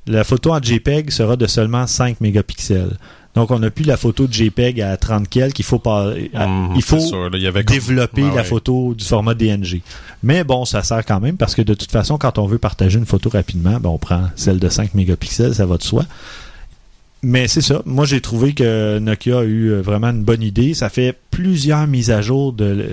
La 0.07 0.23
photo 0.23 0.51
en 0.51 0.61
JPEG 0.61 1.11
sera 1.11 1.35
de 1.35 1.45
seulement 1.45 1.85
5 1.85 2.21
mégapixels. 2.21 2.97
Donc, 3.35 3.49
on 3.51 3.59
n'a 3.59 3.69
plus 3.69 3.85
la 3.85 3.95
photo 3.95 4.27
de 4.27 4.33
JPEG 4.33 4.81
à 4.81 4.97
30 4.97 5.29
quelques. 5.29 5.59
Il 5.59 5.65
faut, 5.65 5.79
pas, 5.79 6.11
à- 6.33 6.47
il 6.75 6.81
faut 6.81 6.99
c'est 6.99 7.07
sûr, 7.07 7.29
là, 7.29 7.37
il 7.37 7.41
y 7.41 7.47
avait 7.47 7.63
comme- 7.63 7.75
développer 7.75 8.21
la 8.21 8.29
ouais. 8.35 8.43
photo 8.43 8.93
du 8.93 9.05
format 9.05 9.33
DNG. 9.33 9.81
Mais 10.23 10.43
bon, 10.43 10.65
ça 10.65 10.83
sert 10.83 11.05
quand 11.05 11.19
même 11.21 11.37
parce 11.37 11.55
que 11.55 11.61
de 11.61 11.73
toute 11.73 11.91
façon, 11.91 12.17
quand 12.17 12.37
on 12.37 12.45
veut 12.45 12.57
partager 12.57 12.99
une 12.99 13.05
photo 13.05 13.29
rapidement, 13.29 13.79
ben, 13.79 13.89
on 13.89 13.97
prend 13.97 14.23
celle 14.35 14.59
de 14.59 14.67
5 14.67 14.93
mégapixels, 14.95 15.55
ça 15.55 15.65
va 15.65 15.77
de 15.77 15.83
soi. 15.83 16.05
Mais 17.23 17.47
c'est 17.47 17.61
ça. 17.61 17.81
Moi, 17.85 18.05
j'ai 18.05 18.19
trouvé 18.19 18.53
que 18.53 18.99
Nokia 18.99 19.39
a 19.39 19.43
eu 19.43 19.69
euh, 19.71 19.81
vraiment 19.81 20.07
une 20.09 20.23
bonne 20.23 20.41
idée. 20.43 20.73
Ça 20.73 20.89
fait 20.89 21.15
plusieurs 21.29 21.87
mises 21.87 22.11
à 22.11 22.21
jour 22.21 22.51
de, 22.51 22.87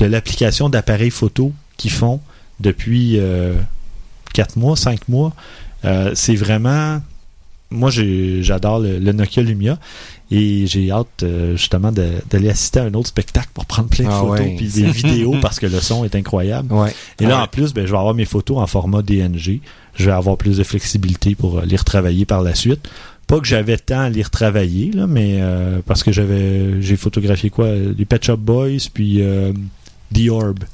l'application 0.00 0.68
d'appareils 0.70 1.10
photo 1.10 1.52
qu'ils 1.76 1.90
font 1.90 2.20
depuis 2.60 3.18
4 4.32 4.56
mois, 4.56 4.76
5 4.76 5.08
mois. 5.08 5.34
Euh, 5.84 6.12
c'est 6.14 6.36
vraiment... 6.36 7.00
Moi, 7.70 7.90
j'adore 7.90 8.80
le, 8.80 8.98
le 8.98 9.12
Nokia 9.12 9.42
Lumia 9.42 9.78
et 10.32 10.66
j'ai 10.66 10.90
hâte 10.90 11.22
euh, 11.22 11.56
justement 11.56 11.92
d'aller 11.92 12.48
assister 12.50 12.80
à 12.80 12.84
un 12.84 12.94
autre 12.94 13.08
spectacle 13.08 13.48
pour 13.54 13.64
prendre 13.66 13.88
plein 13.88 14.04
de 14.06 14.10
Ah 14.10 14.20
photos 14.20 14.46
puis 14.56 14.66
des 14.68 14.90
vidéos 14.90 15.36
parce 15.40 15.60
que 15.60 15.66
le 15.66 15.80
son 15.80 16.04
est 16.04 16.14
incroyable. 16.14 16.72
Ouais. 16.72 16.92
Et 17.20 17.24
là, 17.26 17.34
Ah 17.34 17.36
ouais. 17.38 17.44
en 17.44 17.46
plus, 17.46 17.72
ben, 17.72 17.86
je 17.86 17.92
vais 17.92 17.98
avoir 17.98 18.14
mes 18.14 18.24
photos 18.24 18.58
en 18.58 18.66
format 18.66 19.02
DNG. 19.02 19.60
Je 19.94 20.04
vais 20.04 20.10
avoir 20.12 20.36
plus 20.36 20.56
de 20.58 20.64
flexibilité 20.64 21.34
pour 21.34 21.58
euh, 21.58 21.64
les 21.64 21.76
retravailler 21.76 22.24
par 22.24 22.42
la 22.42 22.54
suite. 22.54 22.88
Pas 23.26 23.38
que 23.38 23.46
j'avais 23.46 23.76
tant 23.78 24.00
à 24.00 24.08
les 24.08 24.22
retravailler, 24.22 24.90
là, 24.90 25.06
mais 25.06 25.38
euh, 25.40 25.80
parce 25.86 26.02
que 26.02 26.10
j'avais 26.10 26.82
j'ai 26.82 26.96
photographié 26.96 27.50
quoi? 27.50 27.68
Les 27.96 28.04
Pet 28.04 28.24
Shop 28.24 28.36
Boys, 28.38 28.88
puis 28.92 29.22
euh, 29.22 29.52
The 30.12 30.28
Orb. 30.30 30.64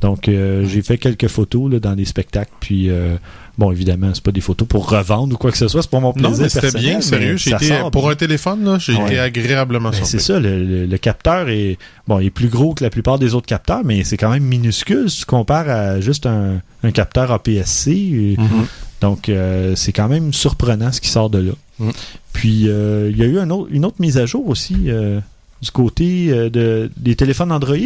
Donc, 0.00 0.28
euh, 0.28 0.66
j'ai 0.66 0.82
fait 0.82 0.98
quelques 0.98 1.28
photos 1.28 1.70
là, 1.72 1.78
dans 1.80 1.94
des 1.94 2.04
spectacles. 2.04 2.50
Puis, 2.60 2.90
euh, 2.90 3.16
bon, 3.58 3.70
évidemment, 3.72 4.10
c'est 4.14 4.22
pas 4.22 4.32
des 4.32 4.40
photos 4.40 4.66
pour 4.68 4.88
revendre 4.90 5.34
ou 5.34 5.38
quoi 5.38 5.50
que 5.50 5.58
ce 5.58 5.68
soit. 5.68 5.82
C'est 5.82 5.90
pour 5.90 6.00
mon 6.00 6.12
plaisir 6.12 6.30
Non, 6.30 6.36
mais 6.38 6.48
c'était 6.48 6.76
bien, 6.78 7.00
sérieux. 7.00 7.32
mais 7.32 7.38
J'ai 7.38 7.50
ça 7.50 7.56
été, 7.56 7.68
sort 7.68 7.90
pour 7.90 8.10
un 8.10 8.14
téléphone, 8.14 8.78
j'ai 8.80 8.94
Ouais. 8.94 9.04
été 9.06 9.18
agréablement 9.18 9.90
Ben, 9.90 10.04
c'est 10.04 10.18
ça, 10.20 10.38
le, 10.40 10.64
le- 10.64 10.86
le 10.86 10.98
capteur 10.98 11.48
est 11.48 11.78
bon, 12.06 12.18
il 12.20 12.26
est 12.26 12.30
plus 12.30 12.48
gros 12.48 12.74
que 12.74 12.84
la 12.84 12.90
plupart 12.90 13.18
des 13.18 13.34
autres 13.34 13.46
capteurs, 13.46 13.82
mais 13.84 14.04
c'est 14.04 14.16
quand 14.16 14.30
même 14.30 14.44
minuscule 14.44 15.10
si 15.10 15.20
tu 15.20 15.24
compares 15.26 15.68
à 15.68 16.00
juste 16.00 16.26
un, 16.26 16.60
un 16.82 16.90
capteur 16.90 17.30
APS-C. 17.32 17.90
Et- 17.92 18.36
Mhm. 18.38 18.66
Donc, 19.02 19.28
euh, 19.28 19.74
c'est 19.76 19.92
quand 19.92 20.08
même 20.08 20.32
surprenant 20.32 20.90
ce 20.90 21.02
qui 21.02 21.08
sort 21.08 21.28
de 21.28 21.38
là. 21.38 21.52
Mhm. 21.78 21.92
Puis, 22.32 22.64
euh, 22.68 23.10
il 23.12 23.18
y 23.18 23.22
a 23.22 23.26
eu 23.26 23.38
un 23.38 23.50
autre- 23.50 23.68
une 23.70 23.84
autre 23.84 23.96
mise 24.00 24.16
à 24.16 24.24
jour 24.24 24.48
aussi 24.48 24.74
euh, 24.88 25.20
du 25.62 25.70
côté 25.70 26.28
euh, 26.30 26.48
de, 26.48 26.90
des 26.96 27.14
téléphones 27.14 27.52
Android. 27.52 27.76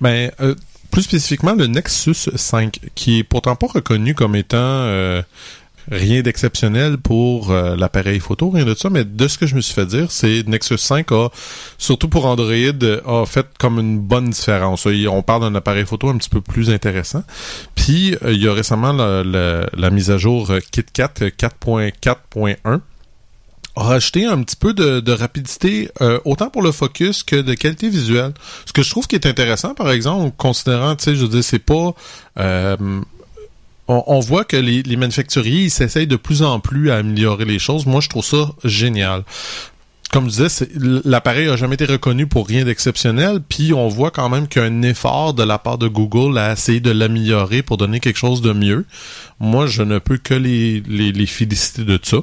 Ben, 0.00 0.30
euh, 0.40 0.54
plus 0.96 1.02
spécifiquement, 1.02 1.52
le 1.52 1.66
Nexus 1.66 2.14
5, 2.34 2.78
qui 2.94 3.18
est 3.18 3.22
pourtant 3.22 3.54
pas 3.54 3.66
reconnu 3.66 4.14
comme 4.14 4.34
étant 4.34 4.56
euh, 4.56 5.20
rien 5.90 6.22
d'exceptionnel 6.22 6.96
pour 6.96 7.50
euh, 7.50 7.76
l'appareil 7.76 8.18
photo, 8.18 8.48
rien 8.48 8.64
de 8.64 8.72
ça, 8.74 8.88
mais 8.88 9.04
de 9.04 9.28
ce 9.28 9.36
que 9.36 9.46
je 9.46 9.56
me 9.56 9.60
suis 9.60 9.74
fait 9.74 9.84
dire, 9.84 10.10
c'est 10.10 10.48
Nexus 10.48 10.78
5 10.78 11.12
a, 11.12 11.28
surtout 11.76 12.08
pour 12.08 12.24
Android, 12.24 12.48
a 13.06 13.26
fait 13.26 13.46
comme 13.58 13.78
une 13.78 13.98
bonne 13.98 14.30
différence. 14.30 14.86
On 14.86 15.20
parle 15.20 15.42
d'un 15.42 15.54
appareil 15.54 15.84
photo 15.84 16.08
un 16.08 16.16
petit 16.16 16.30
peu 16.30 16.40
plus 16.40 16.70
intéressant. 16.70 17.24
Puis, 17.74 18.14
euh, 18.24 18.32
il 18.32 18.42
y 18.42 18.48
a 18.48 18.54
récemment 18.54 18.94
la, 18.94 19.22
la- 19.22 19.90
mise 19.90 20.10
à 20.10 20.16
jour 20.16 20.50
KitKat 20.72 21.12
euh, 21.20 21.28
4.4.1 21.28 22.80
a 23.76 23.82
rajouté 23.82 24.24
un 24.24 24.42
petit 24.42 24.56
peu 24.56 24.74
de, 24.74 25.12
rapidité, 25.12 25.90
euh, 26.00 26.18
autant 26.24 26.50
pour 26.50 26.62
le 26.62 26.72
focus 26.72 27.22
que 27.22 27.36
de 27.36 27.54
qualité 27.54 27.88
visuelle. 27.88 28.32
Ce 28.64 28.72
que 28.72 28.82
je 28.82 28.90
trouve 28.90 29.06
qui 29.06 29.14
est 29.14 29.26
intéressant, 29.26 29.74
par 29.74 29.90
exemple, 29.90 30.34
considérant, 30.36 30.96
tu 30.96 31.04
sais, 31.04 31.14
je 31.14 31.22
veux 31.22 31.28
dire, 31.28 31.44
c'est 31.44 31.58
pas... 31.58 31.94
euh, 32.38 32.76
on, 33.88 34.02
on 34.06 34.20
voit 34.20 34.44
que 34.44 34.56
les, 34.56 34.82
les 34.82 34.96
manufacturiers, 34.96 35.64
ils 35.64 35.70
s'essayent 35.70 36.06
de 36.08 36.16
plus 36.16 36.42
en 36.42 36.58
plus 36.58 36.90
à 36.90 36.96
améliorer 36.96 37.44
les 37.44 37.58
choses. 37.58 37.86
Moi, 37.86 38.00
je 38.00 38.08
trouve 38.08 38.24
ça 38.24 38.50
génial. 38.64 39.22
Comme 40.16 40.30
je 40.30 40.44
disais, 40.44 40.66
l'appareil 41.04 41.46
a 41.50 41.56
jamais 41.56 41.74
été 41.74 41.84
reconnu 41.84 42.26
pour 42.26 42.48
rien 42.48 42.64
d'exceptionnel, 42.64 43.42
puis 43.46 43.74
on 43.74 43.86
voit 43.88 44.10
quand 44.10 44.30
même 44.30 44.48
qu'il 44.48 44.62
y 44.62 44.64
a 44.64 44.68
un 44.68 44.80
effort 44.80 45.34
de 45.34 45.42
la 45.42 45.58
part 45.58 45.76
de 45.76 45.88
Google 45.88 46.38
à 46.38 46.54
essayer 46.54 46.80
de 46.80 46.90
l'améliorer 46.90 47.60
pour 47.60 47.76
donner 47.76 48.00
quelque 48.00 48.16
chose 48.16 48.40
de 48.40 48.54
mieux. 48.54 48.86
Moi, 49.40 49.66
je 49.66 49.82
ne 49.82 49.98
peux 49.98 50.16
que 50.16 50.32
les, 50.32 51.26
féliciter 51.26 51.84
de 51.84 52.00
ça. 52.02 52.16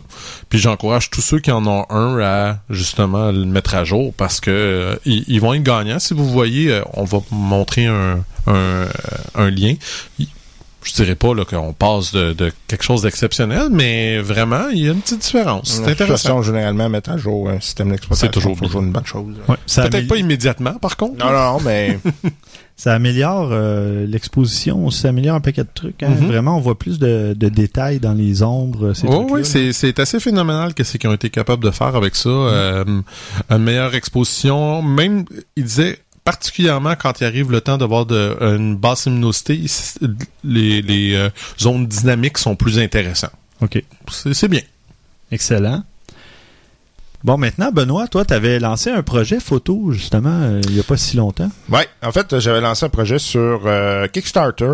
Puis 0.49 0.57
j'encourage 0.57 1.11
tous 1.11 1.21
ceux 1.21 1.37
qui 1.37 1.51
en 1.51 1.67
ont 1.67 1.85
un 1.91 2.19
à 2.19 2.57
justement 2.71 3.31
le 3.31 3.45
mettre 3.45 3.75
à 3.75 3.83
jour 3.83 4.11
parce 4.17 4.39
que 4.39 4.49
euh, 4.49 4.95
ils, 5.05 5.39
vont 5.39 5.53
être 5.53 5.61
gagnants. 5.61 5.99
Si 5.99 6.15
vous 6.15 6.27
voyez, 6.27 6.71
euh, 6.71 6.81
on 6.93 7.03
va 7.03 7.19
montrer 7.29 7.85
un, 7.85 8.25
un 8.47 9.49
lien. 9.51 9.75
Je 10.83 10.93
dirais 10.93 11.15
pas 11.15 11.33
qu'on 11.45 11.73
passe 11.73 12.11
de, 12.13 12.33
de 12.33 12.51
quelque 12.67 12.83
chose 12.83 13.01
d'exceptionnel, 13.03 13.67
mais 13.71 14.19
vraiment, 14.19 14.69
il 14.71 14.79
y 14.79 14.89
a 14.89 14.91
une 14.91 15.01
petite 15.01 15.21
différence. 15.21 15.81
C'est 15.83 15.91
intéressant. 15.91 16.29
façon, 16.29 16.41
généralement, 16.41 16.89
mettre 16.89 17.11
à 17.11 17.17
jour 17.17 17.49
un 17.49 17.59
système 17.59 17.89
d'exploitation, 17.91 18.27
C'est 18.27 18.31
toujours 18.33 18.57
toujours 18.59 18.81
une 18.81 18.91
bonne 18.91 19.05
chose. 19.05 19.35
Ouais, 19.47 19.55
Peut-être 19.75 20.07
pas 20.07 20.17
immédiatement, 20.17 20.73
par 20.75 20.97
contre. 20.97 21.17
Non, 21.25 21.31
non, 21.31 21.53
non, 21.53 21.59
mais 21.63 21.99
ça 22.75 22.93
améliore 22.93 23.49
euh, 23.51 24.05
l'exposition, 24.07 24.89
ça 24.89 25.09
améliore 25.09 25.35
un 25.35 25.41
paquet 25.41 25.63
de 25.63 25.69
trucs. 25.73 26.01
hein. 26.03 26.09
Mhm. 26.09 26.27
Vraiment, 26.27 26.57
on 26.57 26.61
voit 26.61 26.77
plus 26.77 26.99
de, 26.99 27.33
de 27.37 27.49
détails 27.49 27.99
dans 27.99 28.13
les 28.13 28.43
ombres. 28.43 28.93
Ces 28.93 29.07
Oui, 29.07 29.13
trucs-là, 29.27 29.59
oui, 29.63 29.73
c'est, 29.73 29.99
assez 29.99 30.19
phénoménal 30.19 30.73
que 30.73 30.83
ce 30.83 30.97
qu'ils 30.97 31.09
ont 31.09 31.13
été 31.13 31.29
capables 31.29 31.63
de 31.63 31.71
faire 31.71 31.95
avec 31.95 32.15
ça. 32.15 32.29
Euh, 32.29 32.83
une 33.49 33.57
meilleure 33.57 33.95
exposition. 33.95 34.81
Même, 34.81 35.25
il 35.55 35.63
disait, 35.65 35.99
particulièrement 36.23 36.95
quand 36.95 37.19
il 37.21 37.25
arrive 37.25 37.51
le 37.51 37.61
temps 37.61 37.77
d'avoir 37.77 38.05
de, 38.05 38.37
une 38.41 38.75
basse 38.75 39.07
luminosité, 39.07 39.67
c- 39.67 39.99
les, 40.43 40.81
les 40.81 41.15
euh, 41.15 41.29
zones 41.59 41.87
dynamiques 41.87 42.37
sont 42.37 42.55
plus 42.55 42.79
intéressantes. 42.79 43.33
OK. 43.61 43.81
C'est, 44.09 44.47
bien. 44.47 44.61
Excellent. 45.31 45.83
Bon, 47.23 47.37
maintenant, 47.37 47.71
Benoît, 47.71 48.07
toi, 48.09 48.25
tu 48.25 48.33
avais 48.33 48.59
lancé 48.59 48.89
un 48.89 49.01
projet 49.01 49.39
photo, 49.39 49.91
justement, 49.93 50.41
euh, 50.41 50.59
il 50.67 50.73
n'y 50.73 50.79
a 50.81 50.83
pas 50.83 50.97
si 50.97 51.15
longtemps. 51.15 51.49
Ouais, 51.69 51.87
en 52.01 52.11
fait, 52.11 52.37
j'avais 52.39 52.59
lancé 52.59 52.85
un 52.85 52.89
projet 52.89 53.17
sur 53.17 53.61
euh, 53.65 54.07
Kickstarter, 54.07 54.73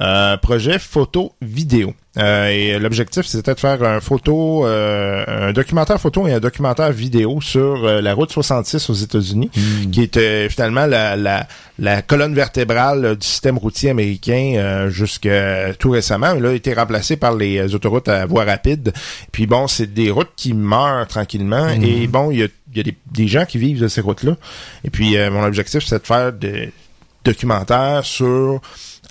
euh, 0.00 0.36
projet 0.36 0.78
photo 0.78 1.32
vidéo. 1.42 1.94
Euh, 2.18 2.48
et 2.48 2.78
l'objectif, 2.80 3.26
c'était 3.26 3.54
de 3.54 3.60
faire 3.60 3.82
un 3.84 4.00
photo, 4.00 4.66
euh, 4.66 5.24
un 5.48 5.52
documentaire 5.52 6.00
photo 6.00 6.26
et 6.26 6.32
un 6.32 6.40
documentaire 6.40 6.90
vidéo 6.90 7.40
sur 7.40 7.84
euh, 7.86 8.00
la 8.00 8.12
route 8.14 8.32
66 8.32 8.90
aux 8.90 8.94
États-Unis, 8.94 9.50
qui 9.92 10.02
était 10.02 10.48
finalement 10.48 10.86
la, 10.86 11.14
la, 11.14 11.46
la 11.78 12.02
colonne 12.02 12.34
vertébrale 12.34 13.04
euh, 13.04 13.14
du 13.14 13.24
système 13.26 13.56
routier 13.56 13.90
américain 13.90 14.54
euh, 14.56 14.90
jusqu'à 14.90 15.74
tout 15.74 15.90
récemment. 15.90 16.34
Là, 16.34 16.50
a 16.50 16.52
été 16.54 16.74
remplacé 16.74 17.16
par 17.16 17.36
les 17.36 17.74
autoroutes 17.74 18.08
à 18.08 18.26
voie 18.26 18.44
rapide. 18.44 18.92
Puis 19.30 19.46
bon, 19.46 19.68
c'est 19.68 19.92
des 19.92 20.10
routes 20.10 20.32
qui 20.34 20.54
meurent 20.54 21.06
tranquillement. 21.06 21.68
Et 21.68 22.08
bon, 22.08 22.32
il 22.32 22.38
y 22.38 22.42
a, 22.42 22.48
y 22.74 22.80
a 22.80 22.82
des, 22.82 22.96
des 23.12 23.28
gens 23.28 23.44
qui 23.44 23.58
vivent 23.58 23.80
de 23.80 23.88
ces 23.88 24.00
routes-là. 24.00 24.36
Et 24.82 24.90
puis, 24.90 25.16
euh, 25.16 25.30
mon 25.30 25.44
objectif, 25.44 25.84
c'est 25.86 26.00
de 26.02 26.06
faire 26.06 26.32
des 26.32 26.72
documentaires 27.24 28.04
sur 28.04 28.60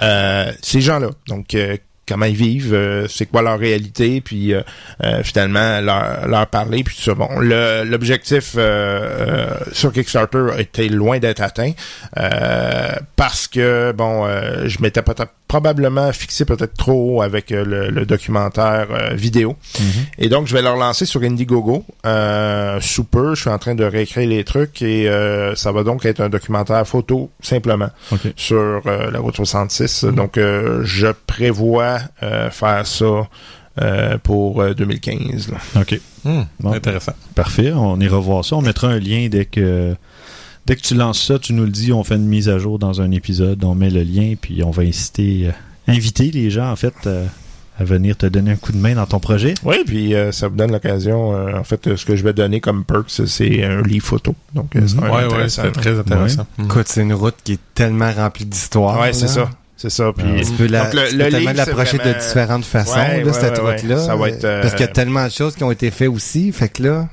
euh, 0.02 0.52
ces 0.62 0.82
gens-là. 0.82 1.10
Donc, 1.28 1.54
euh, 1.56 1.78
comment 2.08 2.26
ils 2.26 2.36
vivent, 2.36 2.74
euh, 2.74 3.08
c'est 3.10 3.26
quoi 3.26 3.42
leur 3.42 3.60
réalité, 3.60 4.22
puis 4.22 4.54
euh, 4.54 4.62
euh, 5.04 5.24
finalement 5.24 5.82
leur, 5.82 6.28
leur 6.28 6.48
parler, 6.48 6.84
puis 6.84 6.96
tout 6.96 7.02
ça. 7.02 7.14
Bon, 7.14 7.28
l'objectif 7.40 8.56
euh, 8.58 8.62
euh, 8.62 9.48
sur 9.74 9.92
Kickstarter 9.92 10.48
était 10.58 10.88
loin 10.88 11.20
d'être 11.20 11.42
atteint 11.42 11.74
euh, 12.18 12.96
parce 13.16 13.48
que 13.48 13.92
bon, 13.92 14.26
je 14.66 14.82
m'étais 14.82 15.02
peut-être 15.02 15.34
probablement 15.48 16.12
fixé 16.12 16.44
peut-être 16.46 16.74
trop 16.76 17.18
haut 17.18 17.22
avec 17.22 17.52
euh, 17.52 17.64
le, 17.64 17.90
le 17.90 18.06
documentaire 18.06 18.88
euh, 18.92 19.14
vidéo. 19.14 19.56
Et 20.18 20.28
donc, 20.30 20.48
je 20.48 20.54
vais 20.54 20.62
le 20.62 20.70
relancer 20.70 21.06
sur 21.06 21.22
Indiegogo. 21.24 21.86
Euh, 22.06 22.80
sous 22.82 23.04
peu, 23.06 23.34
je 23.36 23.42
suis 23.42 23.50
en 23.50 23.58
train 23.58 23.76
de 23.76 23.84
réécrire 23.84 24.28
les 24.28 24.44
trucs 24.44 24.82
et 24.82 25.08
euh, 25.10 25.56
ça 25.56 25.72
va 25.72 25.84
donc 25.84 26.06
être 26.06 26.20
un 26.22 26.30
documentaire 26.30 26.86
photo 26.86 27.30
simplement 27.42 27.90
sur 28.36 28.82
euh, 28.86 29.10
la 29.12 29.20
route 29.20 29.36
66. 29.36 30.04
Donc, 30.06 30.38
euh, 30.38 30.82
je 30.84 31.08
prévois 31.28 32.00
euh, 32.24 32.50
faire 32.50 32.86
ça 32.86 33.28
euh, 33.82 34.18
pour 34.18 34.62
euh, 34.62 34.74
2015. 34.74 35.50
là. 35.52 35.82
OK. 35.82 36.00
Hmm, 36.26 36.42
Bon. 36.60 36.74
Intéressant. 36.74 37.14
Parfait, 37.36 37.72
on 37.74 38.00
ira 38.02 38.18
voir 38.20 38.44
ça. 38.44 38.56
On 38.58 38.62
mettra 38.62 38.88
un 38.88 39.00
lien 39.00 39.28
dès 39.30 39.46
que 39.46 39.96
dès 40.68 40.76
que 40.76 40.82
tu 40.82 40.94
lances 40.94 41.24
ça, 41.26 41.40
tu 41.40 41.54
nous 41.54 41.64
le 41.64 41.72
dis, 41.72 41.92
on 41.92 42.04
fait 42.04 42.16
une 42.16 42.28
mise 42.28 42.50
à 42.50 42.60
jour 42.60 42.78
dans 42.78 43.02
un 43.02 43.10
épisode, 43.12 43.64
on 43.64 43.74
met 43.74 43.90
le 43.90 44.04
lien, 44.04 44.34
puis 44.40 44.62
on 44.64 44.70
va 44.70 44.84
inciter, 44.84 45.48
euh, 45.48 45.52
inviter 45.92 46.30
les 46.30 46.52
gens 46.52 46.70
en 46.72 46.76
fait 46.76 46.94
euh, 47.08 47.26
à 47.80 47.84
venir 47.84 48.18
te 48.18 48.26
donner 48.26 48.52
un 48.52 48.56
coup 48.56 48.72
de 48.72 48.78
main 48.78 48.96
dans 48.96 49.06
ton 49.06 49.20
projet. 49.20 49.54
Oui, 49.64 49.78
puis 49.86 50.14
euh, 50.14 50.32
ça 50.32 50.48
vous 50.48 50.56
donne 50.56 50.72
l'occasion. 50.72 51.34
euh, 51.36 51.58
en 51.58 51.64
fait, 51.64 51.88
euh, 51.88 51.96
ce 51.96 52.06
que 52.06 52.16
je 52.16 52.24
vais 52.24 52.34
donner 52.34 52.60
comme 52.60 52.84
perk, 52.84 53.06
c'est- 53.08 53.64
un 53.64 53.82
livre 53.84 54.06
photo. 54.06 54.36
Donc, 54.54 54.76
euh, 54.76 54.82
c'est 54.88 54.96
Mhm. 54.98 55.04
Ouais, 55.04 55.10
ouais, 55.12 55.24
intéressant. 55.26 55.72
très 55.72 55.98
intéressant. 56.00 56.48
Hmm. 56.58 56.66
Écoute, 56.66 56.88
c'est 56.88 57.02
une 57.02 57.14
route 57.14 57.36
qui 57.44 57.54
est 57.54 57.60
tellement 57.74 58.12
remplie 58.12 58.46
d'histoires. 58.46 59.00
Ouais, 59.00 59.14
c'est 59.14 59.28
ça. 59.28 59.50
C'est 59.80 59.92
ça. 59.92 60.12
Puis, 60.18 60.26
Tu 60.44 60.52
peux, 60.54 60.66
la, 60.66 60.86
Donc, 60.86 60.94
le- 60.96 61.02
tu 61.10 61.18
peux 61.18 61.24
le 61.26 61.30
tellement 61.30 61.52
livre, 61.52 61.54
l'approcher 61.68 61.98
de 62.00 62.20
différentes 62.20 62.66
façons, 62.66 62.94
Ouais, 62.98 63.20
là, 63.24 63.26
ouais, 63.28 63.34
cette 63.34 63.60
ouais, 63.60 63.64
ouais. 63.64 63.76
route-là. 63.76 63.98
Ça 64.00 64.16
va 64.16 64.30
être, 64.30 64.44
euh, 64.44 64.62
Parce 64.64 64.74
qu'il 64.74 64.86
y 64.88 64.90
a 64.90 64.92
tellement 64.92 65.26
de 65.26 65.32
choses 65.32 65.56
qui 65.56 65.64
ont 65.64 65.70
été 65.72 65.92
faites 65.92 66.08
aussi. 66.10 66.52
Fait 66.52 66.68
que 66.70 66.82
là, 66.82 67.08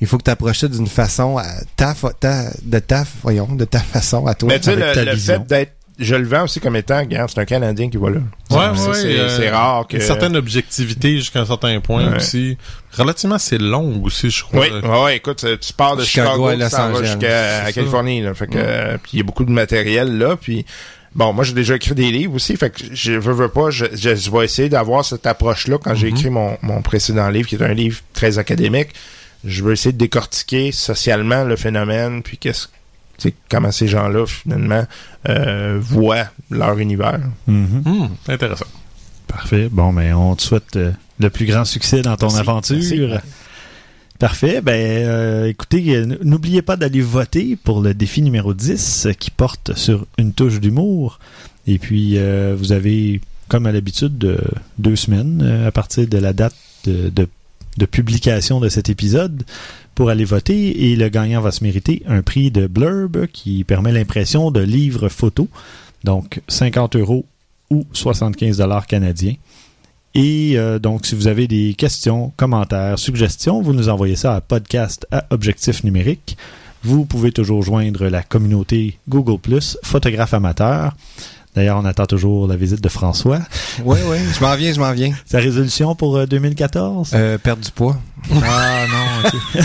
il 0.00 0.06
faut 0.06 0.18
que 0.18 0.24
tu 0.24 0.30
approches 0.30 0.58
ça 0.58 0.68
d'une 0.68 0.86
façon, 0.86 1.38
à 1.38 1.44
ta, 1.76 1.94
fa- 1.94 2.12
ta- 2.12 2.50
de 2.62 2.78
ta, 2.78 3.04
voyons, 3.22 3.46
de 3.54 3.64
ta 3.64 3.78
façon 3.80 4.26
à 4.26 4.34
toi. 4.34 4.48
Mais 4.48 4.58
tu 4.60 4.66
sais, 4.66 4.72
avec 4.82 4.94
ta 4.94 5.04
le, 5.04 5.16
fait 5.16 5.46
d'être. 5.46 5.72
Je 5.98 6.14
le 6.14 6.26
vends 6.28 6.44
aussi 6.44 6.60
comme 6.60 6.76
étant, 6.76 6.98
regarde, 6.98 7.30
c'est 7.32 7.40
un 7.40 7.46
Canadien 7.46 7.88
qui 7.88 7.96
va 7.96 8.10
là. 8.10 8.18
Ouais, 8.50 8.76
C'est- 8.76 8.88
ouais, 8.88 9.28
c'est 9.30 9.48
euh, 9.48 9.50
rare 9.56 9.86
que. 9.88 9.96
Une 9.96 10.02
certaine 10.02 10.36
objectivité 10.36 11.16
jusqu'à 11.16 11.40
un 11.40 11.46
certain 11.46 11.80
point 11.80 12.06
Ouais. 12.10 12.16
aussi. 12.16 12.58
Relativement, 12.92 13.38
c'est 13.38 13.56
long 13.56 14.02
aussi, 14.04 14.28
je 14.28 14.44
crois. 14.44 14.60
Oui, 14.66 14.86
ouais, 14.86 15.02
ouais, 15.04 15.16
écoute, 15.16 15.42
euh, 15.44 15.56
tu 15.58 15.72
pars 15.72 15.96
de 15.96 16.04
Chicago 16.04 16.50
Chicago, 16.52 17.02
jusqu'à. 17.02 17.72
Californie, 17.72 18.20
là. 18.20 18.34
Fait 18.34 18.46
que, 18.46 18.58
euh, 18.58 18.98
puis 19.02 19.12
il 19.14 19.18
y 19.18 19.22
a 19.22 19.24
beaucoup 19.24 19.44
de 19.46 19.50
matériel 19.50 20.18
là, 20.18 20.36
puis 20.36 20.66
bon, 21.14 21.32
moi 21.32 21.44
j'ai 21.44 21.54
déjà 21.54 21.76
écrit 21.76 21.94
des 21.94 22.10
livres 22.10 22.34
aussi, 22.34 22.56
fait 22.58 22.68
que 22.68 22.82
je 22.92 23.12
veux, 23.12 23.32
veux 23.32 23.48
pas, 23.48 23.70
je, 23.70 23.86
je, 23.94 24.14
je 24.14 24.30
vais 24.30 24.44
essayer 24.44 24.68
d'avoir 24.68 25.02
cette 25.02 25.26
approche-là 25.26 25.78
quand 25.82 25.94
j'ai 25.94 26.10
Mhm. 26.10 26.16
écrit 26.18 26.28
mon, 26.30 26.58
mon 26.60 26.82
précédent 26.82 27.30
livre, 27.30 27.48
qui 27.48 27.54
est 27.54 27.62
un 27.62 27.72
livre 27.72 28.00
très 28.12 28.36
académique. 28.38 28.88
Je 29.46 29.62
veux 29.64 29.72
essayer 29.72 29.92
de 29.92 29.98
décortiquer 29.98 30.72
socialement 30.72 31.44
le 31.44 31.56
phénomène, 31.56 32.22
puis 32.22 32.36
qu'est-ce, 32.36 32.66
tu 33.18 33.28
sais, 33.28 33.34
comment 33.48 33.70
ces 33.72 33.86
gens-là 33.88 34.26
finalement 34.26 34.84
euh, 35.28 35.78
voient 35.80 36.26
leur 36.50 36.78
univers. 36.78 37.20
Mhm. 37.46 37.82
Hmm, 37.84 38.08
intéressant. 38.28 38.66
Parfait. 39.26 39.68
Bon, 39.70 39.92
mais 39.92 40.12
on 40.12 40.34
te 40.36 40.42
souhaite 40.42 40.76
euh, 40.76 40.92
le 41.18 41.30
plus 41.30 41.46
grand 41.46 41.64
succès 41.64 42.02
dans 42.02 42.16
ton 42.16 42.26
Merci. 42.26 42.40
aventure. 42.40 43.08
Merci. 43.08 43.26
Parfait. 44.18 44.60
Ben, 44.62 44.72
euh, 45.06 45.46
écoutez, 45.46 46.04
n'oubliez 46.22 46.62
pas 46.62 46.76
d'aller 46.76 47.02
voter 47.02 47.54
pour 47.56 47.82
le 47.82 47.92
défi 47.92 48.22
numéro 48.22 48.54
10 48.54 49.06
euh, 49.06 49.12
qui 49.12 49.30
porte 49.30 49.74
sur 49.76 50.06
une 50.18 50.32
touche 50.32 50.58
d'humour. 50.60 51.18
Et 51.66 51.78
puis, 51.78 52.16
euh, 52.16 52.54
vous 52.58 52.72
avez, 52.72 53.20
comme 53.48 53.66
à 53.66 53.72
l'habitude, 53.72 54.38
deux 54.78 54.96
semaines 54.96 55.42
à 55.66 55.70
partir 55.70 56.06
de 56.08 56.16
la 56.18 56.32
date 56.32 56.54
de, 56.84 57.10
de- 57.10 57.28
de 57.76 57.86
publication 57.86 58.60
de 58.60 58.68
cet 58.68 58.88
épisode 58.88 59.44
pour 59.94 60.10
aller 60.10 60.24
voter. 60.24 60.90
Et 60.90 60.96
le 60.96 61.08
gagnant 61.08 61.40
va 61.40 61.50
se 61.50 61.64
mériter 61.64 62.02
un 62.06 62.22
prix 62.22 62.50
de 62.50 62.66
Blurb 62.66 63.26
qui 63.26 63.64
permet 63.64 63.92
l'impression 63.92 64.50
de 64.50 64.60
livres 64.60 65.08
photos. 65.08 65.48
Donc, 66.04 66.40
50 66.48 66.96
euros 66.96 67.24
ou 67.70 67.84
75 67.92 68.58
dollars 68.58 68.86
canadiens. 68.86 69.34
Et 70.14 70.54
euh, 70.56 70.78
donc, 70.78 71.04
si 71.04 71.14
vous 71.14 71.26
avez 71.26 71.46
des 71.46 71.74
questions, 71.74 72.32
commentaires, 72.36 72.98
suggestions, 72.98 73.60
vous 73.60 73.74
nous 73.74 73.90
envoyez 73.90 74.16
ça 74.16 74.34
à 74.34 74.40
podcast 74.40 75.06
à 75.10 75.26
objectif 75.30 75.84
numérique. 75.84 76.38
Vous 76.82 77.04
pouvez 77.04 77.32
toujours 77.32 77.62
joindre 77.62 78.06
la 78.06 78.22
communauté 78.22 78.98
Google 79.08 79.38
Plus, 79.38 79.76
photographe 79.82 80.32
amateur. 80.32 80.96
D'ailleurs, 81.56 81.78
on 81.82 81.86
attend 81.86 82.04
toujours 82.06 82.46
la 82.46 82.54
visite 82.56 82.82
de 82.82 82.88
François. 82.90 83.38
Oui, 83.82 83.98
oui, 84.06 84.18
je 84.38 84.44
m'en 84.44 84.54
viens, 84.56 84.72
je 84.74 84.78
m'en 84.78 84.92
viens. 84.92 85.12
Sa 85.24 85.38
résolution 85.38 85.94
pour 85.94 86.16
euh, 86.18 86.26
2014? 86.26 87.12
Euh, 87.14 87.38
perdre 87.38 87.64
du 87.64 87.70
poids. 87.70 87.96
Ah 88.44 88.84
non, 88.92 89.28
ok. 89.28 89.62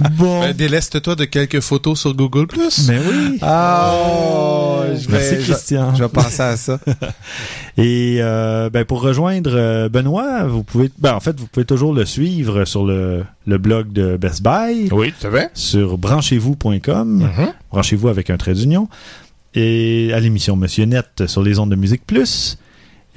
bon. 0.18 0.40
Ben, 0.40 0.52
déleste-toi 0.52 1.16
de 1.16 1.24
quelques 1.24 1.60
photos 1.60 1.98
sur 2.00 2.14
Google+. 2.14 2.46
Mais 2.86 2.98
oui. 2.98 3.38
Ah, 3.42 3.92
oh, 3.94 4.82
je 4.96 5.08
Merci, 5.10 5.34
vais, 5.34 5.42
Christian. 5.42 5.94
Je, 5.96 6.02
vais 6.04 6.08
penser 6.08 6.42
à 6.42 6.56
ça. 6.56 6.78
Et 7.76 8.18
euh, 8.20 8.70
ben, 8.70 8.84
pour 8.84 9.00
rejoindre 9.02 9.50
euh, 9.54 9.88
Benoît, 9.88 10.44
vous 10.44 10.62
pouvez, 10.62 10.90
ben, 10.98 11.14
en 11.14 11.20
fait, 11.20 11.38
vous 11.40 11.46
pouvez 11.46 11.66
toujours 11.66 11.92
le 11.94 12.04
suivre 12.04 12.64
sur 12.64 12.84
le, 12.84 13.24
le 13.46 13.58
blog 13.58 13.92
de 13.92 14.16
Best 14.16 14.42
Buy, 14.42 14.88
Oui, 14.92 15.12
tout 15.18 15.26
à 15.26 15.30
fait. 15.30 15.50
sur 15.54 15.98
branchez-vous.com, 15.98 17.08
Mhm. 17.20 17.52
branchez-vous 17.72 18.08
avec 18.08 18.30
un 18.30 18.36
trait 18.36 18.54
d'union, 18.54 18.88
et 19.54 20.12
à 20.14 20.20
l'émission 20.20 20.56
Monsieur 20.56 20.84
Net 20.84 21.26
sur 21.26 21.42
les 21.42 21.58
ondes 21.58 21.70
de 21.70 21.76
Musique 21.76 22.06
Plus, 22.06 22.58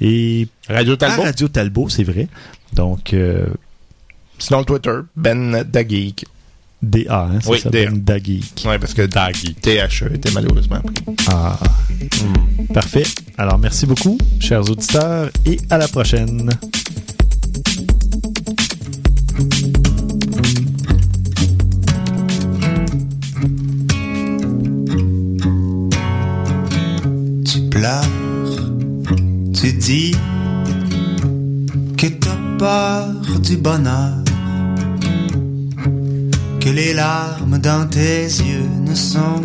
et 0.00 0.48
Radio 0.68 0.94
à 0.94 0.96
Talbot. 0.96 1.22
Radio 1.22 1.48
Talbot, 1.48 1.88
c'est 1.88 2.04
vrai. 2.04 2.28
Donc, 2.72 3.12
euh, 3.12 3.46
Sinon, 4.38 4.60
le 4.60 4.64
Twitter, 4.64 4.98
Ben 5.16 5.62
Dageek. 5.64 6.26
DA, 6.82 7.28
hein, 7.32 7.38
c'est 7.40 7.48
Oui, 7.48 7.60
ça, 7.60 7.70
DA. 7.70 7.86
Ben 7.86 8.02
Dageek. 8.02 8.64
Ouais, 8.66 8.78
parce 8.78 8.92
que 8.92 9.02
Daggy. 9.02 9.54
THE 9.54 10.14
était 10.14 10.30
malheureusement 10.32 10.80
pris. 10.80 11.16
Ah, 11.30 11.58
parfait. 12.74 13.04
Alors, 13.38 13.58
merci 13.58 13.86
beaucoup, 13.86 14.18
chers 14.40 14.68
auditeurs, 14.68 15.30
et 15.46 15.58
à 15.70 15.78
la 15.78 15.88
prochaine. 15.88 16.50
Tu 29.52 29.72
dis 29.72 30.14
que 31.96 32.06
t'as 32.06 32.38
peur 32.58 33.40
du 33.40 33.56
bonheur, 33.56 34.18
que 36.60 36.68
les 36.68 36.94
larmes 36.94 37.58
dans 37.58 37.88
tes 37.88 38.24
yeux 38.24 38.68
ne 38.80 38.94
sont 38.94 39.42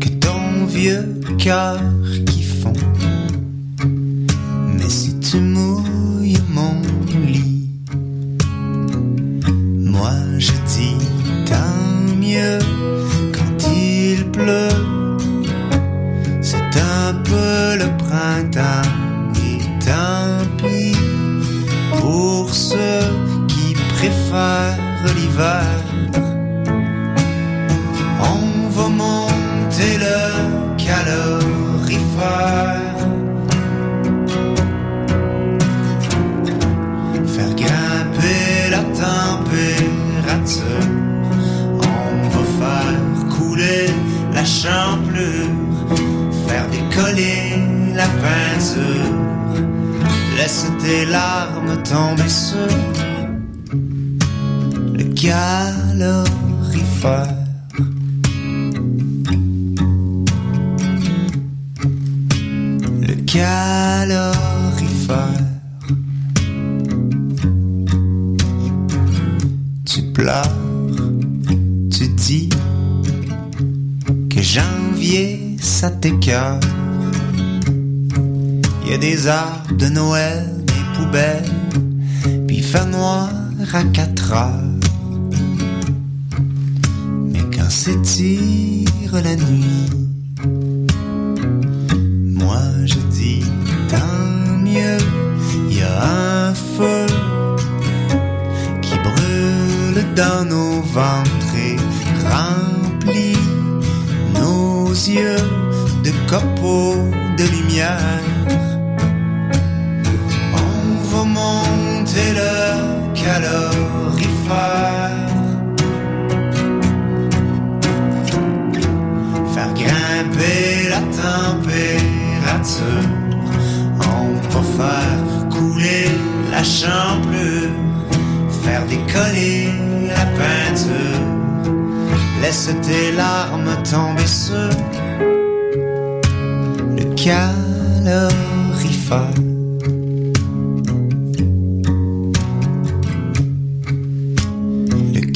que 0.00 0.08
ton 0.08 0.66
vieux 0.66 1.20
cœur 1.38 1.80
qui 2.26 2.42
peu 17.24 17.76
le 17.82 17.88
printemps 17.96 18.88
et 19.36 19.60
tant 19.84 20.44
pis 20.58 20.96
pour 22.00 22.52
ceux 22.52 23.08
qui 23.48 23.74
préfèrent 23.94 24.78
l'hiver. 25.16 25.66
On 28.34 28.68
va 28.76 28.88
monter 28.88 29.92
le 30.06 30.18
calorifère. 30.76 31.96
Faire 37.34 37.54
grimper 37.62 38.70
la 38.70 38.82
température. 39.04 40.88
On 41.80 42.28
va 42.34 42.42
faire 42.60 43.02
couler 43.36 43.86
la 44.34 44.44
champlure 44.44 45.55
Laisse 50.36 50.66
tes 50.80 51.06
larmes 51.06 51.82
tomber 51.82 52.28
sur 52.28 52.68
le 54.94 55.04
calorifère. 55.14 56.26
Le 63.00 63.14
calorifère. 63.24 65.16
Tu 69.84 70.02
pleures, 70.12 70.56
tu 71.90 72.08
dis 72.08 72.48
que 74.28 74.42
janvier 74.42 75.56
ça 75.60 75.90
t'écœure. 75.90 76.60
Y 78.86 78.92
a 78.92 78.98
des 78.98 79.26
arbres 79.26 79.76
de 79.76 79.86
Noël, 79.88 80.46
des 80.64 80.98
poubelles, 80.98 81.50
puis 82.46 82.58
il 82.58 82.64
fait 82.64 82.86
noir 82.86 83.28
à 83.74 83.82
4 83.82 84.32
heures. 84.32 84.62
Mais 87.32 87.42
quand 87.54 87.68
s'étire 87.68 89.12
la 89.12 89.34
nuit, 89.34 90.05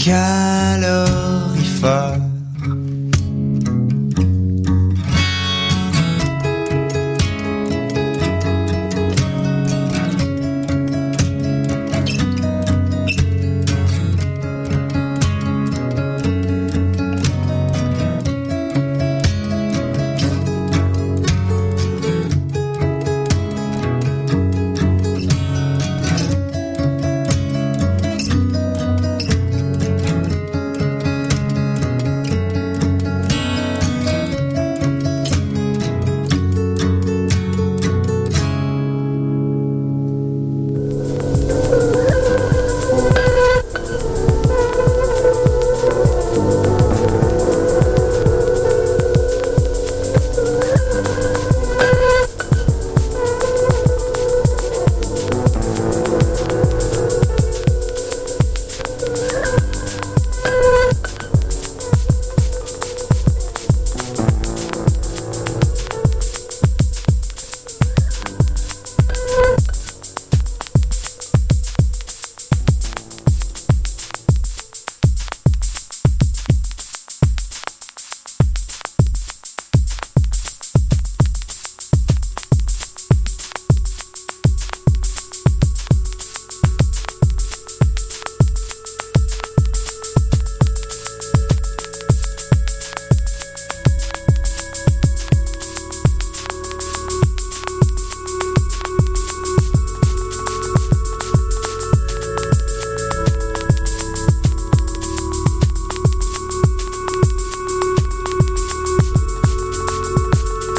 Le 0.06 0.59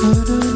could 0.01 0.17
have 0.17 0.50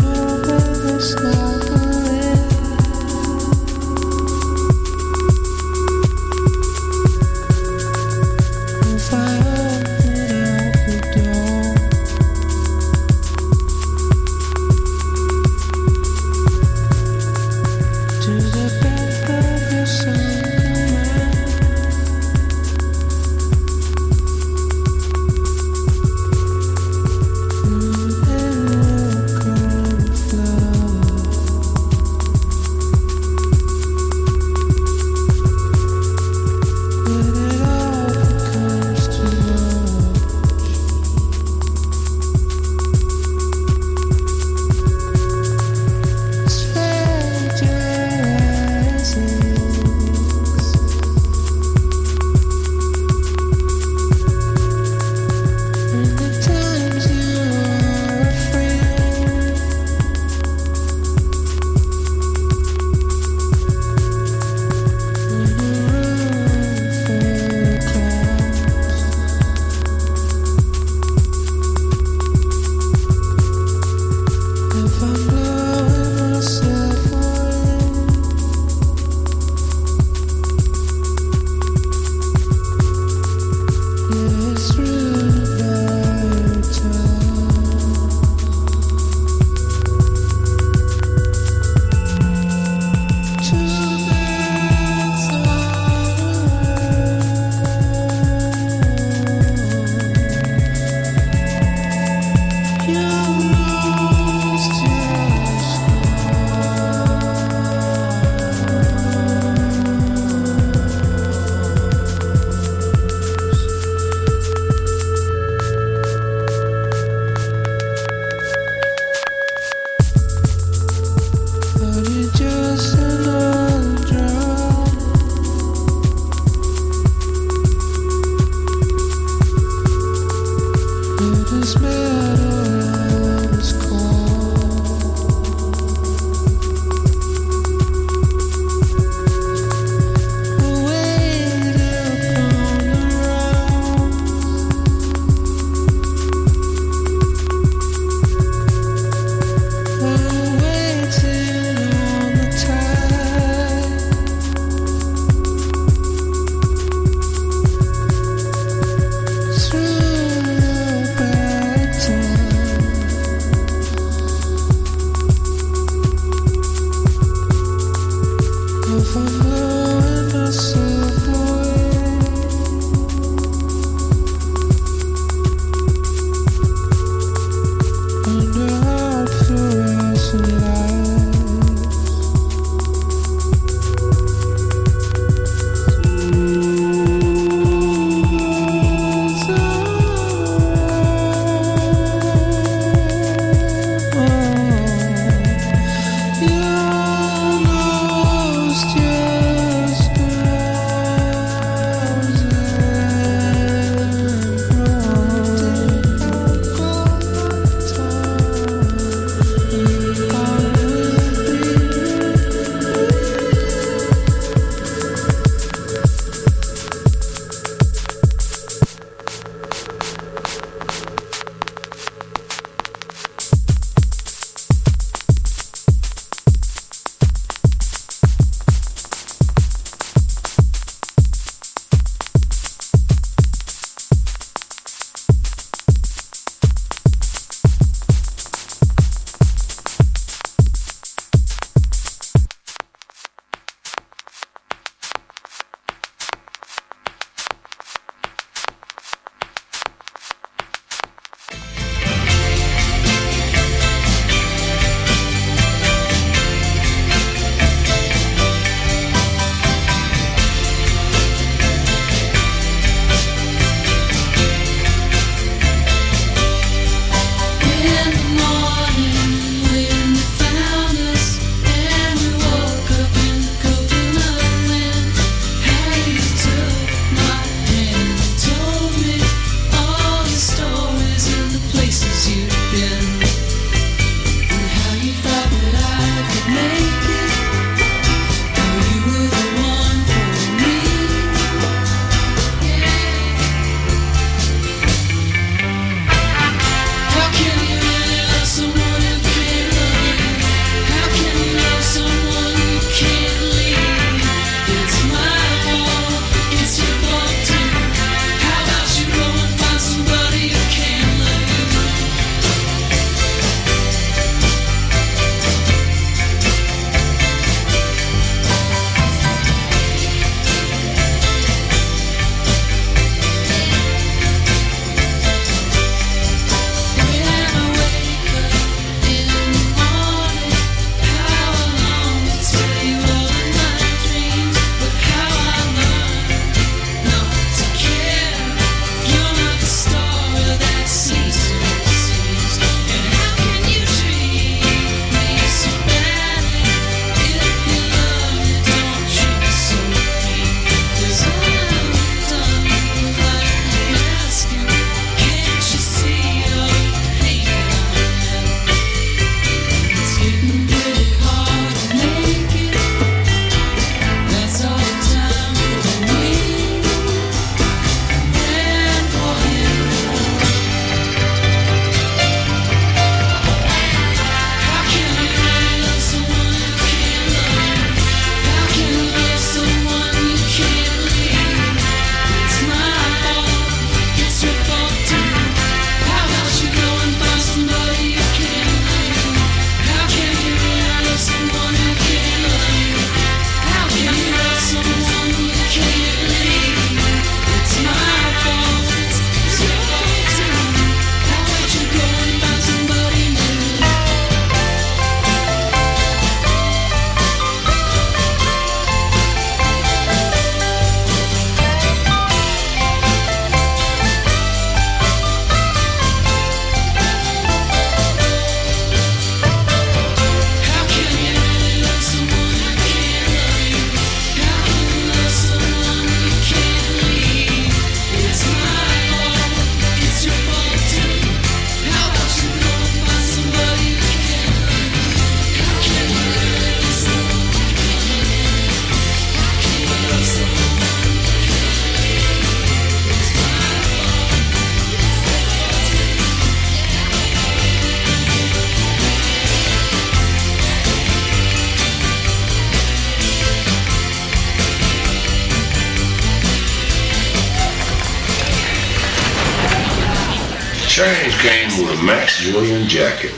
Change 460.95 461.33
came 461.39 461.67
with 461.83 461.99
a 461.99 462.03
Max 462.03 462.39
Julian 462.39 462.87
jacket. 462.87 463.33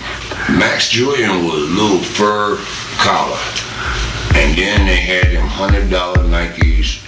Max 0.48 0.90
Julian 0.90 1.44
was 1.44 1.56
a 1.56 1.74
little 1.74 1.98
fur 1.98 2.56
collar. 3.00 3.40
And 4.36 4.56
then 4.56 4.86
they 4.86 4.98
had 4.98 5.36
them 5.36 5.48
$100 5.48 5.90
Nikes 6.30 7.07